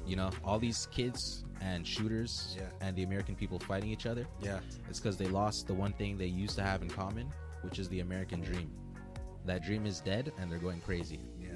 you 0.05 0.15
know 0.15 0.29
all 0.43 0.59
these 0.59 0.87
kids 0.91 1.44
and 1.61 1.85
shooters 1.87 2.55
Yeah. 2.57 2.63
and 2.81 2.95
the 2.95 3.03
american 3.03 3.35
people 3.35 3.59
fighting 3.59 3.89
each 3.89 4.05
other 4.05 4.25
Yeah. 4.41 4.59
it's 4.89 4.99
because 4.99 5.17
they 5.17 5.27
lost 5.27 5.67
the 5.67 5.73
one 5.73 5.93
thing 5.93 6.17
they 6.17 6.25
used 6.27 6.55
to 6.57 6.63
have 6.63 6.81
in 6.81 6.89
common 6.89 7.27
which 7.61 7.79
is 7.79 7.87
the 7.89 7.99
american 8.01 8.41
dream 8.41 8.69
that 9.45 9.63
dream 9.63 9.85
is 9.85 9.99
dead 10.01 10.31
and 10.39 10.51
they're 10.51 10.59
going 10.59 10.81
crazy 10.81 11.19
Yeah. 11.39 11.49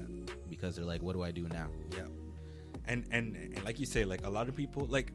because 0.48 0.76
they're 0.76 0.84
like 0.84 1.02
what 1.02 1.12
do 1.14 1.22
i 1.22 1.30
do 1.30 1.42
now 1.48 1.68
Yeah, 1.96 2.06
and 2.86 3.04
and 3.10 3.36
and 3.36 3.64
like 3.64 3.78
you 3.78 3.86
say, 3.86 4.04
like 4.04 4.24
a 4.26 4.30
lot 4.30 4.48
of 4.48 4.56
people, 4.56 4.86
like 4.86 5.12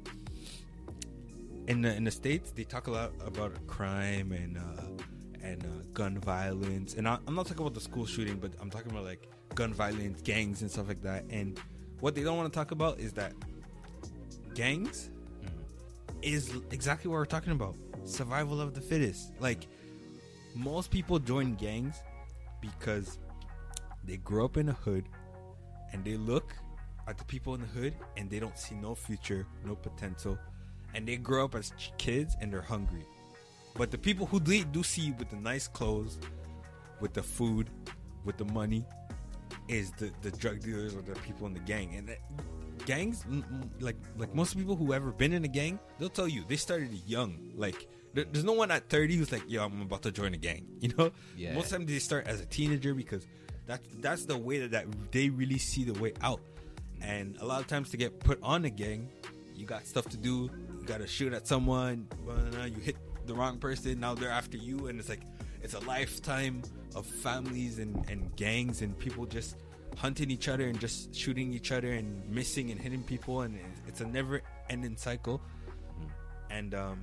in 1.67 1.81
the 1.81 1.93
in 1.95 2.03
the 2.03 2.11
states, 2.11 2.51
they 2.51 2.63
talk 2.63 2.87
a 2.87 2.91
lot 2.91 3.11
about 3.25 3.51
crime 3.67 4.31
and 4.31 4.57
uh, 4.57 5.03
and 5.43 5.63
uh, 5.63 5.67
gun 5.93 6.17
violence. 6.19 6.93
And 6.93 7.07
I, 7.07 7.17
I'm 7.27 7.35
not 7.35 7.47
talking 7.47 7.61
about 7.61 7.73
the 7.73 7.81
school 7.81 8.05
shooting, 8.05 8.37
but 8.37 8.51
I'm 8.61 8.69
talking 8.69 8.91
about 8.91 9.03
like 9.03 9.27
gun 9.55 9.73
violence, 9.73 10.21
gangs, 10.21 10.61
and 10.61 10.69
stuff 10.71 10.87
like 10.87 11.01
that. 11.01 11.25
And 11.29 11.59
what 12.01 12.13
they 12.15 12.23
don't 12.23 12.37
want 12.37 12.51
to 12.53 12.57
talk 12.57 12.71
about 12.71 12.99
is 12.99 13.13
that 13.13 13.33
gangs 14.55 15.11
is 16.21 16.51
exactly 16.71 17.11
what 17.11 17.17
we're 17.17 17.25
talking 17.25 17.51
about: 17.51 17.75
survival 18.05 18.59
of 18.59 18.73
the 18.73 18.81
fittest. 18.81 19.33
Like 19.39 19.67
most 20.55 20.89
people 20.89 21.19
join 21.19 21.53
gangs 21.55 22.01
because 22.61 23.19
they 24.05 24.17
grew 24.17 24.45
up 24.45 24.57
in 24.57 24.69
a 24.69 24.73
hood 24.73 25.05
and 25.91 26.03
they 26.03 26.17
look 26.17 26.55
at 27.07 27.17
the 27.17 27.25
people 27.25 27.53
in 27.53 27.61
the 27.61 27.67
hood 27.67 27.93
and 28.17 28.29
they 28.29 28.39
don't 28.39 28.57
see 28.57 28.75
no 28.75 28.95
future, 28.95 29.45
no 29.65 29.75
potential, 29.75 30.37
and 30.93 31.07
they 31.07 31.17
grow 31.17 31.45
up 31.45 31.55
as 31.55 31.71
kids 31.97 32.35
and 32.41 32.51
they're 32.51 32.61
hungry. 32.61 33.05
But 33.75 33.91
the 33.91 33.97
people 33.97 34.25
who 34.25 34.39
do, 34.39 34.83
see 34.83 35.11
with 35.11 35.29
the 35.29 35.35
nice 35.35 35.67
clothes, 35.67 36.17
with 37.01 37.13
the 37.13 37.21
food, 37.21 37.69
with 38.23 38.37
the 38.37 38.45
money, 38.45 38.85
is 39.67 39.91
the, 39.91 40.11
the 40.21 40.31
drug 40.31 40.61
dealers 40.61 40.95
or 40.95 41.01
the 41.01 41.13
people 41.19 41.45
in 41.45 41.53
the 41.53 41.59
gang. 41.59 41.93
And 41.95 42.15
gangs, 42.85 43.25
like 43.79 43.97
like 44.17 44.33
most 44.35 44.57
people 44.57 44.75
who 44.75 44.93
ever 44.93 45.11
been 45.11 45.33
in 45.33 45.43
a 45.45 45.47
gang, 45.49 45.79
they'll 45.99 46.09
tell 46.09 46.27
you 46.27 46.43
they 46.47 46.55
started 46.57 46.91
young. 47.07 47.51
Like 47.55 47.87
there, 48.13 48.25
there's 48.31 48.45
no 48.45 48.53
one 48.53 48.71
at 48.71 48.89
30 48.89 49.15
who's 49.17 49.31
like, 49.31 49.43
yo, 49.47 49.63
I'm 49.65 49.81
about 49.81 50.03
to 50.03 50.11
join 50.11 50.33
a 50.33 50.37
gang. 50.37 50.65
You 50.81 50.89
know, 50.97 51.11
Yeah. 51.35 51.53
most 51.55 51.69
times 51.69 51.87
they 51.87 51.99
start 51.99 52.27
as 52.27 52.39
a 52.41 52.45
teenager 52.45 52.93
because 52.93 53.25
that's 53.65 53.87
that's 53.99 54.25
the 54.25 54.37
way 54.37 54.59
that, 54.59 54.71
that 54.71 55.11
they 55.11 55.29
really 55.29 55.57
see 55.57 55.83
the 55.83 55.99
way 55.99 56.13
out. 56.21 56.41
And 57.01 57.37
a 57.41 57.45
lot 57.45 57.59
of 57.61 57.67
times 57.67 57.89
to 57.91 57.97
get 57.97 58.19
put 58.19 58.39
on 58.41 58.65
a 58.65 58.69
gang, 58.69 59.09
you 59.55 59.65
got 59.65 59.85
stuff 59.85 60.07
to 60.09 60.17
do. 60.17 60.49
You 60.79 60.85
got 60.85 60.99
to 61.01 61.07
shoot 61.07 61.33
at 61.33 61.47
someone. 61.47 62.07
You 62.65 62.81
hit 62.81 62.95
the 63.25 63.33
wrong 63.33 63.57
person. 63.57 63.99
Now 63.99 64.13
they're 64.15 64.29
after 64.31 64.57
you, 64.57 64.87
and 64.87 64.99
it's 64.99 65.09
like 65.09 65.21
it's 65.61 65.73
a 65.73 65.79
lifetime 65.81 66.61
of 66.95 67.05
families 67.05 67.79
and, 67.79 68.05
and 68.09 68.33
gangs 68.37 68.81
and 68.81 68.97
people 68.97 69.25
just 69.25 69.57
hunting 69.95 70.31
each 70.31 70.47
other 70.47 70.67
and 70.67 70.79
just 70.79 71.13
shooting 71.13 71.53
each 71.53 71.71
other 71.71 71.91
and 71.93 72.27
missing 72.29 72.71
and 72.71 72.79
hitting 72.79 73.03
people, 73.03 73.41
and 73.41 73.59
it's 73.87 74.01
a 74.01 74.05
never-ending 74.05 74.97
cycle. 74.97 75.41
And 76.49 76.73
um, 76.73 76.99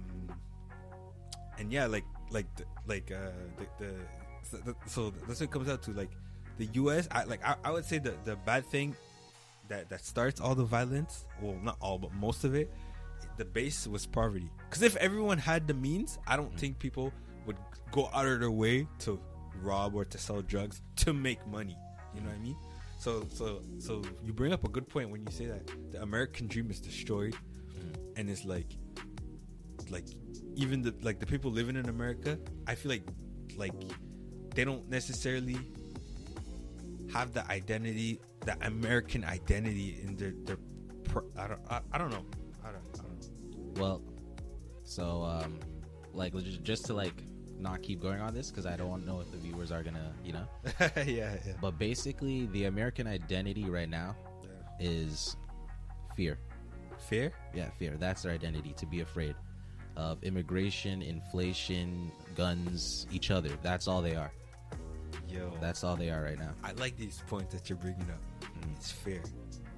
and 1.58 1.72
yeah, 1.72 1.86
like 1.86 2.04
like 2.30 2.46
like 2.86 3.10
uh 3.12 3.30
the, 3.58 3.84
the 3.84 3.94
so, 4.42 4.56
the, 4.58 4.74
so 4.86 5.10
that's 5.26 5.40
what 5.40 5.48
it 5.48 5.50
comes 5.50 5.68
out 5.68 5.82
to 5.84 5.92
like 5.92 6.10
the 6.58 6.66
U.S. 6.74 7.08
I 7.10 7.24
like 7.24 7.44
I, 7.46 7.56
I 7.64 7.70
would 7.70 7.84
say 7.84 7.98
the 7.98 8.14
the 8.24 8.36
bad 8.36 8.66
thing 8.66 8.96
that 9.68 9.88
that 9.90 10.04
starts 10.04 10.40
all 10.40 10.54
the 10.54 10.64
violence. 10.64 11.26
Well, 11.40 11.56
not 11.62 11.76
all, 11.80 11.98
but 11.98 12.12
most 12.14 12.44
of 12.44 12.54
it. 12.54 12.72
The 13.38 13.44
base 13.44 13.86
was 13.86 14.04
poverty. 14.04 14.50
Because 14.68 14.82
if 14.82 14.94
everyone 14.96 15.38
had 15.38 15.66
the 15.66 15.74
means, 15.74 16.18
I 16.26 16.36
don't 16.36 16.56
think 16.58 16.78
people 16.78 17.12
would 17.46 17.56
go 17.90 18.10
out 18.12 18.26
of 18.26 18.40
their 18.40 18.50
way 18.50 18.86
to 19.00 19.18
rob 19.62 19.94
or 19.94 20.04
to 20.04 20.18
sell 20.18 20.42
drugs 20.42 20.82
to 20.96 21.12
make 21.12 21.44
money. 21.46 21.76
You 22.14 22.20
know 22.20 22.28
what 22.28 22.36
I 22.36 22.40
mean? 22.40 22.56
So 23.02 23.26
so 23.34 23.62
so 23.80 24.00
you 24.24 24.32
bring 24.32 24.52
up 24.52 24.62
a 24.62 24.68
good 24.68 24.88
point 24.88 25.10
when 25.10 25.22
you 25.22 25.32
say 25.32 25.46
that 25.46 25.66
the 25.90 26.00
American 26.02 26.46
dream 26.46 26.70
is 26.70 26.78
destroyed, 26.78 27.34
and 28.14 28.30
it's 28.30 28.44
like 28.44 28.76
like 29.90 30.04
even 30.54 30.82
the 30.82 30.94
like 31.02 31.18
the 31.18 31.26
people 31.26 31.50
living 31.50 31.74
in 31.74 31.88
America, 31.88 32.38
I 32.68 32.76
feel 32.76 32.92
like 32.92 33.02
like 33.56 33.72
they 34.54 34.62
don't 34.64 34.88
necessarily 34.88 35.58
have 37.12 37.34
the 37.34 37.44
identity, 37.50 38.20
the 38.46 38.56
American 38.64 39.24
identity 39.24 39.98
in 40.04 40.16
their 40.16 40.34
their. 40.44 40.58
I 41.36 41.48
don't 41.48 41.60
I, 41.68 41.80
I 41.90 41.98
don't 41.98 42.10
know. 42.10 42.24
I 42.64 42.70
don't, 42.70 42.84
I 42.94 43.02
don't 43.02 43.74
know. 43.74 43.82
Well, 43.82 44.02
so 44.84 45.24
um, 45.24 45.58
like 46.12 46.34
just 46.62 46.86
to 46.86 46.94
like 46.94 47.20
not 47.58 47.82
keep 47.82 48.00
going 48.00 48.20
on 48.20 48.34
this 48.34 48.50
because 48.50 48.66
I 48.66 48.76
don't 48.76 49.06
know 49.06 49.20
if 49.20 49.30
the 49.30 49.38
viewers 49.38 49.70
are 49.72 49.82
gonna, 49.82 50.12
you 50.24 50.32
know. 50.32 50.46
yeah, 50.80 51.04
yeah. 51.06 51.52
But 51.60 51.78
basically, 51.78 52.46
the 52.46 52.64
American 52.64 53.06
identity 53.06 53.64
right 53.64 53.88
now 53.88 54.16
is 54.80 55.36
fear. 56.16 56.38
Fear? 57.08 57.32
Yeah, 57.54 57.70
fear. 57.78 57.96
That's 57.98 58.22
their 58.22 58.32
identity. 58.32 58.74
To 58.76 58.86
be 58.86 59.00
afraid 59.00 59.34
of 59.96 60.22
immigration, 60.22 61.02
inflation, 61.02 62.12
guns, 62.34 63.06
each 63.12 63.30
other. 63.30 63.50
That's 63.62 63.88
all 63.88 64.02
they 64.02 64.16
are. 64.16 64.32
Yo. 65.28 65.52
That's 65.60 65.84
all 65.84 65.96
they 65.96 66.10
are 66.10 66.22
right 66.22 66.38
now. 66.38 66.52
I 66.62 66.72
like 66.72 66.96
these 66.96 67.22
points 67.26 67.54
that 67.54 67.68
you're 67.68 67.78
bringing 67.78 68.02
up. 68.02 68.20
Mm. 68.42 68.76
It's 68.76 68.90
fear. 68.90 69.22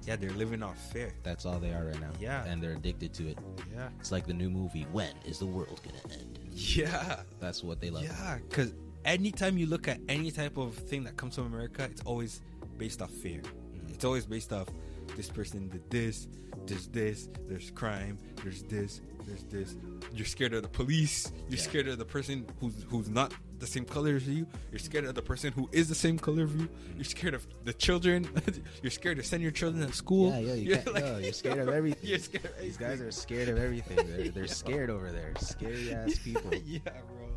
Yeah, 0.05 0.15
they're 0.15 0.29
living 0.31 0.61
off 0.63 0.77
fear. 0.91 1.11
That's 1.23 1.45
all 1.45 1.59
they 1.59 1.71
are 1.73 1.85
right 1.85 1.99
now. 1.99 2.11
Yeah. 2.19 2.45
and 2.45 2.61
they're 2.61 2.73
addicted 2.73 3.13
to 3.15 3.27
it. 3.29 3.37
Yeah. 3.73 3.89
It's 3.99 4.11
like 4.11 4.27
the 4.27 4.33
new 4.33 4.49
movie. 4.49 4.85
When 4.91 5.13
is 5.25 5.39
the 5.39 5.45
world 5.45 5.79
gonna 5.83 6.13
end? 6.13 6.39
Yeah. 6.51 7.21
That's 7.39 7.63
what 7.63 7.81
they 7.81 7.89
love. 7.89 8.03
Yeah, 8.03 8.37
because 8.49 8.73
anytime 9.03 9.57
you 9.57 9.65
look 9.65 9.87
at 9.87 9.99
any 10.09 10.31
type 10.31 10.57
of 10.57 10.75
thing 10.75 11.03
that 11.05 11.17
comes 11.17 11.35
from 11.35 11.45
America, 11.47 11.83
it's 11.83 12.01
always 12.03 12.41
based 12.77 13.01
off 13.01 13.09
fear. 13.11 13.41
Mm-hmm. 13.41 13.93
It's 13.93 14.05
always 14.05 14.25
based 14.25 14.53
off 14.53 14.67
this 15.15 15.29
person 15.29 15.69
did 15.69 15.89
this, 15.91 16.27
there's 16.65 16.87
this, 16.87 17.29
there's 17.47 17.69
crime, 17.71 18.17
there's 18.43 18.63
this, 18.63 19.01
there's 19.27 19.43
this. 19.43 19.75
You're 20.13 20.25
scared 20.25 20.53
of 20.53 20.63
the 20.63 20.67
police. 20.69 21.31
You're 21.47 21.57
Yeah. 21.57 21.63
scared 21.63 21.87
of 21.87 21.97
the 21.99 22.05
person 22.05 22.45
who's 22.59 22.85
who's 22.89 23.09
not 23.09 23.33
the 23.59 23.67
same 23.67 23.85
color 23.85 24.15
as 24.15 24.27
you. 24.27 24.45
You're 24.71 24.79
scared 24.79 25.05
of 25.05 25.15
the 25.15 25.21
person 25.21 25.51
who 25.53 25.69
is 25.71 25.87
the 25.89 25.95
same 25.95 26.17
color 26.19 26.43
as 26.43 26.53
you. 26.55 26.69
You're 26.95 27.03
scared 27.05 27.33
of 27.33 27.47
the 27.63 27.73
children. 27.73 28.27
you're 28.81 28.91
scared 28.91 29.17
to 29.17 29.23
send 29.23 29.41
your 29.43 29.51
children 29.51 29.85
to 29.87 29.93
school. 29.93 30.29
Yeah, 30.31 30.39
yeah, 30.39 30.53
you 30.53 30.75
can't- 30.77 30.95
no, 30.95 31.17
you're 31.17 31.33
scared 31.43 31.59
of 31.59 31.69
everything. 31.69 32.09
You're 32.09 32.19
scared 32.19 32.45
of 32.45 32.59
These 32.59 32.77
guys 32.77 33.01
are 33.01 33.11
scared 33.11 33.49
of 33.49 33.57
everything. 33.57 33.97
They're, 34.07 34.29
they're 34.29 34.47
scared 34.47 34.89
over 34.89 35.11
there. 35.11 35.33
Scary 35.39 35.93
ass 35.93 36.17
people. 36.19 36.53
yeah, 36.65 36.79
bro. 36.83 37.29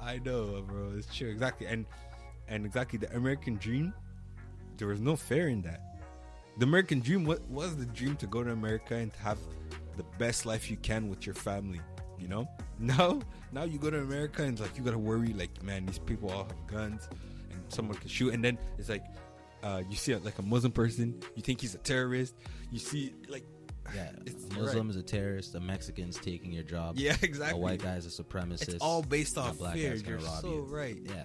I 0.00 0.18
know, 0.18 0.62
bro. 0.66 0.92
It's 0.96 1.14
true, 1.14 1.28
exactly. 1.28 1.66
And 1.66 1.86
and 2.48 2.64
exactly 2.66 2.98
the 2.98 3.14
American 3.16 3.56
dream. 3.56 3.92
There 4.78 4.88
was 4.88 5.00
no 5.00 5.14
fear 5.14 5.48
in 5.48 5.62
that. 5.62 5.82
The 6.58 6.64
American 6.64 7.00
dream 7.00 7.24
what 7.24 7.40
was 7.48 7.76
the 7.76 7.86
dream 7.86 8.16
to 8.16 8.26
go 8.26 8.42
to 8.42 8.50
America 8.50 8.94
and 8.96 9.12
to 9.12 9.18
have 9.20 9.38
the 9.96 10.04
best 10.18 10.46
life 10.46 10.70
you 10.70 10.76
can 10.78 11.08
with 11.10 11.26
your 11.26 11.34
family. 11.34 11.80
You 12.18 12.28
know. 12.28 12.48
Now, 12.98 13.20
now 13.52 13.64
you 13.64 13.78
go 13.78 13.90
to 13.90 14.00
America 14.00 14.42
and 14.42 14.58
like 14.58 14.76
you 14.76 14.82
gotta 14.82 14.98
worry. 14.98 15.34
Like, 15.34 15.62
man, 15.62 15.84
these 15.86 15.98
people 15.98 16.30
all 16.30 16.44
have 16.44 16.66
guns, 16.66 17.08
and 17.50 17.60
someone 17.68 17.98
can 17.98 18.08
shoot. 18.08 18.32
And 18.32 18.42
then 18.42 18.56
it's 18.78 18.88
like, 18.88 19.04
uh, 19.62 19.82
you 19.88 19.96
see 19.96 20.14
like 20.16 20.38
a 20.38 20.42
Muslim 20.42 20.72
person, 20.72 21.20
you 21.34 21.42
think 21.42 21.60
he's 21.60 21.74
a 21.74 21.78
terrorist. 21.78 22.34
You 22.70 22.78
see 22.78 23.12
like, 23.28 23.44
Yeah, 23.94 24.10
It's- 24.24 24.44
a 24.50 24.54
Muslim 24.60 24.88
is 24.88 24.96
a 24.96 25.02
terrorist. 25.02 25.54
A 25.56 25.60
Mexican's 25.60 26.16
taking 26.16 26.52
your 26.52 26.62
job. 26.62 26.96
yeah, 26.96 27.16
exactly. 27.22 27.60
A 27.60 27.62
white 27.62 27.82
guy's 27.82 28.06
a 28.06 28.22
supremacist. 28.22 28.68
It's 28.70 28.82
all 28.82 29.02
based 29.02 29.36
off 29.36 29.58
black 29.58 29.74
fear. 29.74 29.90
guy's 29.90 30.02
You're 30.06 30.20
so 30.20 30.48
you. 30.48 30.60
right. 30.62 30.96
Yeah, 31.04 31.24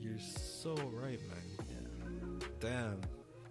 You're 0.00 0.18
so 0.18 0.74
right, 0.92 1.18
man. 1.28 2.40
Damn. 2.60 3.00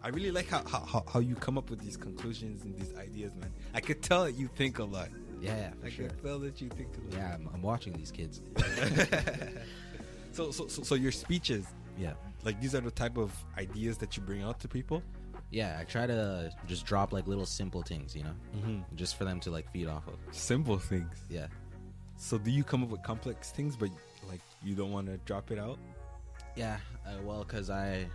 I 0.04 0.10
really 0.10 0.32
like 0.32 0.50
how, 0.50 0.64
how, 0.68 0.80
how- 0.82 1.06
how 1.12 1.20
you 1.20 1.34
come 1.36 1.58
up 1.58 1.70
with 1.70 1.80
these 1.80 1.96
conclusions 1.98 2.64
and 2.64 2.76
these 2.78 2.94
ideas, 2.96 3.34
man. 3.36 3.52
I 3.74 3.80
could 3.82 4.02
tell 4.04 4.26
that 4.26 4.34
you 4.34 4.50
think 4.56 4.80
a 4.80 4.84
lot. 4.84 5.10
Yeah, 5.44 5.56
yeah, 5.58 5.70
for 5.80 5.86
I 5.88 5.90
sure. 5.90 6.08
could 6.10 6.24
tell 6.24 6.40
that 6.40 6.62
you 6.62 6.70
think 6.70 6.90
a 6.98 7.02
lot. 7.16 7.20
Yeah, 7.24 7.34
I'm, 7.36 7.50
I'm 7.54 7.62
watching 7.62 7.94
these 7.94 8.12
kids. 8.12 8.42
so, 10.32 10.52
so, 10.52 10.68
so, 10.68 10.84
so 10.84 10.96
your 10.96 11.12
speeches, 11.12 11.66
yeah, 11.98 12.14
like 12.44 12.60
these 12.62 12.74
are 12.76 12.82
the 12.82 12.92
type 12.92 13.18
of 13.18 13.32
ideas 13.58 13.98
that 14.00 14.18
you 14.18 14.24
bring 14.24 14.42
out 14.44 14.60
to 14.62 14.68
people. 14.68 15.04
yeah. 15.52 15.78
I 15.80 15.84
try 15.84 16.08
to 16.08 16.52
just 16.68 16.86
drop 16.86 17.14
like 17.14 17.28
little 17.28 17.46
simple 17.46 17.82
things, 17.84 18.16
you 18.16 18.24
know, 18.24 18.36
Mm-hmm. 18.58 18.96
just 18.96 19.16
for 19.18 19.26
them 19.26 19.40
to 19.42 19.52
like 19.52 19.72
feed 19.72 19.88
off 19.88 20.08
of. 20.08 20.16
Simple 20.32 20.80
things. 20.80 21.14
Yeah, 21.30 21.48
So, 22.18 22.38
do 22.38 22.50
you 22.52 22.64
come 22.64 22.84
up 22.84 22.90
with 22.90 23.04
complex 23.04 23.52
things, 23.52 23.76
but 23.76 23.90
like 24.30 24.42
you 24.64 24.76
don't 24.76 24.92
want 24.92 25.08
to 25.08 25.18
drop 25.26 25.52
it 25.52 25.60
out? 25.60 25.78
yeah. 26.56 26.78
Uh, 27.06 27.22
well, 27.24 27.44
because 27.44 27.70
I, 27.70 28.06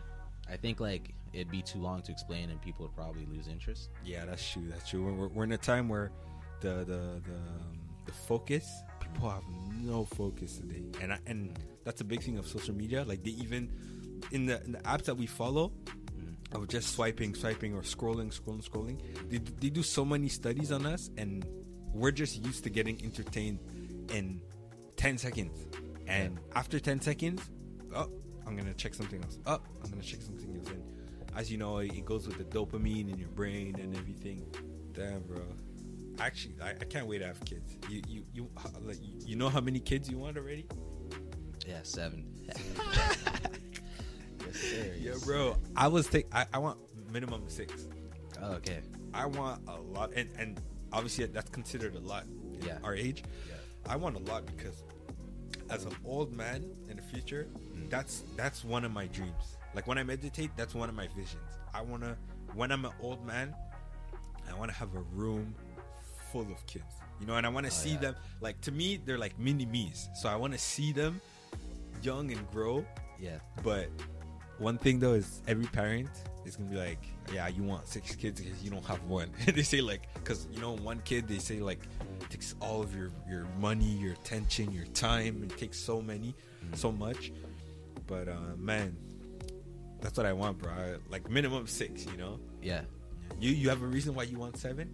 I 0.51 0.57
think 0.57 0.81
like 0.81 1.11
it'd 1.35 1.51
be 1.51 1.61
too 1.63 1.79
long 1.79 2.01
to 2.03 2.11
explain, 2.13 2.49
and 2.51 2.61
people 2.63 2.87
would 2.87 2.95
probably 2.97 3.27
lose 3.27 3.49
interest. 3.49 3.91
Yeah, 4.05 4.25
that's 4.25 4.49
true. 4.51 4.65
That's 4.71 4.89
true. 4.89 5.05
We're, 5.05 5.13
we're, 5.13 5.29
we're 5.29 5.45
in 5.45 5.53
a 5.53 5.59
time 5.59 5.89
where 5.91 6.11
the 6.61 6.85
the 6.85 7.21
the, 7.27 7.35
um, 7.35 7.79
the 8.07 8.13
focus 8.13 8.83
people 9.01 9.31
have 9.31 9.43
no 9.81 10.05
focus 10.05 10.59
today, 10.59 10.85
and 11.01 11.13
I, 11.13 11.19
and 11.27 11.59
that's 11.85 12.01
a 12.01 12.05
big 12.05 12.23
thing 12.23 12.39
of 12.39 12.47
social 12.47 12.75
media. 12.75 13.05
Like 13.05 13.23
they 13.25 13.31
even 13.31 13.71
in 14.33 14.47
the, 14.47 14.63
in 14.65 14.73
the 14.73 14.79
apps 14.79 15.05
that 15.05 15.17
we 15.17 15.27
follow, 15.27 15.73
of 16.53 16.69
just 16.69 16.95
swiping, 16.95 17.35
swiping, 17.35 17.75
or 17.75 17.83
scrolling, 17.83 18.33
scrolling, 18.39 18.69
scrolling. 18.69 19.01
They 19.31 19.39
they 19.39 19.71
do 19.71 19.83
so 19.83 20.05
many 20.05 20.29
studies 20.29 20.73
on 20.73 20.87
us, 20.87 21.11
and 21.17 21.45
we're 21.93 22.11
just 22.11 22.45
used 22.45 22.65
to 22.65 22.71
getting 22.71 23.03
entertained 23.03 23.59
in 24.13 24.41
ten 24.97 25.19
seconds. 25.19 25.67
And 26.09 26.39
after 26.57 26.81
10 26.81 27.03
seconds, 27.03 27.43
oh, 27.95 28.11
I'm 28.47 28.57
gonna 28.57 28.73
check 28.73 28.95
something 28.95 29.23
else. 29.23 29.39
Oh, 29.47 29.61
I'm 29.85 29.91
gonna 29.91 30.03
check 30.03 30.23
something 30.23 30.57
else. 30.57 30.71
And 30.71 30.83
as 31.37 31.53
you 31.53 31.59
know, 31.59 31.79
it 31.79 32.05
goes 32.07 32.27
with 32.27 32.39
the 32.39 32.45
dopamine 32.45 33.13
in 33.13 33.19
your 33.19 33.29
brain 33.29 33.77
and 33.79 33.95
everything. 33.95 34.47
Damn, 34.95 35.21
bro. 35.21 35.43
Actually, 36.21 36.55
I, 36.63 36.71
I 36.71 36.85
can't 36.85 37.07
wait 37.07 37.19
to 37.19 37.27
have 37.27 37.43
kids. 37.45 37.77
You 37.89 38.03
you 38.09 38.25
you 38.35 38.51
like 38.83 38.99
you 39.25 39.37
know 39.37 39.49
how 39.49 39.61
many 39.61 39.79
kids 39.81 40.11
you 40.11 40.19
want 40.19 40.37
already? 40.37 40.67
Yeah, 41.67 41.79
seven. 41.83 42.25
yes, 44.47 44.57
sir. 44.57 44.95
Yeah, 44.99 45.15
bro. 45.25 45.57
I 45.77 45.89
was 45.89 46.07
take. 46.09 46.27
I, 46.35 46.47
I 46.53 46.59
want 46.59 46.79
minimum 47.13 47.45
six. 47.49 47.87
Oh, 48.43 48.53
okay. 48.55 48.81
I 49.15 49.27
want 49.27 49.63
a 49.69 49.77
lot, 49.81 50.13
and 50.15 50.29
and 50.39 50.61
obviously 50.93 51.27
that's 51.27 51.51
considered 51.51 51.95
a 51.95 52.01
lot. 52.01 52.25
in 52.25 52.63
Yeah. 52.67 52.79
Our 52.83 52.95
age. 52.95 53.23
Yeah. 53.49 53.55
I 53.93 53.97
want 53.97 54.17
a 54.17 54.31
lot 54.31 54.45
because 54.47 54.83
as 55.71 55.85
an 55.85 55.95
old 56.05 56.35
man 56.35 56.65
in 56.89 56.97
the 56.97 57.03
future, 57.03 57.47
Mm. 57.75 57.91
that's 57.91 58.25
that's 58.37 58.65
one 58.65 58.85
of 58.85 58.93
my 58.93 59.07
dreams. 59.07 59.57
Like 59.75 59.87
when 59.87 59.99
I 59.99 60.03
meditate, 60.03 60.51
that's 60.57 60.75
one 60.75 60.89
of 60.89 60.95
my 60.95 61.07
visions. 61.09 61.45
I 61.75 61.83
wanna 61.83 62.17
when 62.55 62.73
I'm 62.73 62.85
an 62.85 62.93
old 63.01 63.25
man, 63.27 63.55
I 64.51 64.55
wanna 64.59 64.73
have 64.73 64.95
a 64.95 65.03
room 65.15 65.55
full 66.33 66.43
of 66.43 66.67
kids. 66.67 66.85
You 67.21 67.27
know, 67.27 67.35
and 67.35 67.45
I 67.47 67.49
wanna 67.49 67.69
Oh, 67.69 67.71
see 67.71 67.91
yeah. 67.95 67.99
them 67.99 68.17
like 68.41 68.61
to 68.63 68.73
me, 68.73 68.97
they're 69.05 69.19
like 69.19 69.39
mini 69.39 69.67
me's. 69.67 70.09
So 70.21 70.29
I 70.29 70.37
wanna 70.37 70.59
see 70.59 70.93
them 70.93 71.21
young 72.03 72.31
and 72.33 72.51
grow. 72.51 72.85
Yeah. 73.21 73.39
But 73.65 73.89
one 74.59 74.79
thing 74.79 74.99
though 75.01 75.15
is 75.15 75.43
every 75.49 75.67
parent 75.67 76.11
is 76.45 76.57
gonna 76.57 76.71
be 76.71 76.77
like, 76.77 77.03
yeah, 77.33 77.49
you 77.49 77.63
want 77.63 77.87
six 77.89 78.15
kids 78.15 78.41
because 78.41 78.63
you 78.63 78.71
don't 78.71 78.85
have 78.87 79.03
one. 79.05 79.31
they 79.47 79.63
say 79.63 79.81
like, 79.81 80.03
because 80.15 80.47
you 80.53 80.61
know, 80.61 80.77
one 80.77 81.01
kid 81.05 81.27
they 81.29 81.39
say 81.39 81.59
like 81.61 81.81
takes 82.31 82.55
all 82.61 82.83
of 82.83 82.95
your 82.95 83.11
your 83.29 83.47
money, 83.59 83.85
your 83.85 84.13
attention, 84.13 84.73
your 84.73 84.87
time, 84.87 85.43
and 85.43 85.51
takes 85.59 85.79
so 85.79 86.01
many, 86.01 86.35
so 86.75 86.93
much. 86.93 87.33
But 88.07 88.29
uh, 88.29 88.55
man, 88.57 88.97
that's 90.01 90.17
what 90.17 90.25
I 90.27 90.33
want, 90.33 90.59
bro. 90.59 90.71
I- 90.73 90.97
like 91.11 91.29
minimum 91.29 91.67
six, 91.67 92.07
you 92.07 92.17
know. 92.17 92.39
Yeah. 92.63 92.83
You 93.41 93.51
you 93.51 93.69
have 93.69 93.83
a 93.83 93.87
reason 93.87 94.15
why 94.15 94.23
you 94.23 94.39
want 94.39 94.57
seven? 94.57 94.89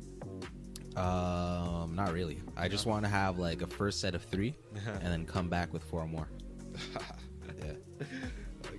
Um, 0.96 1.94
not 1.94 2.12
really. 2.12 2.40
I 2.56 2.68
just 2.68 2.86
want 2.86 3.04
to 3.04 3.08
have 3.10 3.38
like 3.38 3.62
a 3.62 3.66
first 3.66 4.00
set 4.00 4.14
of 4.14 4.22
3 4.24 4.54
and 4.86 5.02
then 5.06 5.26
come 5.26 5.48
back 5.48 5.72
with 5.72 5.82
four 5.84 6.06
more. 6.06 6.28
Yeah. 7.62 7.72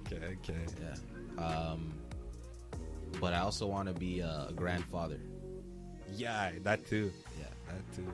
Okay, 0.08 0.18
okay. 0.44 0.60
Yeah. 0.84 1.44
Um, 1.44 1.94
but 3.20 3.34
I 3.34 3.40
also 3.40 3.66
want 3.66 3.88
to 3.88 3.94
be 3.94 4.20
a 4.20 4.50
grandfather. 4.56 5.20
Yeah, 6.16 6.52
that 6.64 6.86
too. 6.86 7.12
Yeah. 7.40 7.46
That 7.68 7.96
too. 7.96 8.14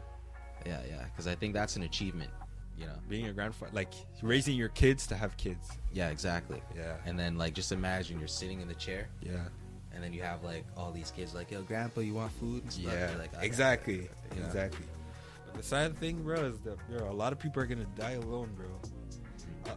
Yeah, 0.65 0.79
yeah. 0.87 1.03
Because 1.05 1.27
I 1.27 1.35
think 1.35 1.53
that's 1.53 1.75
an 1.75 1.83
achievement. 1.83 2.29
You 2.77 2.85
know. 2.85 2.93
Being 3.09 3.25
a 3.27 3.33
grandfather, 3.33 3.71
like 3.73 3.93
raising 4.21 4.55
your 4.55 4.69
kids 4.69 5.05
to 5.07 5.15
have 5.15 5.35
kids. 5.35 5.69
Yeah, 5.91 6.09
exactly. 6.11 6.61
Yeah. 6.75 6.95
And 7.05 7.19
then 7.19 7.37
like 7.37 7.53
just 7.53 7.73
imagine 7.73 8.19
you're 8.19 8.27
sitting 8.29 8.61
in 8.61 8.67
the 8.69 8.75
chair 8.75 9.07
Yeah. 9.21 9.43
And 9.93 10.03
then 10.03 10.13
you 10.13 10.21
have 10.21 10.43
like 10.43 10.65
all 10.77 10.91
these 10.91 11.11
kids 11.11 11.33
like, 11.33 11.51
yo, 11.51 11.61
grandpa, 11.61 12.01
you 12.01 12.13
want 12.13 12.31
food? 12.33 12.63
And 12.63 12.73
stuff. 12.73 12.93
Yeah, 12.93 13.11
You're 13.11 13.19
like, 13.19 13.31
exactly. 13.41 14.09
You 14.35 14.39
know? 14.39 14.45
exactly. 14.45 14.85
But 15.45 15.55
the 15.55 15.63
sad 15.63 15.97
thing, 15.97 16.23
bro, 16.23 16.45
is 16.45 16.59
that 16.59 16.77
bro, 16.89 17.09
a 17.09 17.13
lot 17.13 17.33
of 17.33 17.39
people 17.39 17.61
are 17.61 17.65
gonna 17.65 17.85
die 17.97 18.11
alone, 18.11 18.49
bro. 18.55 18.67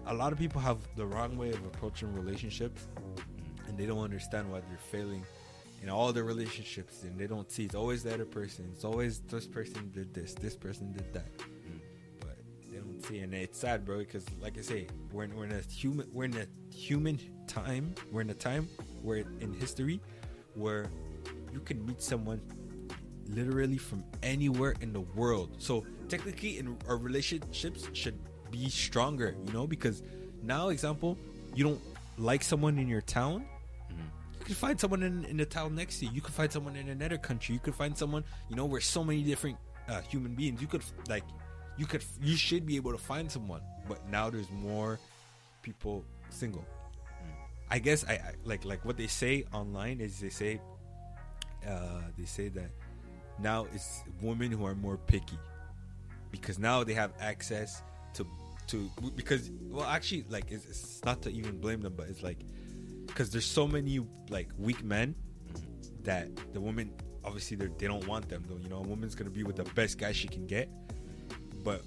A, 0.07 0.12
a 0.12 0.15
lot 0.15 0.33
of 0.33 0.39
people 0.39 0.61
have 0.61 0.79
the 0.97 1.05
wrong 1.05 1.37
way 1.37 1.51
of 1.51 1.65
approaching 1.67 2.12
relationships, 2.15 2.87
mm-hmm. 2.95 3.69
and 3.69 3.79
they 3.79 3.87
don't 3.87 4.03
understand 4.03 4.51
why 4.51 4.61
they're 4.61 4.79
failing 4.79 5.25
in 5.83 5.91
all 5.91 6.12
their 6.12 6.25
relationships, 6.25 7.03
and 7.03 7.19
they 7.19 7.27
don't 7.27 7.51
see 7.51 7.65
it's 7.65 7.75
always 7.75 8.03
the 8.03 8.15
other 8.15 8.25
person. 8.25 8.69
It's 8.73 8.85
always 8.85 9.21
this 9.21 9.47
person 9.47 9.91
did 9.93 10.15
this, 10.15 10.35
this 10.35 10.55
person 10.55 10.93
did 10.93 11.12
that, 11.12 11.37
mm-hmm. 11.39 11.79
but 12.21 12.39
they 12.71 12.79
don't 12.79 13.05
see, 13.05 13.19
and 13.19 13.35
it's 13.35 13.59
sad, 13.59 13.85
bro, 13.85 13.99
because 13.99 14.25
like 14.41 14.57
I 14.57 14.62
say, 14.62 14.87
we're 15.12 15.25
in, 15.25 15.37
we're 15.37 15.45
in 15.45 15.53
a 15.53 15.61
human, 15.61 16.09
we're 16.12 16.25
in 16.25 16.37
a 16.37 16.75
human 16.75 17.19
time, 17.49 17.95
we're 18.12 18.23
in 18.23 18.31
a 18.31 18.35
time 18.35 18.69
where 19.05 19.19
in 19.41 19.53
history 19.53 20.01
where 20.55 20.87
you 21.53 21.61
can 21.61 21.85
meet 21.87 22.03
someone 22.03 22.41
literally 23.29 23.79
from 23.79 24.05
anywhere 24.23 24.75
in 24.81 24.93
the 24.93 25.01
world. 25.01 25.51
So 25.59 25.85
technically, 26.09 26.59
in 26.59 26.77
our 26.89 26.97
relationships 26.97 27.89
should 27.93 28.19
be 28.51 28.69
stronger, 28.69 29.37
you 29.47 29.53
know, 29.53 29.67
because 29.67 30.03
now, 30.43 30.69
example, 30.69 31.19
you 31.55 31.65
don't 31.65 31.81
like 32.19 32.43
someone 32.43 32.79
in 32.79 32.89
your 32.89 33.01
town. 33.01 33.47
You 33.91 34.45
can 34.45 34.55
find 34.55 34.79
someone 34.79 35.03
in, 35.03 35.25
in 35.25 35.37
the 35.39 35.47
town 35.47 35.75
next 35.75 36.01
to 36.01 36.07
you. 36.07 36.13
You 36.13 36.21
can 36.21 36.35
find 36.35 36.53
someone 36.53 36.77
in 36.77 36.91
another 36.91 37.17
country. 37.17 37.55
You 37.55 37.61
could 37.61 37.75
find 37.75 37.97
someone, 37.97 38.25
you 38.51 38.57
know, 38.57 38.67
we're 38.67 38.81
so 38.81 39.03
many 39.03 39.23
different 39.23 39.57
uh, 39.89 40.03
human 40.03 40.35
beings. 40.35 40.61
You 40.61 40.67
could 40.67 40.83
like, 41.09 41.25
you 41.79 41.87
could, 41.87 42.05
you 42.23 42.37
should 42.37 42.67
be 42.67 42.77
able 42.77 42.93
to 42.93 42.99
find 42.99 43.33
someone. 43.33 43.63
But 43.89 44.07
now 44.11 44.29
there's 44.29 44.51
more 44.51 45.01
people 45.63 46.05
single. 46.29 46.65
I 47.71 47.79
guess 47.79 48.05
I, 48.05 48.12
I 48.12 48.35
like 48.45 48.65
like 48.65 48.85
what 48.85 48.97
they 48.97 49.07
say 49.07 49.45
online 49.53 50.01
is 50.01 50.21
they 50.21 50.29
say 50.29 50.61
uh, 51.67 52.03
they 52.17 52.25
say 52.25 52.49
that 52.49 52.71
now 53.39 53.67
it's 53.75 54.03
women 54.21 54.53
who 54.53 54.65
are 54.65 54.75
more 54.75 54.97
picky 54.97 55.39
because 56.31 56.59
now 56.59 56.85
they 56.85 56.95
have 56.95 57.12
access 57.21 57.83
to 58.15 58.27
to 58.69 58.91
because 59.17 59.51
well 59.71 59.87
actually 59.87 60.25
like 60.29 60.51
it's, 60.51 60.65
it's 60.67 61.05
not 61.05 61.23
to 61.23 61.31
even 61.31 61.59
blame 61.59 61.81
them 61.81 61.95
but 61.97 62.09
it's 62.09 62.23
like 62.23 62.39
because 63.07 63.31
there's 63.31 63.45
so 63.45 63.67
many 63.67 64.01
like 64.31 64.49
weak 64.59 64.83
men 64.85 65.15
that 66.03 66.29
the 66.53 66.61
woman 66.61 66.93
obviously 67.25 67.57
they 67.57 67.87
don't 67.87 68.07
want 68.07 68.29
them 68.29 68.45
though 68.49 68.57
you 68.57 68.69
know? 68.69 68.79
A 68.79 68.83
woman's 68.83 69.15
gonna 69.15 69.31
be 69.31 69.43
with 69.43 69.57
the 69.57 69.65
best 69.75 69.99
guy 69.99 70.12
she 70.12 70.29
can 70.29 70.47
get. 70.47 70.69
But 71.62 71.83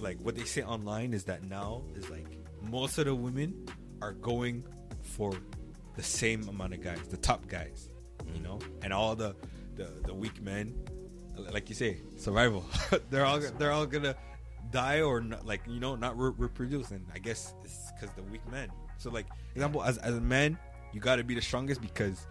like 0.00 0.18
what 0.20 0.36
they 0.36 0.44
say 0.44 0.62
online 0.62 1.14
is 1.14 1.24
that 1.24 1.42
now 1.44 1.82
is 1.94 2.10
like 2.10 2.26
most 2.70 2.98
of 2.98 3.06
the 3.06 3.14
women 3.14 3.66
are 4.02 4.12
going 4.12 4.64
for 5.08 5.32
the 5.96 6.02
same 6.02 6.48
amount 6.48 6.74
of 6.74 6.80
guys 6.82 7.00
the 7.08 7.16
top 7.16 7.46
guys 7.48 7.88
you 8.34 8.40
know? 8.42 8.58
And 8.82 8.92
all 8.92 9.16
the 9.16 9.34
the, 9.76 9.88
the 10.04 10.12
weak 10.14 10.42
men 10.42 10.74
like 11.52 11.68
you 11.68 11.74
say 11.74 11.98
survival. 12.16 12.64
They're 13.10 13.24
all 13.24 13.40
they're 13.58 13.70
all 13.72 13.86
gonna 13.86 14.14
die 14.70 15.00
or 15.00 15.20
not, 15.20 15.46
like 15.46 15.62
you 15.66 15.80
know 15.80 15.94
not 15.96 16.18
re- 16.18 16.32
reproduce. 16.36 16.90
And 16.90 17.06
i 17.14 17.18
guess 17.18 17.54
it's 17.64 17.92
because 17.92 18.14
the 18.16 18.22
weak 18.24 18.42
men. 18.50 18.68
So 18.98 19.10
like 19.10 19.26
example 19.54 19.82
as, 19.82 19.98
as 19.98 20.16
a 20.16 20.20
man 20.20 20.58
you 20.92 21.00
got 21.00 21.16
to 21.16 21.24
be 21.24 21.34
the 21.34 21.40
strongest 21.42 21.80
because 21.80 22.26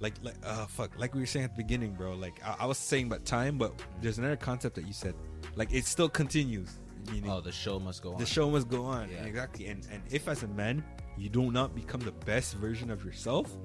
like 0.00 0.14
like 0.22 0.34
uh 0.44 0.64
fuck 0.66 0.90
like 0.98 1.12
we 1.14 1.20
were 1.20 1.26
saying 1.26 1.44
at 1.44 1.54
the 1.56 1.62
beginning 1.62 1.92
bro 1.92 2.14
like 2.14 2.40
I, 2.44 2.56
I 2.60 2.66
was 2.66 2.78
saying 2.78 3.06
about 3.08 3.24
time 3.26 3.58
but 3.58 3.72
there's 4.00 4.18
another 4.18 4.36
concept 4.36 4.74
that 4.76 4.86
you 4.86 4.92
said. 4.94 5.14
Like 5.56 5.72
it 5.72 5.84
still 5.84 6.08
continues 6.08 6.70
meaning 7.12 7.30
Oh, 7.30 7.40
the 7.40 7.52
show 7.52 7.78
must 7.78 8.02
go 8.02 8.12
on. 8.14 8.18
the 8.18 8.26
show 8.26 8.50
must 8.50 8.68
go 8.68 8.84
on 8.86 9.10
Yeah. 9.10 9.24
exactly. 9.24 9.66
And 9.66 9.86
and 9.92 10.02
if 10.10 10.26
as 10.26 10.42
a 10.42 10.48
man 10.48 10.82
you 11.18 11.28
do 11.28 11.50
not 11.50 11.74
become 11.74 12.00
the 12.00 12.12
best 12.12 12.54
version 12.54 12.90
of 12.90 13.04
yourself 13.04 13.56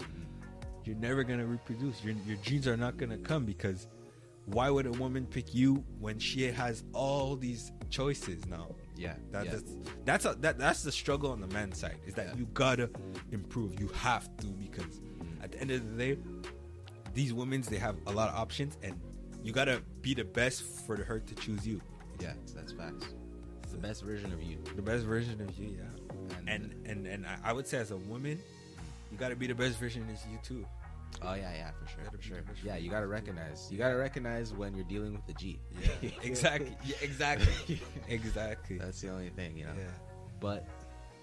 you're 0.86 0.96
never 0.98 1.24
gonna 1.24 1.46
reproduce 1.46 2.04
your, 2.04 2.14
your 2.26 2.38
genes 2.38 2.68
are 2.68 2.76
not 2.78 2.98
gonna 2.98 3.18
come 3.18 3.46
because 3.46 3.88
why 4.48 4.70
would 4.70 4.86
a 4.86 4.92
woman 4.94 5.26
pick 5.26 5.54
you 5.56 5.84
when 6.00 6.20
she 6.20 6.44
has 6.52 6.84
all 6.94 7.36
these 7.36 7.72
choices 7.90 8.46
now 8.48 8.68
Yeah. 8.98 9.14
that, 9.32 9.46
yeah. 9.46 9.52
that's 9.52 9.76
that's 10.06 10.26
a, 10.26 10.34
that 10.42 10.58
that's 10.58 10.84
the 10.84 10.92
struggle 10.92 11.32
on 11.32 11.40
the 11.40 11.48
man's 11.48 11.78
side 11.80 11.98
is 12.06 12.14
that 12.16 12.28
Yeah. 12.30 12.36
you 12.36 12.46
gotta 12.54 12.90
improve 13.32 13.80
you 13.80 13.88
have 13.90 14.36
to 14.38 14.48
because 14.48 15.00
at 15.42 15.52
the 15.54 15.62
end 15.62 15.72
of 15.72 15.90
the 15.98 15.98
day 16.16 16.18
these 17.14 17.34
women's 17.34 17.68
they 17.70 17.78
have 17.78 17.96
a 18.08 18.12
lot 18.12 18.30
of 18.30 18.36
options 18.36 18.78
and 18.84 19.00
you 19.44 19.54
gotta 19.54 19.82
be 20.02 20.14
the 20.14 20.24
best 20.26 20.64
for 20.86 21.02
her 21.04 21.20
to 21.20 21.36
choose 21.36 21.66
you 21.68 21.80
yeah, 22.20 22.34
that's 22.56 22.72
facts. 22.74 23.08
The 23.72 23.78
best 23.78 24.04
version 24.04 24.32
of 24.32 24.42
you. 24.44 24.58
the 24.76 24.82
best 24.82 25.04
version 25.06 25.40
of 25.42 25.58
you 25.58 25.78
yeah 25.78 25.84
And, 26.40 26.50
and 26.50 26.74
and 26.86 27.08
and 27.08 27.26
I- 27.44 27.54
would 27.54 27.68
say 27.68 27.78
as 27.78 27.92
a 27.92 27.98
woman, 27.98 28.40
you 29.12 29.18
got 29.18 29.30
to 29.30 29.36
be 29.36 29.48
the 29.48 29.56
best 29.56 29.78
version 29.80 30.04
of 30.04 30.10
you 30.32 30.38
too. 30.44 30.66
oh 31.22 31.34
yeah, 31.36 31.54
yeah, 31.54 31.72
for 31.80 31.88
sure, 31.88 32.04
for 32.12 32.22
sure. 32.22 32.40
Yeah, 32.66 32.76
you 32.78 32.90
gotta 32.90 33.08
recognize. 33.08 33.68
You 33.72 33.78
gotta 33.78 33.96
recognize 33.96 34.52
when 34.54 34.76
you're 34.76 34.86
dealing 34.90 35.14
with 35.14 35.26
the 35.28 35.34
G. 35.34 35.60
Yeah, 36.02 36.10
exactly. 36.24 36.76
Yeah, 36.86 36.96
exactly. 37.02 37.80
exactly. 38.10 38.78
That's 38.80 39.00
the 39.02 39.10
only 39.10 39.30
thing, 39.30 39.56
you 39.58 39.66
know. 39.66 39.74
yeah, 39.78 39.86
But 40.40 40.68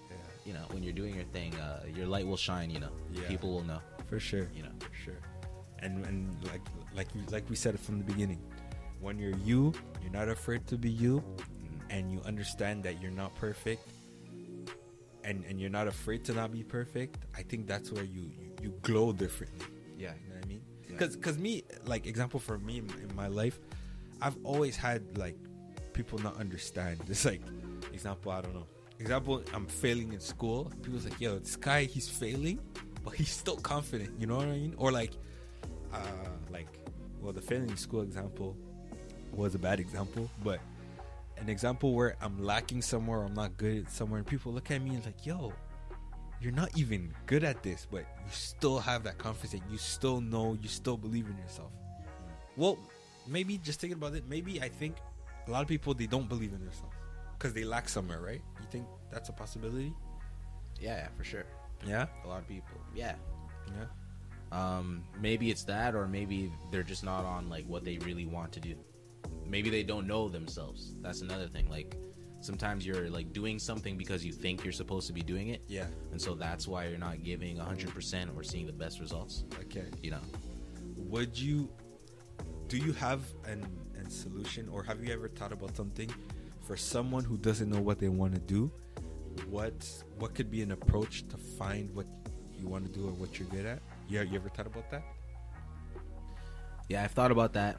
yeah, 0.09 0.15
you 0.45 0.53
know, 0.53 0.63
when 0.71 0.81
you're 0.83 0.93
doing 0.95 1.13
your 1.15 1.25
thing, 1.35 1.53
uh, 1.55 1.83
your 1.93 2.07
light 2.07 2.25
will 2.25 2.37
shine. 2.39 2.69
You 2.71 2.79
know, 2.79 2.91
Yeah. 3.11 3.27
people 3.27 3.51
will 3.51 3.63
know. 3.65 3.81
for 4.07 4.19
sure. 4.19 4.47
You 4.55 4.63
know. 4.63 4.73
for 4.79 4.95
sure. 4.95 5.19
And 5.79 6.05
and 6.05 6.31
like 6.45 6.61
like 6.95 7.07
like 7.29 7.49
we 7.49 7.55
said 7.55 7.77
from 7.79 7.97
the 7.99 8.05
beginning, 8.05 8.39
when 9.01 9.19
you're 9.19 9.37
you, 9.43 9.73
you're 10.01 10.11
not 10.13 10.29
afraid 10.29 10.65
to 10.67 10.77
be 10.77 10.89
you, 10.89 11.23
and 11.89 12.11
you 12.13 12.21
understand 12.23 12.83
that 12.83 13.01
you're 13.01 13.11
not 13.23 13.35
perfect, 13.35 13.83
and 15.31 15.45
and 15.45 15.59
you're 15.59 15.75
not 15.79 15.87
afraid 15.87 16.23
to 16.25 16.33
not 16.33 16.51
be 16.51 16.63
perfect. 16.63 17.17
I 17.35 17.41
think 17.49 17.61
that's 17.65 17.91
where 17.91 18.03
you 18.03 18.23
you, 18.39 18.49
you 18.63 18.69
glow 18.81 19.11
differently. 19.13 19.65
Yeah. 19.97 20.13
You 20.21 20.29
know 20.29 20.35
what 20.35 20.45
I 20.45 20.47
mean? 20.47 20.61
Yeah. 20.83 20.87
Because 20.91 21.15
cause 21.15 21.37
me, 21.37 21.63
like 21.85 22.05
example 22.05 22.39
for 22.39 22.57
me 22.59 22.77
in, 22.79 22.87
in 23.05 23.15
my 23.15 23.27
life, 23.27 23.59
I've 24.21 24.37
always 24.43 24.75
had 24.75 25.01
like 25.17 25.37
people 25.93 26.19
not 26.19 26.35
understand. 26.37 26.99
It's 27.09 27.25
like 27.25 27.41
example, 27.93 28.31
I 28.31 28.41
don't 28.41 28.53
know. 28.53 28.67
Example, 28.99 29.43
I'm 29.55 29.65
failing 29.65 30.13
in 30.13 30.19
school. 30.19 30.71
People's 30.83 31.05
like, 31.05 31.19
yo, 31.19 31.39
this 31.39 31.55
guy 31.55 31.85
he's 31.85 32.07
failing, 32.07 32.59
but 33.03 33.15
he's 33.15 33.31
still 33.31 33.57
confident. 33.73 34.11
You 34.19 34.27
know 34.27 34.37
what 34.37 34.47
I 34.47 34.57
mean? 34.63 34.75
Or 34.77 34.91
like, 34.91 35.13
uh, 35.91 36.33
like, 36.51 36.67
well, 37.19 37.33
the 37.33 37.41
failing 37.41 37.69
in 37.69 37.77
school 37.77 38.01
example 38.01 38.55
was 39.33 39.55
a 39.55 39.59
bad 39.59 39.79
example, 39.79 40.29
but 40.43 40.59
an 41.41 41.49
example 41.49 41.93
where 41.93 42.15
I'm 42.21 42.41
lacking 42.41 42.81
somewhere, 42.81 43.23
I'm 43.23 43.33
not 43.33 43.57
good 43.57 43.85
at 43.85 43.91
somewhere, 43.91 44.19
and 44.19 44.27
people 44.27 44.53
look 44.53 44.71
at 44.71 44.81
me 44.81 44.95
and 44.95 45.05
like, 45.05 45.25
yo, 45.25 45.51
you're 46.39 46.51
not 46.53 46.75
even 46.77 47.13
good 47.25 47.43
at 47.43 47.61
this, 47.63 47.87
but 47.91 48.01
you 48.01 48.31
still 48.31 48.79
have 48.79 49.03
that 49.03 49.17
confidence. 49.17 49.51
That 49.61 49.71
you 49.71 49.77
still 49.77 50.21
know, 50.21 50.57
you 50.61 50.69
still 50.69 50.97
believe 50.97 51.27
in 51.27 51.37
yourself. 51.37 51.71
Well, 52.57 52.77
maybe 53.27 53.57
just 53.57 53.79
thinking 53.79 53.97
about 53.97 54.15
it, 54.15 54.23
maybe 54.27 54.61
I 54.61 54.69
think 54.69 54.97
a 55.47 55.51
lot 55.51 55.61
of 55.61 55.67
people 55.67 55.93
they 55.93 56.07
don't 56.07 56.29
believe 56.29 56.53
in 56.53 56.63
themselves 56.63 56.95
because 57.37 57.53
they 57.53 57.63
lack 57.63 57.89
somewhere, 57.89 58.21
right? 58.21 58.41
You 58.59 58.67
think 58.71 58.85
that's 59.11 59.29
a 59.29 59.33
possibility? 59.33 59.93
Yeah, 60.79 60.97
yeah, 60.97 61.07
for 61.17 61.23
sure. 61.23 61.45
Yeah, 61.85 62.05
A 62.23 62.27
lot 62.27 62.39
of 62.41 62.47
people. 62.47 62.77
Yeah. 62.93 63.15
yeah, 63.67 63.85
Um, 64.51 65.03
maybe 65.19 65.49
it's 65.49 65.63
that, 65.63 65.95
or 65.95 66.07
maybe 66.07 66.51
they're 66.71 66.83
just 66.83 67.03
not 67.03 67.25
on 67.25 67.49
like 67.49 67.65
what 67.67 67.83
they 67.83 67.97
really 67.99 68.25
want 68.25 68.51
to 68.53 68.59
do. 68.59 68.75
Maybe 69.51 69.69
they 69.69 69.83
don't 69.83 70.07
know 70.07 70.29
themselves. 70.29 70.95
That's 71.01 71.21
another 71.21 71.47
thing. 71.47 71.69
Like 71.69 71.97
sometimes 72.39 72.85
you're 72.85 73.09
like 73.09 73.33
doing 73.33 73.59
something 73.59 73.97
because 73.97 74.23
you 74.25 74.31
think 74.31 74.63
you're 74.63 74.71
supposed 74.71 75.07
to 75.07 75.13
be 75.13 75.21
doing 75.21 75.49
it, 75.49 75.61
yeah. 75.67 75.87
and 76.11 76.21
so 76.21 76.35
that's 76.35 76.69
why 76.69 76.87
you're 76.87 76.97
not 76.97 77.21
giving 77.21 77.57
100% 77.57 78.37
or 78.37 78.43
seeing 78.43 78.65
the 78.65 78.71
best 78.71 79.01
results. 79.01 79.43
Okay. 79.59 79.83
You 80.01 80.11
know. 80.11 80.21
Would 80.95 81.37
you? 81.37 81.69
Do 82.69 82.77
you 82.77 82.93
have 82.93 83.21
an, 83.45 83.67
an 83.99 84.09
solution, 84.09 84.69
or 84.69 84.83
have 84.83 85.03
you 85.03 85.11
ever 85.11 85.27
thought 85.27 85.51
about 85.51 85.75
something 85.75 86.09
for 86.61 86.77
someone 86.77 87.25
who 87.25 87.35
doesn't 87.35 87.69
know 87.69 87.81
what 87.81 87.99
they 87.99 88.07
want 88.07 88.33
to 88.33 88.39
do? 88.39 88.71
What 89.49 89.85
what 90.17 90.33
could 90.33 90.49
be 90.49 90.61
an 90.61 90.71
approach 90.71 91.27
to 91.27 91.35
find 91.35 91.93
what 91.93 92.05
you 92.57 92.67
want 92.69 92.85
to 92.85 92.91
do 92.97 93.05
or 93.05 93.11
what 93.11 93.37
you're 93.37 93.49
good 93.49 93.65
at? 93.65 93.79
Yeah, 94.07 94.21
you 94.21 94.37
ever 94.37 94.47
thought 94.47 94.67
about 94.67 94.89
that? 94.91 95.03
Yeah, 96.87 97.03
I've 97.03 97.11
thought 97.11 97.31
about 97.31 97.51
that. 97.53 97.77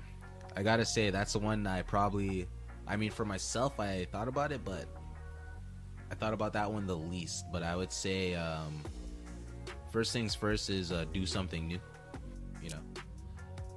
I 0.56 0.62
gotta 0.62 0.84
say 0.84 1.10
that's 1.10 1.32
the 1.32 1.38
one 1.38 1.66
I 1.66 1.82
probably. 1.82 2.46
I 2.86 2.96
mean, 2.96 3.10
for 3.10 3.24
myself, 3.24 3.78
I 3.78 4.06
thought 4.10 4.28
about 4.28 4.52
it, 4.52 4.64
but 4.64 4.86
I 6.10 6.14
thought 6.14 6.34
about 6.34 6.52
that 6.54 6.70
one 6.70 6.86
the 6.86 6.96
least. 6.96 7.46
But 7.52 7.62
I 7.62 7.76
would 7.76 7.92
say, 7.92 8.34
um, 8.34 8.82
first 9.90 10.12
things 10.12 10.34
first 10.34 10.68
is 10.68 10.92
uh, 10.92 11.04
do 11.12 11.24
something 11.24 11.66
new. 11.66 11.78
You 12.62 12.70
know, 12.70 12.80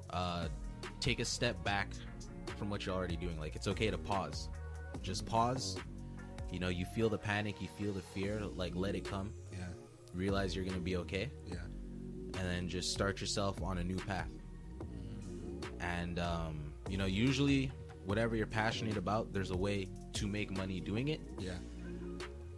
uh, 0.09 0.47
take 0.99 1.19
a 1.19 1.26
step 1.26 1.63
back 1.63 1.89
from 2.57 2.69
what 2.69 2.86
you're 2.86 2.95
already 2.95 3.15
doing. 3.15 3.39
Like 3.39 3.55
it's 3.55 3.67
okay 3.67 3.89
to 3.89 3.97
pause. 3.97 4.49
Just 5.01 5.26
pause. 5.26 5.78
You 6.51 6.59
know, 6.59 6.69
you 6.69 6.86
feel 6.86 7.09
the 7.09 7.17
panic, 7.17 7.61
you 7.61 7.67
feel 7.78 7.93
the 7.93 8.01
fear. 8.01 8.41
Like 8.55 8.76
let 8.76 8.95
it 8.95 9.03
come. 9.03 9.34
Yeah, 9.51 9.65
Realize 10.13 10.55
you're 10.55 10.65
gonna 10.65 10.80
be 10.80 10.97
okay 10.97 11.30
yeah, 11.45 11.57
and 12.39 12.49
then 12.49 12.67
just 12.67 12.91
start 12.91 13.19
yourself 13.21 13.61
on 13.61 13.78
a 13.78 13.84
new 13.84 13.97
path. 13.97 14.30
And 15.80 16.19
um, 16.19 16.64
you 16.89 16.97
know, 16.97 17.05
usually 17.05 17.71
whatever 18.05 18.36
you're 18.36 18.45
passionate 18.47 18.97
about, 18.97 19.33
there's 19.33 19.51
a 19.51 19.57
way 19.57 19.88
to 20.13 20.27
make 20.27 20.51
money 20.55 20.79
doing 20.79 21.07
it. 21.09 21.19
yeah, 21.39 21.53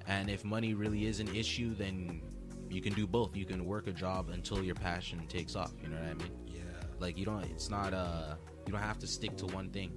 And 0.06 0.30
if 0.30 0.44
money 0.44 0.74
really 0.74 1.06
is 1.06 1.20
an 1.20 1.34
issue, 1.36 1.74
then 1.76 2.22
you 2.70 2.82
can 2.82 2.94
do 2.94 3.08
both. 3.08 3.36
You 3.36 3.46
can 3.46 3.66
work 3.66 3.88
a 3.88 3.94
job 3.94 4.30
until 4.30 4.62
your 4.64 4.76
passion 4.76 5.26
takes 5.28 5.56
off. 5.56 5.72
You 5.82 5.90
know 5.90 5.96
what 5.98 6.10
I 6.10 6.14
mean? 6.16 6.32
yeah, 6.46 6.62
Like 7.00 7.18
you 7.18 7.26
don't. 7.26 7.44
It's 7.46 7.70
not. 7.70 7.94
Uh, 7.94 8.36
you 8.66 8.74
don't 8.74 8.82
have 8.82 9.00
to 9.00 9.08
stick 9.08 9.38
to 9.38 9.46
one 9.48 9.70
thing 9.70 9.92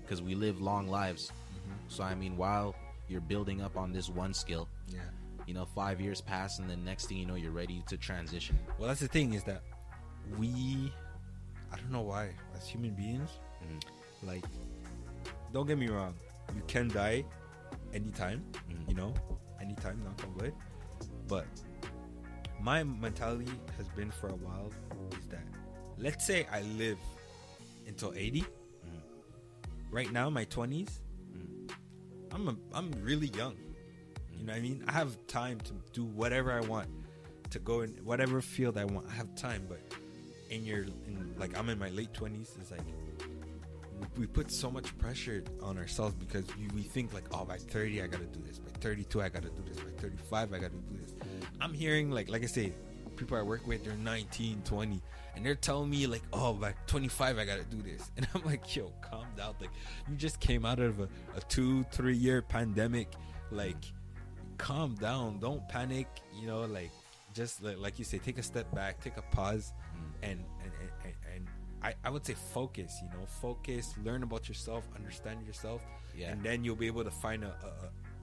because 0.00 0.22
we 0.22 0.34
live 0.34 0.60
long 0.60 0.88
lives. 0.88 1.30
So 1.88 2.02
I 2.02 2.14
mean, 2.14 2.36
while 2.36 2.74
you're 3.08 3.20
building 3.20 3.60
up 3.60 3.76
on 3.76 3.92
this 3.92 4.08
one 4.08 4.32
skill, 4.32 4.68
yeah. 4.88 5.00
you 5.46 5.52
know, 5.52 5.66
five 5.66 6.00
years 6.00 6.20
pass, 6.20 6.58
and 6.58 6.70
then 6.70 6.82
next 6.84 7.06
thing 7.06 7.18
you 7.18 7.26
know, 7.26 7.34
you're 7.34 7.52
ready 7.52 7.82
to 7.88 7.96
transition. 7.96 8.58
Well, 8.78 8.88
that's 8.88 9.00
the 9.00 9.08
thing 9.08 9.34
is 9.34 9.44
that 9.44 9.62
we, 10.38 10.92
I 11.72 11.76
don't 11.76 11.90
know 11.90 12.00
why, 12.02 12.30
as 12.56 12.66
human 12.68 12.92
beings, 12.94 13.30
Mhm. 13.62 13.80
like, 14.22 14.44
don't 15.52 15.66
get 15.66 15.78
me 15.78 15.88
wrong, 15.88 16.14
you 16.54 16.62
can 16.66 16.88
die 16.88 17.24
anytime, 17.92 18.44
Mhm. 18.68 18.88
you 18.88 18.94
know, 18.94 19.14
anytime, 19.60 20.02
knock 20.04 20.22
on 20.24 20.34
wood. 20.36 20.54
But 21.28 21.46
my 22.60 22.82
mentality 22.84 23.52
has 23.76 23.88
been 23.88 24.10
for 24.10 24.28
a 24.28 24.36
while 24.36 24.70
is 25.18 25.26
that, 25.28 25.44
let's 25.98 26.24
say 26.26 26.46
I 26.46 26.62
live 26.62 26.98
until 27.86 28.12
80. 28.14 28.42
Mhm. 28.42 29.02
Right 29.90 30.12
now, 30.12 30.30
my 30.30 30.44
20s, 30.44 31.00
Mhm. 31.32 31.72
I'm 32.30 32.48
a, 32.48 32.56
I'm 32.72 32.90
really 33.02 33.28
young. 33.28 33.56
You 34.32 34.46
know 34.46 34.52
what 34.52 34.58
I 34.58 34.60
mean? 34.62 34.84
I 34.86 34.92
have 34.92 35.16
time 35.26 35.58
to 35.60 35.72
do 35.92 36.04
whatever 36.04 36.52
I 36.52 36.60
want, 36.60 36.88
to 37.50 37.58
go 37.58 37.80
in 37.82 37.90
whatever 38.04 38.40
field 38.40 38.78
I 38.78 38.84
want. 38.84 39.06
I 39.08 39.12
have 39.12 39.34
time, 39.34 39.66
but 39.68 39.80
in 40.48 40.64
your 40.64 40.84
in 41.06 41.34
like 41.38 41.56
I'm 41.58 41.68
in 41.68 41.78
my 41.78 41.90
late 41.90 42.14
twenties, 42.14 42.56
it's 42.60 42.70
like 42.70 42.80
we, 44.00 44.20
we 44.20 44.26
put 44.26 44.50
so 44.50 44.70
much 44.70 44.96
pressure 44.98 45.44
on 45.62 45.78
ourselves 45.78 46.14
because 46.14 46.44
we, 46.56 46.68
we 46.74 46.82
think 46.82 47.12
like, 47.12 47.24
oh, 47.32 47.44
by 47.44 47.56
30 47.56 48.02
I 48.02 48.06
gotta 48.06 48.24
do 48.24 48.40
this, 48.46 48.58
by 48.58 48.70
32 48.80 49.22
I 49.22 49.28
gotta 49.28 49.48
do 49.48 49.62
this, 49.66 49.78
by 49.78 49.90
35 50.00 50.52
I 50.52 50.58
gotta 50.58 50.68
do 50.70 50.98
this. 51.00 51.14
I'm 51.60 51.72
hearing 51.72 52.10
like 52.10 52.28
like 52.28 52.42
I 52.42 52.46
say, 52.46 52.72
people 53.16 53.36
I 53.36 53.42
work 53.42 53.66
with 53.66 53.84
they're 53.84 53.94
19, 53.94 54.62
20, 54.64 55.02
and 55.36 55.46
they're 55.46 55.54
telling 55.54 55.90
me 55.90 56.06
like, 56.06 56.22
oh, 56.32 56.54
by 56.54 56.74
25 56.86 57.38
I 57.38 57.44
gotta 57.44 57.64
do 57.64 57.82
this, 57.82 58.10
and 58.16 58.26
I'm 58.34 58.44
like, 58.44 58.74
yo, 58.74 58.92
calm 59.02 59.26
down. 59.36 59.54
Like 59.60 59.70
you 60.08 60.16
just 60.16 60.40
came 60.40 60.64
out 60.64 60.80
of 60.80 61.00
a, 61.00 61.08
a 61.36 61.40
two, 61.48 61.84
three 61.84 62.16
year 62.16 62.42
pandemic, 62.42 63.08
like 63.50 63.84
calm 64.58 64.94
down. 64.94 65.38
Don't 65.38 65.66
panic. 65.68 66.06
You 66.38 66.46
know 66.46 66.62
like 66.62 66.90
just 67.34 67.62
like, 67.62 67.78
like 67.78 67.98
you 67.98 68.04
say 68.04 68.18
take 68.18 68.38
a 68.38 68.42
step 68.42 68.72
back 68.74 69.00
take 69.00 69.16
a 69.16 69.22
pause 69.22 69.72
mm. 69.94 70.30
and 70.30 70.32
and, 70.32 70.40
and, 70.62 70.72
and, 70.72 70.79
and 70.79 70.79
I, 71.82 71.94
I 72.04 72.10
would 72.10 72.24
say 72.26 72.34
focus 72.34 72.92
you 73.02 73.08
know 73.08 73.24
focus 73.26 73.94
learn 74.04 74.22
about 74.22 74.48
yourself 74.48 74.84
understand 74.94 75.46
yourself 75.46 75.82
Yeah. 76.16 76.30
and 76.32 76.42
then 76.42 76.64
you'll 76.64 76.76
be 76.76 76.86
able 76.86 77.04
to 77.04 77.10
find 77.10 77.44
a, 77.44 77.54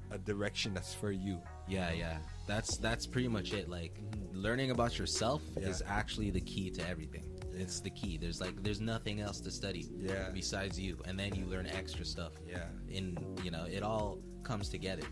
a, 0.09 0.15
a- 0.15 0.17
direction 0.19 0.73
that's 0.73 0.93
for 0.93 1.11
you 1.11 1.37
Yeah, 1.67 1.91
yeah. 1.91 2.17
That's 2.47 2.77
that's 2.77 3.05
pretty 3.05 3.27
much 3.27 3.51
it. 3.53 3.67
Like 3.67 3.93
learning 4.31 4.71
about 4.71 4.97
yourself 4.99 5.41
Yeah. 5.59 5.67
is 5.69 5.83
actually 5.85 6.29
the 6.31 6.39
key 6.51 6.69
to 6.77 6.81
everything. 6.87 7.25
It's 7.63 7.81
the 7.81 7.89
key. 7.89 8.17
There's 8.17 8.39
like 8.39 8.55
there's 8.63 8.79
nothing 8.79 9.19
else 9.19 9.39
to 9.41 9.51
study 9.51 9.83
Yeah. 9.99 10.29
besides 10.33 10.79
you, 10.79 10.93
and 11.07 11.19
then 11.19 11.35
you 11.35 11.45
learn 11.53 11.67
extra 11.81 12.05
stuff. 12.05 12.33
yeah 12.53 12.69
In 12.97 13.05
you 13.43 13.51
know, 13.51 13.65
it 13.77 13.83
all 13.83 14.19
comes 14.43 14.69
together. 14.69 15.07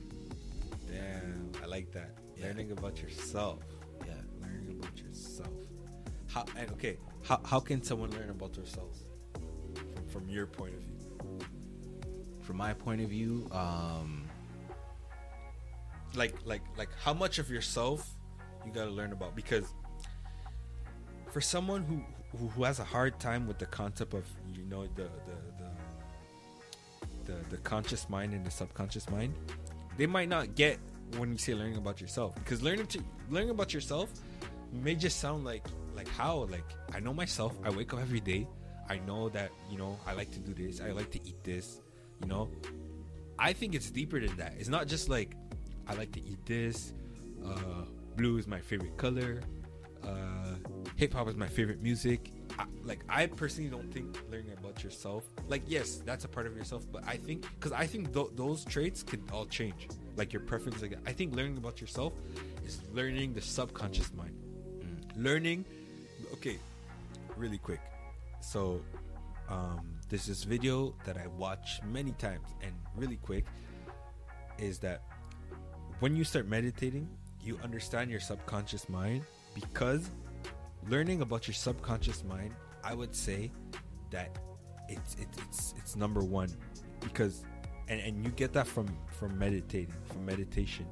damn 0.88 1.52
i 1.64 1.66
like 1.66 1.92
that 1.92 2.12
Yeah. 2.38 2.46
learning 2.48 2.72
about 2.72 3.02
yourself 3.02 3.60
Yeah. 4.08 4.14
learning 4.42 4.70
about 4.80 4.98
yourself 5.06 5.54
how 6.36 6.46
and 6.58 6.70
okay 6.72 6.98
how, 7.24 7.40
how 7.44 7.60
can 7.60 7.82
someone 7.82 8.12
learn 8.12 8.30
about 8.30 8.54
themselves? 8.54 9.06
From, 9.34 10.08
from 10.08 10.30
your 10.30 10.46
point 10.46 10.76
of 10.76 10.82
view. 10.82 10.92
From 12.44 12.58
my 12.58 12.74
point 12.74 13.02
of 13.02 13.10
view, 13.10 13.50
um, 13.52 14.26
like 16.14 16.36
like 16.46 16.62
like 16.78 16.90
how 17.02 17.14
much 17.14 17.40
of 17.40 17.50
yourself 17.50 18.08
you 18.66 18.72
got 18.72 18.86
to 18.86 18.92
learn 18.92 19.14
about? 19.14 19.36
Because 19.36 19.66
for 21.32 21.42
someone 21.42 21.84
who, 21.84 22.04
who 22.38 22.48
who 22.50 22.64
has 22.64 22.80
a 22.80 22.84
hard 22.84 23.20
time 23.20 23.48
with 23.48 23.58
the 23.58 23.66
concept 23.66 24.14
of 24.14 24.26
you 24.54 24.64
know 24.66 24.86
the 24.96 25.10
the 25.28 25.38
the 27.26 27.34
the, 27.34 27.50
the 27.50 27.58
conscious 27.58 28.08
mind 28.08 28.34
and 28.34 28.46
the 28.46 28.52
subconscious 28.52 29.10
mind 29.10 29.34
they 29.98 30.06
might 30.06 30.30
not 30.30 30.54
get 30.54 30.78
when 31.18 31.32
you 31.32 31.38
say 31.40 31.56
learning 31.56 31.78
about 31.78 32.00
yourself. 32.00 32.36
Because 32.36 32.62
learning 32.62 32.86
to 32.88 33.04
learning 33.32 33.50
about 33.50 33.74
yourself 33.74 34.12
may 34.72 34.94
just 34.94 35.20
sound 35.20 35.46
like 35.46 35.66
like 35.96 36.08
how 36.10 36.48
like 36.52 36.66
i 36.94 37.00
know 37.00 37.14
myself 37.14 37.58
i 37.64 37.70
wake 37.70 37.94
up 37.94 38.00
every 38.02 38.20
day 38.20 38.48
i 38.90 38.98
know 39.00 39.30
that 39.30 39.50
you 39.72 39.78
know 39.78 39.98
i 40.06 40.14
like 40.14 40.30
to 40.32 40.40
do 40.40 40.54
this 40.54 40.82
i 40.82 40.92
like 40.92 41.10
to 41.12 41.20
eat 41.28 41.42
this 41.44 41.82
you 42.22 42.28
know 42.28 42.50
I 43.38 43.54
think 43.54 43.76
it's 43.76 43.92
deeper 43.92 44.20
than 44.20 44.36
that. 44.38 44.54
It's 44.58 44.70
not 44.70 44.88
just 44.88 45.10
like 45.10 45.36
I 45.88 45.94
like 45.96 46.12
to 46.14 46.22
eat 46.22 46.46
this. 46.46 46.94
Uh, 47.46 47.84
blue 48.16 48.38
is 48.38 48.48
my 48.48 48.60
favorite 48.60 48.98
color. 48.98 49.42
Uh, 50.04 50.56
Hip 50.96 51.14
hop 51.14 51.28
is 51.28 51.36
my 51.36 51.48
favorite 51.48 51.82
music. 51.82 52.32
I, 52.58 52.66
like 52.86 53.04
I 53.10 53.26
personally 53.26 53.70
don't 53.70 53.92
think 53.94 54.18
learning 54.32 54.54
about 54.58 54.84
yourself. 54.84 55.26
Like 55.50 55.64
yes, 55.68 55.98
that's 56.06 56.24
a 56.24 56.30
part 56.30 56.48
of 56.48 56.56
yourself, 56.56 56.86
but 56.92 57.04
I 57.06 57.18
think 57.18 57.46
because 57.60 57.74
I 57.74 57.86
think 57.86 58.14
th- 58.14 58.30
those 58.36 58.64
traits 58.64 59.04
could 59.04 59.22
all 59.34 59.46
change. 59.46 59.90
Like 60.16 60.32
your 60.32 60.42
preference, 60.44 60.82
like. 60.82 60.98
I 61.06 61.12
think 61.12 61.36
learning 61.36 61.58
about 61.58 61.82
yourself 61.82 62.14
is 62.66 62.80
learning 62.94 63.34
the 63.34 63.42
subconscious 63.42 64.14
mind. 64.14 64.38
Learning. 65.18 65.66
Okay, 66.34 66.58
really 67.36 67.58
quick. 67.58 67.82
So 68.42 68.82
um, 69.50 69.98
this 70.10 70.28
video 70.44 70.94
that 71.06 71.18
I 71.18 71.28
watch 71.28 71.82
many 71.84 72.12
times 72.14 72.48
and 72.62 72.74
really 72.96 73.18
quick 73.18 73.46
is 74.58 74.80
that 74.80 75.04
when 76.00 76.16
you 76.16 76.24
start 76.24 76.48
meditating, 76.48 77.08
you 77.42 77.60
understand 77.64 78.10
your 78.10 78.20
subconscious 78.20 78.90
mind 78.90 79.24
because 79.54 80.10
learning 80.90 81.22
about 81.22 81.48
your 81.48 81.54
subconscious 81.54 82.24
mind, 82.24 82.54
I 82.84 82.94
would 82.94 83.16
say 83.16 83.52
that 84.12 84.38
it's 84.90 85.16
it's 85.20 85.38
it's, 85.40 85.74
it's 85.78 85.96
number 85.96 86.24
one 86.24 86.50
because 87.02 87.44
and, 87.88 88.00
and 88.00 88.24
you 88.24 88.32
get 88.32 88.54
that 88.54 88.68
from 88.68 88.88
from 89.08 89.38
meditating 89.38 89.94
from 90.06 90.26
meditation 90.26 90.86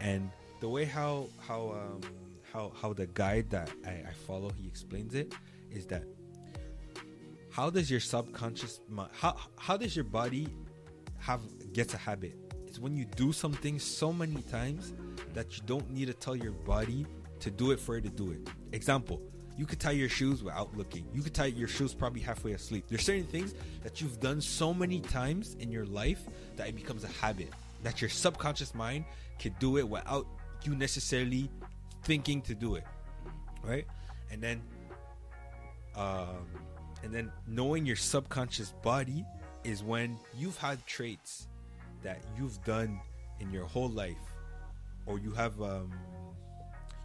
and 0.00 0.30
the 0.60 0.68
way 0.68 0.84
how 0.84 1.26
how 1.46 1.72
um 1.72 2.00
how 2.58 2.72
how 2.80 2.92
the 2.92 3.06
guide 3.06 3.48
that 3.50 3.70
I, 3.86 3.90
I 3.90 4.12
follow 4.26 4.50
he 4.50 4.66
explains 4.66 5.14
it 5.14 5.32
is 5.70 5.86
that 5.86 6.02
how 7.50 7.70
does 7.70 7.90
your 7.90 8.00
subconscious 8.00 8.80
mind 8.88 9.10
how 9.12 9.36
how 9.56 9.76
does 9.76 9.94
your 9.94 10.04
body 10.04 10.48
have 11.18 11.42
gets 11.72 11.94
a 11.94 11.96
habit. 11.96 12.34
It's 12.66 12.78
when 12.78 12.94
you 12.96 13.04
do 13.04 13.32
something 13.32 13.78
so 13.78 14.12
many 14.12 14.42
times 14.42 14.94
that 15.34 15.56
you 15.56 15.62
don't 15.66 15.90
need 15.90 16.06
to 16.06 16.14
tell 16.14 16.36
your 16.36 16.52
body 16.52 17.06
to 17.40 17.50
do 17.50 17.70
it 17.70 17.80
for 17.80 17.96
it 17.96 18.02
to 18.02 18.08
do 18.08 18.30
it. 18.30 18.48
Example, 18.72 19.20
you 19.56 19.66
could 19.66 19.80
tie 19.80 19.92
your 19.92 20.08
shoes 20.08 20.42
without 20.42 20.76
looking. 20.76 21.06
You 21.12 21.22
could 21.22 21.34
tie 21.34 21.46
your 21.46 21.68
shoes 21.68 21.94
probably 21.94 22.20
halfway 22.20 22.52
asleep. 22.52 22.84
There's 22.88 23.04
certain 23.04 23.24
things 23.26 23.54
that 23.82 24.00
you've 24.00 24.20
done 24.20 24.40
so 24.40 24.72
many 24.72 25.00
times 25.00 25.56
in 25.60 25.70
your 25.70 25.86
life 25.86 26.20
that 26.56 26.68
it 26.68 26.76
becomes 26.76 27.04
a 27.04 27.08
habit. 27.08 27.50
That 27.82 28.00
your 28.00 28.10
subconscious 28.10 28.74
mind 28.74 29.04
could 29.38 29.58
do 29.58 29.78
it 29.78 29.88
without 29.88 30.26
you 30.64 30.74
necessarily 30.74 31.50
thinking 32.08 32.40
to 32.40 32.54
do 32.54 32.74
it. 32.74 32.84
Right? 33.62 33.86
And 34.32 34.42
then 34.42 34.62
um 35.94 36.46
and 37.04 37.12
then 37.12 37.30
knowing 37.46 37.86
your 37.86 37.96
subconscious 37.96 38.72
body 38.82 39.24
is 39.62 39.84
when 39.84 40.18
you've 40.36 40.56
had 40.56 40.84
traits 40.86 41.48
that 42.02 42.18
you've 42.36 42.62
done 42.64 42.98
in 43.40 43.50
your 43.52 43.64
whole 43.66 43.90
life 43.90 44.16
or 45.06 45.18
you 45.18 45.30
have 45.32 45.60
um 45.60 45.92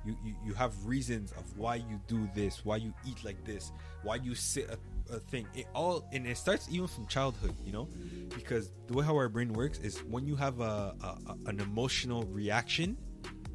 you, 0.05 0.17
you, 0.25 0.35
you 0.45 0.53
have 0.53 0.73
reasons 0.85 1.31
of 1.33 1.57
why 1.57 1.75
you 1.75 1.99
do 2.07 2.29
this 2.35 2.63
why 2.65 2.77
you 2.77 2.93
eat 3.05 3.23
like 3.23 3.43
this 3.45 3.71
why 4.03 4.15
you 4.15 4.35
sit 4.35 4.69
a, 4.69 5.15
a 5.15 5.19
thing 5.19 5.47
it 5.55 5.65
all 5.73 6.07
and 6.11 6.27
it 6.27 6.37
starts 6.37 6.67
even 6.69 6.87
from 6.87 7.07
childhood 7.07 7.55
you 7.65 7.71
know 7.71 7.87
because 8.35 8.71
the 8.87 8.93
way 8.93 9.03
how 9.03 9.15
our 9.15 9.29
brain 9.29 9.51
works 9.53 9.79
is 9.79 9.97
when 10.03 10.25
you 10.27 10.35
have 10.35 10.59
a, 10.59 10.95
a, 11.01 11.17
a 11.27 11.37
an 11.47 11.59
emotional 11.59 12.23
reaction 12.25 12.97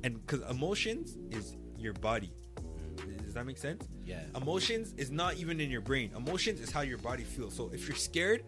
and 0.04 0.24
because 0.26 0.48
emotions 0.50 1.16
is 1.30 1.56
your 1.78 1.92
body. 1.94 2.32
Does 3.24 3.34
that 3.34 3.46
make 3.46 3.58
sense? 3.58 3.86
Yeah. 4.04 4.20
emotions 4.34 4.94
is 4.96 5.10
not 5.10 5.36
even 5.36 5.60
in 5.60 5.70
your 5.70 5.80
brain. 5.82 6.10
Emotions 6.16 6.60
is 6.60 6.70
how 6.70 6.80
your 6.80 6.98
body 6.98 7.24
feels. 7.24 7.54
So 7.54 7.70
if 7.72 7.86
you're 7.86 7.96
scared 7.96 8.42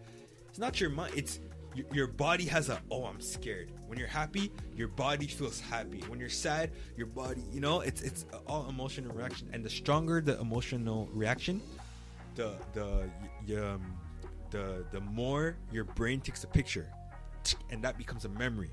it's 0.49 0.59
not 0.59 0.81
your 0.81 0.89
mind 0.89 1.13
it's 1.15 1.39
your, 1.73 1.85
your 1.93 2.07
body 2.07 2.43
has 2.45 2.67
a 2.69 2.81
oh 2.91 3.05
i'm 3.05 3.21
scared. 3.21 3.71
When 3.87 3.97
you're 3.97 4.07
happy 4.07 4.51
your 4.75 4.87
body 4.89 5.27
feels 5.27 5.59
happy. 5.59 5.99
When 6.07 6.19
you're 6.19 6.29
sad 6.29 6.71
your 6.97 7.07
body 7.07 7.43
you 7.53 7.61
know 7.61 7.81
it's 7.81 8.01
it's 8.01 8.25
all 8.47 8.67
emotional 8.69 9.13
reaction. 9.15 9.49
And 9.53 9.63
the 9.63 9.69
stronger 9.69 10.19
the 10.19 10.39
emotional 10.39 11.07
reaction 11.13 11.61
the 12.35 12.55
the 12.73 13.09
y- 13.47 13.55
um, 13.55 13.81
the 14.49 14.83
the 14.91 14.99
more 14.99 15.57
your 15.71 15.83
brain 15.85 16.19
takes 16.21 16.43
a 16.43 16.47
picture. 16.47 16.87
And 17.71 17.83
that 17.83 17.97
becomes 17.97 18.25
a 18.25 18.29
memory 18.29 18.71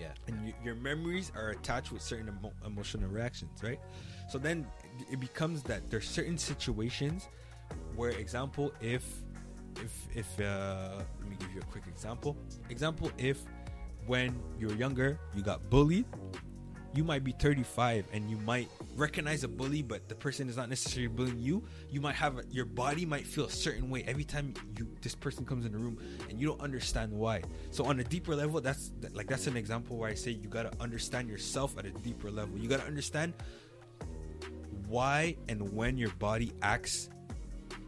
Yeah. 0.00 0.08
and 0.26 0.36
y- 0.44 0.54
your 0.64 0.74
memories 0.74 1.30
are 1.36 1.50
attached 1.50 1.92
with 1.92 2.02
certain 2.02 2.28
emo- 2.28 2.52
emotional 2.66 3.08
reactions 3.08 3.62
right 3.62 3.80
so 4.28 4.38
then 4.38 4.66
it 5.10 5.20
becomes 5.20 5.62
that 5.64 5.90
there's 5.90 6.08
certain 6.08 6.38
situations 6.38 7.28
where 7.96 8.10
example 8.10 8.72
if 8.80 9.04
if 9.82 9.92
if 10.14 10.40
uh 10.40 11.02
let 11.20 11.28
me 11.30 11.36
give 11.38 11.52
you 11.54 11.60
a 11.60 11.64
quick 11.72 11.84
example 11.86 12.36
example 12.70 13.10
if 13.18 13.38
when 14.06 14.38
you 14.58 14.68
were 14.68 14.74
younger 14.74 15.18
you 15.34 15.42
got 15.42 15.68
bullied 15.70 16.06
you 16.94 17.02
might 17.02 17.24
be 17.24 17.32
35 17.32 18.06
and 18.12 18.30
you 18.30 18.36
might 18.38 18.68
recognize 18.96 19.42
a 19.42 19.48
bully 19.48 19.82
but 19.82 20.08
the 20.08 20.14
person 20.14 20.48
is 20.48 20.56
not 20.56 20.68
necessarily 20.68 21.08
bullying 21.08 21.40
you. 21.40 21.62
You 21.90 22.00
might 22.00 22.14
have 22.14 22.40
your 22.50 22.64
body 22.64 23.04
might 23.04 23.26
feel 23.26 23.46
a 23.46 23.50
certain 23.50 23.90
way 23.90 24.04
every 24.06 24.24
time 24.24 24.54
you 24.78 24.88
this 25.02 25.14
person 25.14 25.44
comes 25.44 25.66
in 25.66 25.72
the 25.72 25.78
room 25.78 25.98
and 26.30 26.40
you 26.40 26.46
don't 26.46 26.60
understand 26.60 27.12
why. 27.12 27.42
So 27.70 27.84
on 27.84 27.98
a 27.98 28.04
deeper 28.04 28.36
level 28.36 28.60
that's 28.60 28.92
like 29.12 29.26
that's 29.26 29.46
an 29.46 29.56
example 29.56 29.96
where 29.96 30.08
i 30.08 30.14
say 30.14 30.30
you 30.30 30.48
got 30.48 30.70
to 30.70 30.82
understand 30.82 31.28
yourself 31.28 31.76
at 31.78 31.84
a 31.84 31.90
deeper 31.90 32.30
level. 32.30 32.58
You 32.58 32.68
got 32.68 32.80
to 32.80 32.86
understand 32.86 33.34
why 34.88 35.36
and 35.48 35.74
when 35.74 35.98
your 35.98 36.10
body 36.10 36.52
acts 36.62 37.08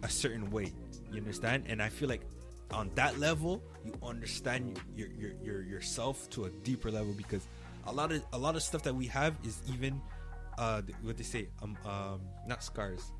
a 0.02 0.08
certain 0.08 0.50
way. 0.50 0.72
You 1.12 1.18
understand? 1.18 1.64
And 1.68 1.80
i 1.80 1.88
feel 1.88 2.08
like 2.08 2.22
on 2.72 2.90
that 2.96 3.18
level 3.20 3.62
you 3.84 3.94
understand 4.02 4.80
your, 4.96 5.08
your, 5.16 5.30
your 5.40 5.62
yourself 5.62 6.28
to 6.30 6.46
a 6.46 6.50
deeper 6.64 6.90
level 6.90 7.12
because 7.12 7.46
a 7.86 7.92
lot 7.92 8.12
of 8.12 8.22
a 8.32 8.38
lot 8.38 8.56
of 8.56 8.62
stuff 8.62 8.82
that 8.82 8.94
we 8.94 9.06
have 9.06 9.34
is 9.44 9.62
even 9.72 10.00
uh 10.58 10.82
what 11.02 11.16
they 11.16 11.22
say 11.24 11.48
um 11.62 11.76
um 11.84 12.20
not 12.46 12.62
scars 12.62 13.12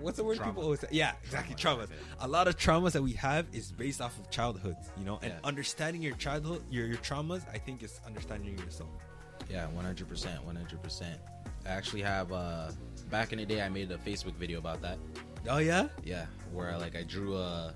what's 0.00 0.16
the 0.18 0.24
word 0.24 0.36
Trauma. 0.36 0.52
people 0.52 0.62
always 0.64 0.80
say 0.80 0.88
yeah 0.90 1.12
exactly 1.24 1.54
Trauma, 1.54 1.84
traumas 1.84 1.90
a 2.20 2.28
lot 2.28 2.48
of 2.48 2.56
traumas 2.56 2.92
that 2.92 3.02
we 3.02 3.12
have 3.14 3.46
is 3.52 3.72
based 3.72 4.00
off 4.00 4.18
of 4.18 4.30
childhood 4.30 4.76
you 4.98 5.04
know 5.04 5.18
and 5.22 5.32
Yeah. 5.32 5.38
understanding 5.44 6.02
your 6.02 6.14
childhood 6.16 6.62
your 6.70 6.86
your 6.86 6.98
traumas 6.98 7.42
i 7.52 7.58
think 7.58 7.82
is 7.82 8.00
understanding 8.06 8.56
yourself 8.58 8.90
Yeah, 9.50 9.66
one 9.68 9.84
hundred 9.84 10.08
percent, 10.08 10.44
one 10.44 10.54
hundred 10.54 10.80
percent. 10.82 11.18
I 11.66 11.70
actually 11.70 12.02
have 12.02 12.30
uh 12.32 12.70
back 13.10 13.32
in 13.32 13.38
the 13.38 13.46
day 13.46 13.60
I 13.62 13.68
made 13.68 13.90
a 13.90 13.98
Facebook 13.98 14.36
video 14.38 14.58
about 14.58 14.80
that. 14.82 14.98
oh 15.48 15.58
yeah 15.58 15.88
Yeah, 16.04 16.26
where 16.52 16.76
like 16.78 16.94
I 16.94 17.02
drew 17.02 17.36
a 17.36 17.74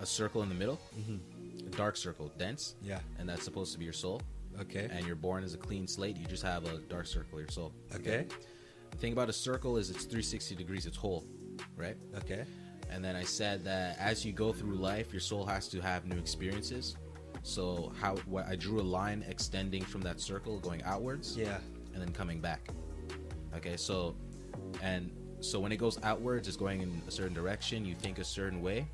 a 0.00 0.06
circle 0.06 0.42
in 0.42 0.48
the 0.48 0.54
middle, 0.62 0.78
Mm-hmm. 0.98 1.68
a 1.68 1.70
dark 1.76 1.96
circle, 1.96 2.32
dense, 2.38 2.74
yeah 2.82 2.98
and 3.18 3.28
that's 3.28 3.44
supposed 3.44 3.72
to 3.74 3.78
be 3.78 3.84
your 3.84 3.94
soul. 4.04 4.20
Okay 4.60 4.88
And 4.90 5.06
you're 5.06 5.16
born 5.16 5.44
as 5.44 5.54
a 5.54 5.58
clean 5.58 5.86
slate. 5.86 6.16
You 6.16 6.26
just 6.26 6.42
have 6.42 6.64
a 6.64 6.78
dark 6.78 7.06
circle, 7.06 7.38
your 7.38 7.48
soul. 7.48 7.72
okay 7.94 8.26
The 8.90 8.96
thing 8.96 9.12
about 9.12 9.28
a 9.28 9.32
circle 9.32 9.76
is 9.76 9.90
it's 9.90 10.04
360 10.04 10.54
degrees. 10.54 10.86
It's 10.86 10.96
whole, 10.96 11.24
right? 11.76 11.96
okay 12.18 12.44
And 12.90 13.04
then 13.04 13.16
I 13.16 13.24
said 13.24 13.64
that 13.64 13.98
as 13.98 14.24
you 14.24 14.32
go 14.32 14.52
through 14.52 14.76
life, 14.76 15.12
your 15.12 15.20
soul 15.20 15.44
has 15.46 15.68
to 15.68 15.80
have 15.80 16.06
new 16.06 16.18
experiences. 16.18 16.96
So 17.42 17.92
how 18.00 18.16
what 18.26 18.46
I 18.46 18.56
drew 18.56 18.80
a 18.80 18.88
line 19.00 19.24
extending 19.28 19.82
from 19.82 20.00
that 20.02 20.20
circle, 20.20 20.58
going 20.60 20.82
outwards, 20.84 21.36
yeah 21.36 21.58
and 21.94 22.02
then 22.02 22.12
coming 22.12 22.40
back. 22.40 22.68
Okay, 23.56 23.76
so 23.76 24.16
and 24.82 25.10
so 25.40 25.60
when 25.60 25.72
it 25.72 25.76
goes 25.76 25.98
outwards, 26.02 26.48
it's 26.48 26.56
going 26.56 26.82
in 26.82 27.02
a 27.06 27.10
certain 27.10 27.34
direction. 27.34 27.84
You 27.84 27.94
think 27.94 28.18
a 28.18 28.24
certain 28.24 28.60
way, 28.60 28.86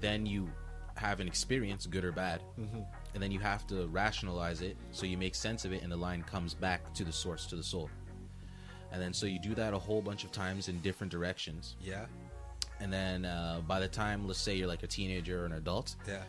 then 0.00 0.26
you 0.26 0.48
have 0.96 1.20
an 1.20 1.28
experience, 1.28 1.86
good 1.86 2.04
or 2.04 2.12
bad, 2.12 2.40
mm-hmm. 2.58 2.80
And 3.14 3.22
then 3.22 3.30
you 3.30 3.40
have 3.40 3.66
to 3.68 3.86
rationalize 3.88 4.62
it. 4.62 4.76
So 4.92 5.06
you 5.06 5.16
make 5.18 5.34
sense 5.34 5.64
of 5.64 5.72
it, 5.72 5.82
and 5.82 5.90
the 5.92 5.96
line 5.96 6.22
comes 6.22 6.54
back 6.54 6.92
to 6.94 7.04
the 7.04 7.12
source, 7.12 7.46
to 7.46 7.56
the 7.56 7.62
soul. 7.62 7.90
And 8.92 9.00
then 9.00 9.12
so 9.12 9.26
you 9.26 9.38
do 9.38 9.54
that 9.54 9.72
a 9.74 9.78
whole 9.78 10.02
bunch 10.02 10.24
of 10.24 10.32
times 10.32 10.68
in 10.68 10.78
different 10.80 11.10
directions. 11.10 11.76
yeah 11.80 12.06
And 12.80 12.92
then 12.92 13.24
uh, 13.24 13.60
by 13.66 13.80
the 13.80 13.88
time, 13.88 14.26
let's 14.26 14.38
say 14.40 14.54
you're 14.56 14.68
like 14.68 14.82
a 14.82 14.86
teenager 14.86 15.42
or 15.42 15.46
an 15.46 15.52
adult, 15.52 15.96
yeah 16.06 16.22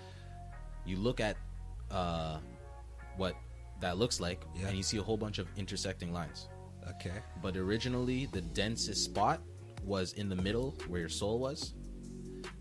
you 0.86 0.98
look 0.98 1.20
at 1.22 1.38
uh, 1.92 2.40
what 3.16 3.36
that 3.80 3.98
looks 3.98 4.20
like, 4.20 4.42
Yeah. 4.56 4.68
and 4.68 4.76
you 4.78 4.84
see 4.84 4.98
a 4.98 5.02
whole 5.04 5.18
bunch 5.18 5.40
of 5.40 5.48
intersecting 5.58 6.12
lines. 6.14 6.48
okay 6.90 7.18
But 7.42 7.56
originally, 7.58 8.28
the 8.32 8.42
densest 8.42 9.04
spot 9.06 9.42
was 9.86 10.14
in 10.14 10.28
the 10.30 10.36
middle 10.36 10.76
where 10.88 11.00
your 11.00 11.10
soul 11.10 11.40
was. 11.40 11.74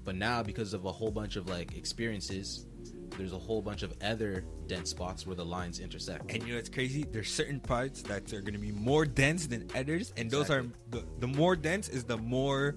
But 0.04 0.14
now, 0.16 0.42
because 0.42 0.72
of 0.74 0.84
a 0.84 0.92
whole 0.92 1.10
bunch 1.10 1.36
of 1.36 1.48
like 1.48 1.76
experiences, 1.76 2.66
there's 3.18 3.32
a 3.32 3.38
whole 3.38 3.62
bunch 3.62 3.82
of 3.82 3.92
other 4.02 4.44
dense 4.66 4.90
spots 4.90 5.26
where 5.26 5.36
the 5.36 5.44
lines 5.44 5.80
intersect. 5.80 6.30
And 6.32 6.42
you 6.46 6.52
know 6.54 6.58
it's 6.58 6.68
crazy. 6.68 7.04
There's 7.10 7.30
certain 7.32 7.60
parts 7.60 8.02
that 8.02 8.32
are 8.32 8.40
going 8.40 8.54
to 8.54 8.58
be 8.60 8.72
more 8.72 9.04
dense 9.04 9.46
than 9.46 9.68
others, 9.74 10.12
and 10.16 10.30
those 10.30 10.50
are 10.50 10.64
the, 10.90 11.04
the 11.18 11.26
more 11.26 11.56
dense 11.56 11.88
is 11.88 12.04
the 12.04 12.18
more 12.18 12.74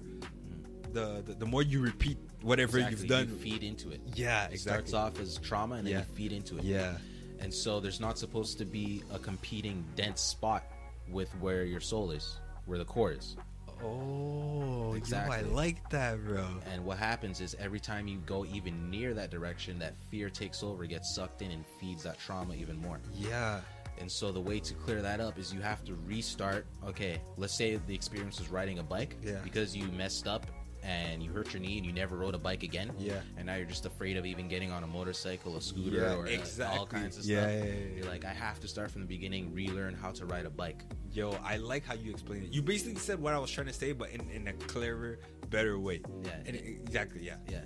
the, 0.92 1.22
the 1.26 1.34
the 1.34 1.46
more 1.46 1.62
you 1.62 1.80
repeat 1.80 2.18
whatever 2.42 2.78
Exactly, 2.78 3.00
you've 3.00 3.08
done. 3.08 3.28
you 3.28 3.34
feed 3.36 3.62
into 3.62 3.90
it. 3.90 4.00
yeah, 4.14 4.44
It 4.46 4.52
exactly. 4.52 4.88
starts 4.88 4.92
off 4.94 5.20
as 5.20 5.36
trauma, 5.38 5.76
and 5.76 5.86
then 5.86 5.92
Yeah. 5.94 5.98
you 6.00 6.04
feed 6.14 6.32
into 6.32 6.58
it. 6.58 6.64
Yeah, 6.64 6.96
And 7.40 7.52
so 7.52 7.80
there's 7.80 7.98
not 8.00 8.18
supposed 8.18 8.56
to 8.58 8.64
be 8.64 9.02
a 9.12 9.18
competing 9.18 9.84
dense 9.96 10.20
spot 10.20 10.64
with 11.10 11.28
where 11.40 11.64
your 11.64 11.80
soul 11.80 12.12
is, 12.12 12.38
where 12.66 12.78
the 12.78 12.84
core 12.84 13.12
is. 13.12 13.36
Oh, 13.82 14.94
Exactly. 14.94 15.36
Yo, 15.40 15.50
I 15.50 15.54
like 15.54 15.90
that, 15.90 16.24
bro. 16.24 16.46
And 16.72 16.84
what 16.84 16.96
happens 16.98 17.40
is 17.40 17.54
every 17.60 17.80
time 17.80 18.08
you 18.08 18.18
go 18.26 18.44
even 18.46 18.90
near 18.90 19.12
that 19.14 19.30
direction, 19.30 19.78
that 19.78 19.92
fear 20.10 20.30
takes 20.30 20.62
over, 20.62 20.86
gets 20.86 21.14
sucked 21.14 21.42
in, 21.42 21.50
and 21.50 21.64
feeds 21.78 22.02
that 22.04 22.18
trauma 22.18 22.54
even 22.54 22.80
more. 22.80 22.98
Yeah, 23.14 23.60
And 23.98 24.10
so 24.10 24.32
the 24.32 24.40
way 24.40 24.58
to 24.60 24.74
clear 24.74 25.00
that 25.02 25.20
up 25.20 25.38
is 25.38 25.52
you 25.54 25.60
have 25.60 25.84
to 25.84 25.94
restart. 26.06 26.66
Okay, 26.86 27.20
let's 27.36 27.54
say 27.54 27.78
the 27.86 27.94
experience 27.94 28.38
was 28.38 28.48
riding 28.50 28.78
a 28.78 28.82
bike 28.82 29.16
Yeah. 29.22 29.40
because 29.44 29.76
you 29.76 29.86
messed 29.88 30.26
up 30.26 30.46
and 30.86 31.20
you 31.22 31.30
hurt 31.32 31.52
your 31.52 31.60
knee 31.60 31.76
and 31.78 31.84
you 31.84 31.92
never 31.92 32.16
rode 32.16 32.34
a 32.34 32.38
bike 32.38 32.62
again. 32.62 32.92
Yeah. 32.98 33.20
And 33.36 33.46
now 33.46 33.56
you're 33.56 33.66
just 33.66 33.86
afraid 33.86 34.16
of 34.16 34.24
even 34.24 34.46
getting 34.46 34.70
on 34.70 34.84
a 34.84 34.86
motorcycle, 34.86 35.56
a 35.56 35.60
scooter, 35.60 35.96
Yeah, 35.98 36.14
or 36.14 36.26
exactly. 36.26 36.78
all 36.78 36.86
kinds 36.86 37.18
of 37.18 37.24
Yeah, 37.24 37.40
stuff. 37.42 37.50
yeah, 37.52 37.64
yeah, 37.64 37.70
yeah. 37.72 37.96
You're 37.96 38.06
like, 38.06 38.24
I 38.24 38.32
have 38.32 38.60
to 38.60 38.68
start 38.68 38.90
from 38.92 39.00
the 39.00 39.06
beginning, 39.08 39.52
relearn 39.52 39.94
how 39.94 40.12
to 40.12 40.24
ride 40.26 40.46
a 40.46 40.50
bike. 40.50 40.82
yo, 41.12 41.32
I 41.42 41.56
like 41.56 41.84
how 41.84 41.94
you 41.94 42.10
explained 42.12 42.44
it. 42.44 42.52
You 42.52 42.62
basically 42.62 43.00
said 43.00 43.20
what 43.20 43.32
I 43.34 43.38
was 43.38 43.50
trying 43.50 43.66
to 43.68 43.72
say, 43.72 43.92
but 43.92 44.10
in, 44.10 44.28
in 44.30 44.46
a 44.48 44.52
clearer, 44.52 45.18
better 45.50 45.78
way. 45.78 46.02
Yeah. 46.24 46.30
and 46.46 46.54
exactly, 46.56 47.22
yeah. 47.22 47.36
Yeah. 47.50 47.60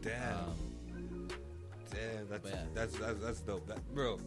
Damn. 0.00 0.38
Um, 0.38 1.28
Damn, 1.90 2.28
that's, 2.28 2.48
yeah. 2.48 2.62
that's 2.74 2.96
that's 2.96 3.20
that's 3.20 3.40
dope. 3.40 3.66
That, 3.66 3.86
bro, 3.94 4.18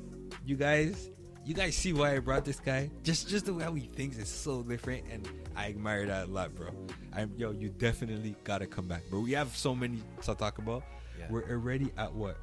you 0.46 0.56
guys, 0.56 1.10
you 1.46 1.54
guys 1.54 1.76
see 1.76 1.94
why 1.94 2.16
I 2.16 2.20
brought 2.20 2.44
this 2.44 2.60
guy? 2.60 2.90
Just 3.04 3.30
just 3.30 3.46
the 3.46 3.54
way 3.54 3.64
how 3.64 3.74
he 3.74 3.88
thinks 3.88 4.18
is 4.18 4.28
so 4.28 4.64
different, 4.64 5.06
and 5.12 5.28
I 5.56 5.68
admire 5.68 6.06
that 6.08 6.28
a 6.28 6.32
lot, 6.32 6.56
bro. 6.56 6.70
I'm 7.14 7.32
yo, 7.38 7.52
you 7.52 7.70
definitely 7.70 8.36
gotta 8.44 8.66
come 8.66 8.88
back, 8.88 9.04
bro. 9.10 9.20
We 9.20 9.34
have 9.34 9.56
so 9.56 9.76
many 9.76 10.02
to 10.24 10.36
talk 10.36 10.58
about. 10.58 10.84
Yeah. 11.20 11.28
We're 11.30 11.48
already 11.50 11.92
at 11.98 12.14
what? 12.14 12.38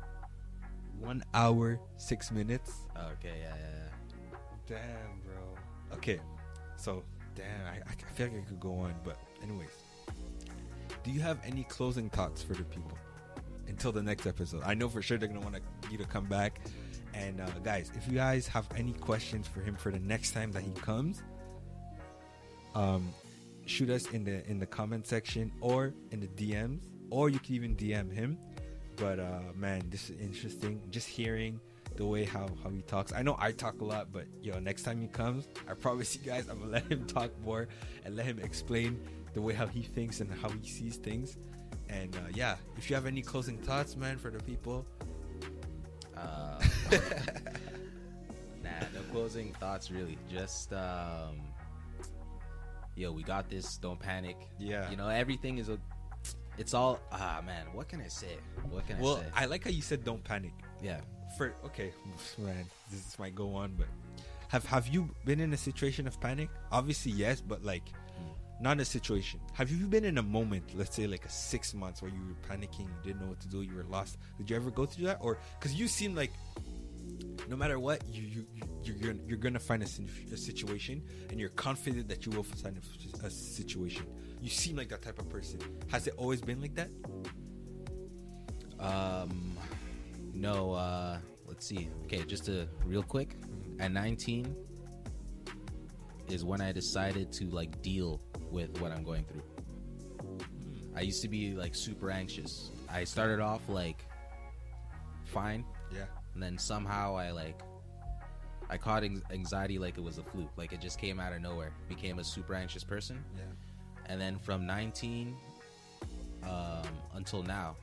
One 1.01 1.25
hour 1.35 1.81
six 1.97 2.31
minutes. 2.31 2.73
Oh, 2.97 3.09
okay, 3.19 3.35
yeah, 3.41 3.55
yeah, 3.59 4.39
Damn, 4.69 5.21
bro. 5.27 5.97
Okay, 5.97 6.21
so 6.77 7.03
damn, 7.35 7.67
I, 7.67 7.81
I 7.91 8.13
feel 8.15 8.29
like 8.29 8.39
I 8.39 8.49
could 8.49 8.61
go 8.61 8.79
on, 8.79 8.95
but 9.05 9.19
anyways, 9.43 9.69
do 11.03 11.11
you 11.11 11.21
have 11.21 11.39
any 11.45 11.65
closing 11.65 12.09
thoughts 12.09 12.43
for 12.43 12.55
the 12.55 12.65
people? 12.65 12.97
until 13.69 13.93
the 13.93 14.03
next 14.03 14.27
episode. 14.27 14.63
I 14.65 14.75
know 14.75 14.89
for 14.89 15.03
sure 15.03 15.19
they're 15.19 15.29
gonna 15.29 15.41
want 15.41 15.57
you 15.91 15.99
to 15.99 16.05
come 16.05 16.27
back. 16.27 16.61
And 17.15 17.41
uh, 17.41 17.47
guys, 17.63 17.91
if 17.95 18.07
you 18.09 18.15
guys 18.15 18.47
have 18.49 18.67
any 18.77 18.93
questions 18.95 19.47
for 19.47 19.61
him 19.61 19.75
for 19.77 19.91
the 19.91 19.99
next 19.99 20.33
time 20.33 20.51
that 20.53 20.63
he 20.63 20.71
comes, 20.73 21.23
um, 22.75 23.13
shoot 23.67 23.91
us 23.91 24.07
in 24.11 24.25
the 24.25 24.45
in 24.51 24.59
the 24.59 24.67
comment 24.67 25.07
section 25.07 25.53
or 25.61 25.93
in 26.11 26.21
the 26.21 26.27
DMs, 26.29 26.81
or 27.11 27.29
you 27.29 27.39
can 27.39 27.55
even 27.55 27.77
DM 27.77 28.11
him. 28.13 28.39
But 28.97 29.19
uh, 29.21 29.41
man, 29.55 29.83
this 29.91 30.11
is 30.11 30.19
interesting. 30.21 30.81
Just 30.91 31.09
hearing 31.09 31.61
the 31.97 32.07
way 32.07 32.25
how 32.25 32.49
how 32.63 32.71
he 32.71 32.81
talks. 32.83 33.13
I 33.13 33.23
know 33.23 33.37
I 33.39 33.53
talk 33.53 33.81
a 33.83 33.85
lot, 33.85 34.13
but 34.13 34.25
yo, 34.43 34.59
next 34.59 34.83
time 34.85 35.01
he 35.01 35.09
comes, 35.09 35.47
I 35.69 35.75
promise 35.75 36.15
you 36.17 36.23
guys, 36.23 36.49
I'm 36.49 36.59
gonna 36.61 36.71
let 36.71 36.91
him 36.91 37.05
talk 37.07 37.31
more 37.45 37.69
and 38.05 38.17
let 38.17 38.25
him 38.27 38.39
explain 38.39 38.99
the 39.35 39.41
way 39.43 39.53
how 39.53 39.67
he 39.67 39.83
thinks 39.83 40.21
and 40.21 40.33
how 40.41 40.49
he 40.49 40.67
sees 40.69 40.97
things. 40.97 41.37
And 41.91 42.15
uh, 42.17 42.21
yeah, 42.35 42.57
if 42.79 42.89
you 42.89 42.97
have 42.97 43.05
any 43.07 43.21
closing 43.21 43.59
thoughts, 43.59 43.97
man, 43.97 44.17
for 44.19 44.31
the 44.31 44.43
people, 44.43 44.87
Uh, 46.17 46.61
nah, 48.63 48.71
no 48.95 49.01
closing 49.11 49.53
thoughts 49.55 49.91
really. 49.91 50.19
Just 50.31 50.73
um, 50.73 51.41
yo, 52.97 53.13
we 53.13 53.23
got 53.23 53.49
this. 53.49 53.77
Don't 53.79 53.99
panic. 53.99 54.37
Yeah. 54.59 54.91
you 54.91 54.97
know 54.97 55.09
everything 55.09 55.59
is 55.59 55.69
a. 55.69 55.79
It's 56.59 56.75
all 56.75 57.01
ah 57.11 57.43
man. 57.45 57.67
What 57.73 57.89
can 57.89 58.01
I 58.01 58.09
say? 58.09 58.37
What 58.69 58.87
can 58.87 58.97
I 58.97 58.99
say? 58.99 59.05
well. 59.05 59.25
I 59.35 59.47
like 59.47 59.65
how 59.65 59.71
you 59.71 59.83
said 59.83 60.05
don't 60.05 60.23
panic. 60.23 60.53
yeah. 60.83 61.01
For 61.39 61.55
okay, 61.65 61.93
man, 62.39 62.67
this 62.91 63.19
might 63.19 63.35
go 63.35 63.55
on, 63.55 63.73
but 63.79 63.87
have 64.49 64.67
have 64.67 64.87
you 64.89 65.09
been 65.25 65.41
in 65.41 65.53
a 65.55 65.57
situation 65.57 66.07
of 66.07 66.21
panic? 66.21 66.51
Obviously, 66.71 67.13
yes, 67.13 67.41
but 67.41 67.65
like 67.65 67.85
not 68.63 68.79
a 68.79 68.85
situation. 68.85 69.41
Have 69.55 69.71
you 69.71 69.87
been 69.87 70.05
in 70.05 70.19
a 70.19 70.23
moment, 70.23 70.63
let's 70.77 70.95
say 70.95 71.07
like 71.09 71.25
a 71.25 71.29
six 71.29 71.75
months, 71.75 72.01
where 72.01 72.11
you 72.11 72.21
were 72.21 72.55
panicking, 72.55 72.87
you 72.87 73.03
didn't 73.03 73.23
know 73.23 73.27
what 73.27 73.41
to 73.41 73.49
do, 73.49 73.63
you 73.63 73.75
were 73.75 73.85
lost? 73.85 74.19
Did 74.39 74.51
you 74.51 74.57
ever 74.57 74.71
go 74.71 74.87
through 74.87 75.07
that, 75.07 75.19
or 75.21 75.39
because 75.59 75.75
you 75.75 75.89
seem 75.89 76.15
like 76.15 76.33
no 77.49 77.57
matter 77.57 77.79
what, 77.79 78.03
you 78.09 78.23
you 78.23 78.47
you- 78.55 78.95
you're 78.99 79.15
you're 79.27 79.39
gonna 79.39 79.61
find 79.61 79.83
a, 79.83 79.87
a 80.33 80.37
situation, 80.37 81.03
and 81.31 81.39
you're 81.41 81.51
confident 81.51 82.09
that 82.09 82.27
you 82.27 82.33
will 82.33 82.43
find 82.43 82.77
a, 83.23 83.27
a 83.27 83.31
situation. 83.31 84.05
You 84.41 84.51
seem 84.51 84.77
like 84.77 84.89
that 84.89 85.03
type 85.03 85.19
of 85.21 85.29
person. 85.29 85.61
Has 85.89 86.07
it 86.09 86.15
always 86.17 86.41
been 86.41 86.61
like 86.61 86.75
that? 86.75 86.91
Um, 88.81 89.57
no. 90.35 90.73
Uh, 90.73 91.19
let's 91.47 91.65
see. 91.67 91.89
Okay, 92.05 92.23
just 92.25 92.49
a 92.49 92.67
real 92.85 93.03
quick. 93.03 93.37
At 93.79 93.93
19 93.93 94.55
is 96.29 96.45
when 96.45 96.61
I 96.61 96.73
decided 96.73 97.33
to 97.35 97.45
like 97.47 97.81
deal 97.83 98.21
with 98.51 98.81
what 98.81 98.91
I'm 98.93 99.05
going 99.05 99.25
through. 99.25 99.43
I 100.97 101.01
used 101.01 101.23
to 101.23 101.29
be 101.29 101.55
like 101.55 101.75
super 101.75 102.11
anxious. 102.11 102.71
I 102.91 103.05
started 103.05 103.41
off 103.41 103.69
like 103.69 104.05
fine, 105.25 105.65
Yeah. 105.93 106.05
And 106.35 106.43
then 106.43 106.59
somehow 106.59 107.17
I 107.17 107.31
like 107.31 107.61
I 108.71 108.79
caught 108.79 109.05
anxiety 109.31 109.79
like 109.79 109.99
it 109.99 110.03
was 110.03 110.19
a 110.19 110.23
fluke. 110.23 110.51
Like 110.57 110.73
it 110.73 110.81
just 110.81 110.99
came 110.99 111.21
out 111.21 111.33
of 111.33 111.43
nowhere. 111.43 111.73
Became 111.89 112.19
a 112.19 112.25
super 112.25 112.55
anxious 112.55 112.85
person. 112.85 113.23
Yeah. 113.37 113.43
and 114.07 114.21
then 114.21 114.39
from 114.39 114.67
19 114.67 115.37
um, 116.45 116.83
until 117.15 117.43
now 117.43 117.77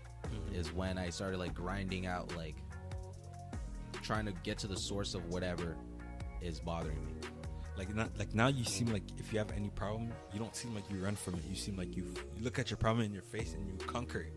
is 0.54 0.74
when 0.74 0.98
I 0.98 1.10
started 1.10 1.38
like 1.38 1.54
grinding 1.54 2.06
out 2.08 2.36
like 2.36 2.56
trying 4.02 4.26
to 4.26 4.34
get 4.44 4.58
to 4.60 4.68
the 4.68 4.76
source 4.78 5.14
of 5.14 5.26
whatever 5.28 5.76
is 6.42 6.60
bothering 6.60 7.06
me. 7.06 7.14
Like 7.78 7.96
not 7.96 8.10
like 8.18 8.34
now 8.34 8.48
you 8.48 8.66
seem 8.66 8.88
like 8.88 9.04
if 9.18 9.32
you 9.32 9.40
have 9.40 9.52
any 9.52 9.70
problem, 9.70 10.12
you 10.34 10.40
don't 10.40 10.56
seem 10.56 10.74
like 10.76 10.84
you 10.90 10.98
run 10.98 11.16
from 11.16 11.36
it. 11.36 11.42
You 11.48 11.56
seem 11.56 11.78
like 11.78 11.96
you 11.96 12.04
you 12.36 12.44
look 12.44 12.60
at 12.60 12.70
your 12.70 12.78
problem 12.78 13.06
in 13.06 13.14
your 13.14 13.24
face 13.24 13.54
and 13.54 13.66
you 13.68 13.78
conquer 13.86 14.22
it. 14.22 14.34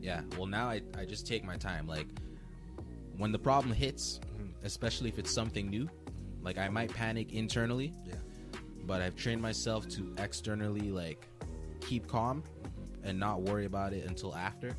Yeah. 0.00 0.22
Well, 0.36 0.46
now 0.46 0.68
I 0.68 0.80
I 0.98 1.04
just 1.04 1.26
take 1.26 1.44
my 1.44 1.56
time. 1.56 1.86
Like 1.86 2.08
when 3.18 3.32
the 3.32 3.38
problem 3.38 3.72
hits, 3.74 4.20
mm-hmm. 4.34 4.48
especially 4.64 5.08
if 5.08 5.18
it's 5.18 5.30
something 5.30 5.68
new, 5.68 5.88
like 6.42 6.58
I 6.58 6.68
might 6.68 6.92
panic 6.92 7.32
internally, 7.32 7.92
Yeah. 8.06 8.14
but 8.84 9.02
I've 9.02 9.16
trained 9.16 9.42
myself 9.42 9.88
to 9.90 10.14
externally 10.18 10.90
like 10.90 11.26
keep 11.80 12.06
calm 12.06 12.42
and 13.04 13.18
not 13.18 13.42
worry 13.42 13.66
about 13.66 13.92
it 13.92 14.06
until 14.06 14.34
after. 14.34 14.76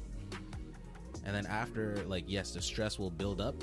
And 1.25 1.35
then 1.35 1.45
after, 1.47 1.97
like, 2.07 2.23
yes, 2.27 2.53
the 2.53 2.61
stress 2.61 2.97
will 2.97 3.11
build 3.11 3.41
up, 3.41 3.55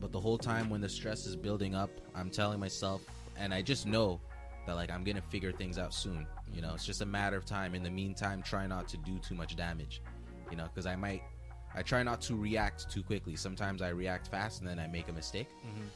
but 0.00 0.12
the 0.12 0.20
whole 0.20 0.38
time 0.38 0.70
when 0.70 0.80
the 0.80 0.88
stress 0.88 1.26
is 1.26 1.34
building 1.34 1.74
up, 1.74 1.90
I'm 2.14 2.30
telling 2.30 2.60
myself, 2.60 3.02
and 3.36 3.52
I 3.52 3.62
just 3.62 3.86
know 3.86 4.20
that 4.66 4.74
like 4.74 4.90
I'm 4.90 5.02
gonna 5.02 5.22
figure 5.22 5.52
things 5.52 5.78
out 5.78 5.92
soon. 5.92 6.26
You 6.52 6.62
know, 6.62 6.74
it's 6.74 6.84
just 6.84 7.00
a 7.00 7.06
matter 7.06 7.36
of 7.36 7.44
time. 7.44 7.74
In 7.74 7.82
the 7.82 7.90
meantime, 7.90 8.42
try 8.42 8.66
not 8.66 8.86
to 8.88 8.96
do 8.98 9.18
too 9.18 9.34
much 9.34 9.56
damage. 9.56 10.02
You 10.50 10.56
know, 10.56 10.64
because 10.64 10.86
I 10.86 10.96
might. 10.96 11.22
I 11.74 11.82
try 11.82 12.02
not 12.02 12.20
to 12.22 12.34
react 12.36 12.90
too 12.90 13.02
quickly. 13.02 13.34
Sometimes 13.36 13.80
I 13.82 13.88
react 13.88 14.28
fast 14.28 14.60
and 14.60 14.68
then 14.68 14.78
I 14.78 14.86
make 14.86 15.08
a 15.08 15.12
mistake. 15.12 15.48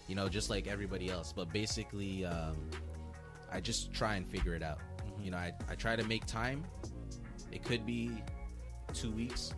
You 0.09 0.14
know, 0.14 0.29
just 0.29 0.49
like 0.51 0.66
everybody 0.66 1.11
else. 1.11 1.33
But 1.33 1.53
basically, 1.53 2.24
um, 2.24 2.57
I 3.53 3.61
just 3.61 3.93
try 3.93 4.14
and 4.16 4.27
figure 4.27 4.55
it 4.55 4.62
out. 4.62 4.79
You 5.22 5.31
know, 5.31 5.37
I, 5.37 5.53
I 5.68 5.74
try 5.74 5.97
to 5.97 6.05
make 6.05 6.24
time. 6.27 6.64
It 7.53 7.64
could 7.64 7.85
be 7.87 8.11
two 8.95 9.11
weeks 9.11 9.53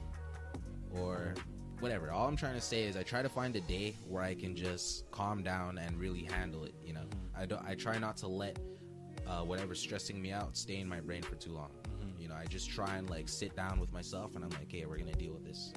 or 0.90 1.34
whatever. 1.80 2.10
All 2.10 2.26
I'm 2.26 2.36
trying 2.36 2.54
to 2.54 2.60
say 2.60 2.82
is 2.84 2.96
I 2.96 3.02
try 3.02 3.22
to 3.22 3.28
find 3.28 3.54
a 3.56 3.60
day 3.60 3.94
where 4.08 4.22
I 4.22 4.34
can 4.34 4.56
just 4.56 5.10
calm 5.10 5.42
down 5.42 5.78
and 5.78 5.98
really 5.98 6.24
handle 6.24 6.64
it. 6.64 6.74
You 6.84 6.94
know, 6.94 7.04
I 7.36 7.46
don't. 7.46 7.62
I 7.64 7.74
try 7.74 7.98
not 7.98 8.16
to 8.18 8.28
let 8.28 8.58
uh, 9.26 9.42
whatever's 9.42 9.80
stressing 9.80 10.20
me 10.20 10.32
out 10.32 10.56
stay 10.56 10.78
in 10.78 10.88
my 10.88 11.00
brain 11.00 11.22
for 11.22 11.36
too 11.36 11.52
long. 11.52 11.70
You 12.18 12.28
know, 12.28 12.34
I 12.34 12.46
just 12.46 12.68
try 12.70 12.96
and 12.96 13.08
like 13.08 13.28
sit 13.28 13.54
down 13.54 13.78
with 13.78 13.92
myself 13.92 14.34
and 14.34 14.44
I'm 14.44 14.50
like, 14.50 14.70
hey, 14.70 14.84
we're 14.86 14.98
gonna 14.98 15.12
deal 15.12 15.32
with 15.32 15.44
this. 15.44 15.72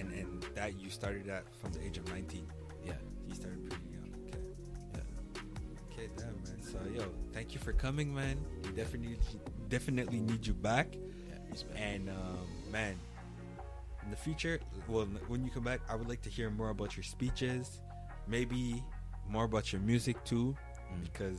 And 0.00 0.12
and 0.14 0.42
that 0.54 0.80
you 0.80 0.88
started 0.90 1.26
that 1.26 1.44
from 1.60 1.72
the 1.72 1.84
age 1.84 1.98
of 1.98 2.08
19. 2.08 2.46
yeah, 2.84 2.92
You 3.28 3.34
started 3.34 3.68
pretty 3.68 3.84
young. 3.92 4.08
Okay. 4.26 4.38
yeah. 4.94 5.92
Okay, 5.92 6.08
damn 6.16 6.34
man. 6.42 6.62
So 6.62 6.78
yo, 6.96 7.04
thank 7.32 7.52
you 7.54 7.60
for 7.60 7.72
coming, 7.72 8.14
man. 8.14 8.36
We 8.64 8.70
definitely 8.72 9.18
definitely 9.68 10.20
need 10.20 10.46
you 10.46 10.54
back. 10.54 10.88
yeah. 10.96 11.76
And 11.76 12.08
um, 12.08 12.46
man, 12.72 12.96
in 14.04 14.10
the 14.10 14.16
future, 14.16 14.58
well, 14.88 15.06
when 15.28 15.44
you 15.44 15.50
come 15.50 15.64
back, 15.64 15.80
I 15.88 15.94
would 15.96 16.08
like 16.08 16.22
to 16.22 16.30
hear 16.30 16.48
more 16.50 16.70
about 16.70 16.96
your 16.96 17.04
speeches, 17.04 17.80
maybe 18.26 18.82
more 19.28 19.44
about 19.44 19.72
your 19.72 19.82
music 19.82 20.16
too, 20.24 20.56
Mm. 20.90 21.04
because 21.04 21.38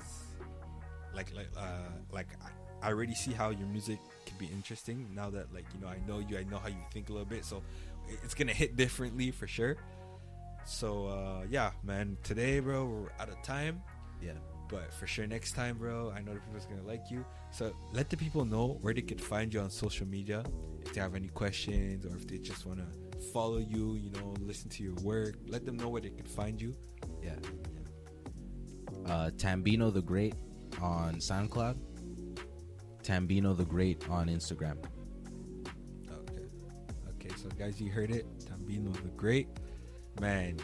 like 1.14 1.28
like 1.36 1.50
uh, 1.58 1.92
like 2.14 2.28
I, 2.42 2.88
I 2.88 2.90
already 2.90 3.14
see 3.16 3.34
how 3.34 3.50
your 3.50 3.68
music 3.68 4.00
can 4.26 4.38
be 4.38 4.46
interesting 4.48 5.06
now 5.14 5.30
that 5.30 5.52
like 5.54 5.66
you 5.76 5.82
know 5.82 5.88
I 5.92 6.00
know 6.08 6.20
you, 6.20 6.38
I 6.38 6.44
know 6.44 6.56
how 6.58 6.70
you 6.70 6.80
think 6.94 7.10
a 7.10 7.12
little 7.12 7.28
bit, 7.28 7.44
so 7.44 7.62
it's 8.24 8.34
gonna 8.34 8.54
hit 8.54 8.76
differently 8.76 9.32
for 9.32 9.48
sure. 9.48 9.78
So 10.66 11.08
uh, 11.08 11.46
yeah, 11.50 11.72
man. 11.84 12.18
Today, 12.24 12.60
bro, 12.60 12.86
we're 12.86 13.10
out 13.20 13.30
of 13.30 13.42
time. 13.44 13.82
yeah. 14.22 14.34
But 14.70 14.94
for 14.94 15.06
sure, 15.06 15.28
next 15.28 15.52
time, 15.52 15.78
bro, 15.78 16.14
I 16.16 16.22
know 16.22 16.34
the 16.34 16.40
people's 16.40 16.66
gonna 16.66 16.84
like 16.84 17.12
you. 17.12 17.26
So 17.52 17.74
let 17.92 18.10
the 18.10 18.16
people 18.16 18.46
know 18.46 18.78
where 18.82 18.94
they 18.94 19.02
could 19.02 19.20
find 19.20 19.54
you 19.54 19.60
on 19.60 19.70
social 19.70 20.08
media 20.08 20.46
if 20.82 20.94
they 20.94 21.02
have 21.02 21.14
any 21.14 21.28
questions 21.28 22.06
or 22.06 22.16
if 22.16 22.26
they 22.26 22.38
just 22.38 22.66
wanna 22.66 22.88
follow 23.34 23.58
you, 23.58 23.96
you 23.96 24.10
know, 24.12 24.34
listen 24.40 24.70
to 24.70 24.84
your 24.84 24.94
work. 25.04 25.36
Let 25.48 25.66
them 25.66 25.76
know 25.76 25.90
where 25.90 26.00
they 26.02 26.10
can 26.12 26.26
find 26.26 26.62
you. 26.62 26.74
Yeah. 27.22 27.36
Uh, 29.06 29.30
Tambino 29.32 29.94
the 29.94 30.02
Great 30.02 30.36
on 30.82 31.16
SoundCloud. 31.16 31.78
Tambino 33.04 33.58
the 33.58 33.66
Great 33.66 34.08
on 34.10 34.28
Instagram. 34.28 34.78
So 37.42 37.50
guys, 37.58 37.82
you 37.82 37.90
heard 37.90 38.12
it. 38.12 38.28
Tambino 38.46 38.94
the 38.94 39.10
Great. 39.18 39.48
Man, 40.20 40.58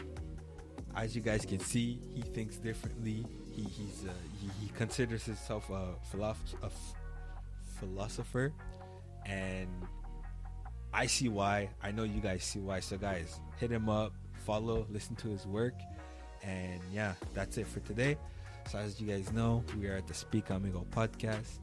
as 0.94 1.16
you 1.16 1.20
guys 1.20 1.44
can 1.44 1.58
see, 1.58 1.98
he 2.14 2.22
thinks 2.22 2.56
differently. 2.56 3.26
He 3.50 3.62
he's 3.62 4.04
uh, 4.06 4.12
he, 4.40 4.48
he 4.64 4.70
considers 4.76 5.24
himself 5.24 5.68
a, 5.70 5.94
philosoph- 6.14 6.62
a 6.62 6.66
f- 6.66 6.94
philosopher, 7.80 8.52
and 9.26 9.68
I 10.94 11.06
see 11.06 11.28
why. 11.28 11.70
I 11.82 11.90
know 11.90 12.04
you 12.04 12.20
guys 12.20 12.44
see 12.44 12.60
why. 12.60 12.78
So 12.78 12.96
guys, 12.96 13.40
hit 13.58 13.72
him 13.72 13.88
up, 13.88 14.12
follow, 14.46 14.86
listen 14.88 15.16
to 15.16 15.28
his 15.28 15.48
work, 15.48 15.74
and 16.44 16.80
yeah, 16.92 17.14
that's 17.34 17.58
it 17.58 17.66
for 17.66 17.80
today. 17.80 18.16
So 18.70 18.78
as 18.78 19.00
you 19.00 19.08
guys 19.08 19.32
know, 19.32 19.64
we 19.76 19.88
are 19.88 19.96
at 19.96 20.06
the 20.06 20.14
Speak 20.14 20.50
Amigo 20.50 20.86
podcast. 20.92 21.58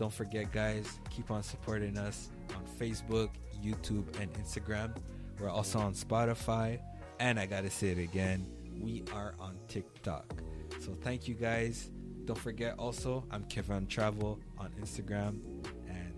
Don't 0.00 0.12
forget, 0.12 0.50
guys, 0.50 0.98
keep 1.10 1.30
on 1.30 1.44
supporting 1.44 1.96
us 1.96 2.30
on 2.56 2.64
Facebook, 2.80 3.28
YouTube, 3.62 4.04
and 4.20 4.32
Instagram. 4.34 4.96
We're 5.38 5.50
also 5.50 5.78
on 5.78 5.94
Spotify. 5.94 6.78
And 7.18 7.38
I 7.40 7.46
got 7.46 7.62
to 7.62 7.70
say 7.70 7.88
it 7.88 7.98
again, 7.98 8.46
we 8.80 9.04
are 9.14 9.34
on 9.38 9.56
TikTok. 9.68 10.42
So 10.80 10.94
thank 11.02 11.26
you 11.28 11.34
guys. 11.34 11.90
Don't 12.26 12.38
forget 12.38 12.74
also, 12.78 13.24
I'm 13.30 13.44
Kevin 13.44 13.86
Travel 13.86 14.40
on 14.58 14.70
Instagram. 14.80 15.40
And 15.88 16.12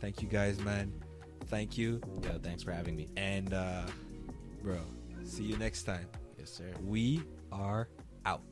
thank 0.00 0.22
you 0.22 0.28
guys, 0.28 0.60
man. 0.60 0.92
Thank 1.46 1.78
you. 1.78 2.00
Yo, 2.22 2.38
thanks 2.42 2.62
for 2.62 2.72
having 2.72 2.96
me. 2.96 3.08
And, 3.16 3.54
uh, 3.54 3.82
bro, 4.62 4.78
see 5.24 5.44
you 5.44 5.56
next 5.56 5.84
time. 5.84 6.06
Yes, 6.38 6.50
sir. 6.50 6.72
We 6.84 7.22
are 7.50 7.88
out. 8.24 8.42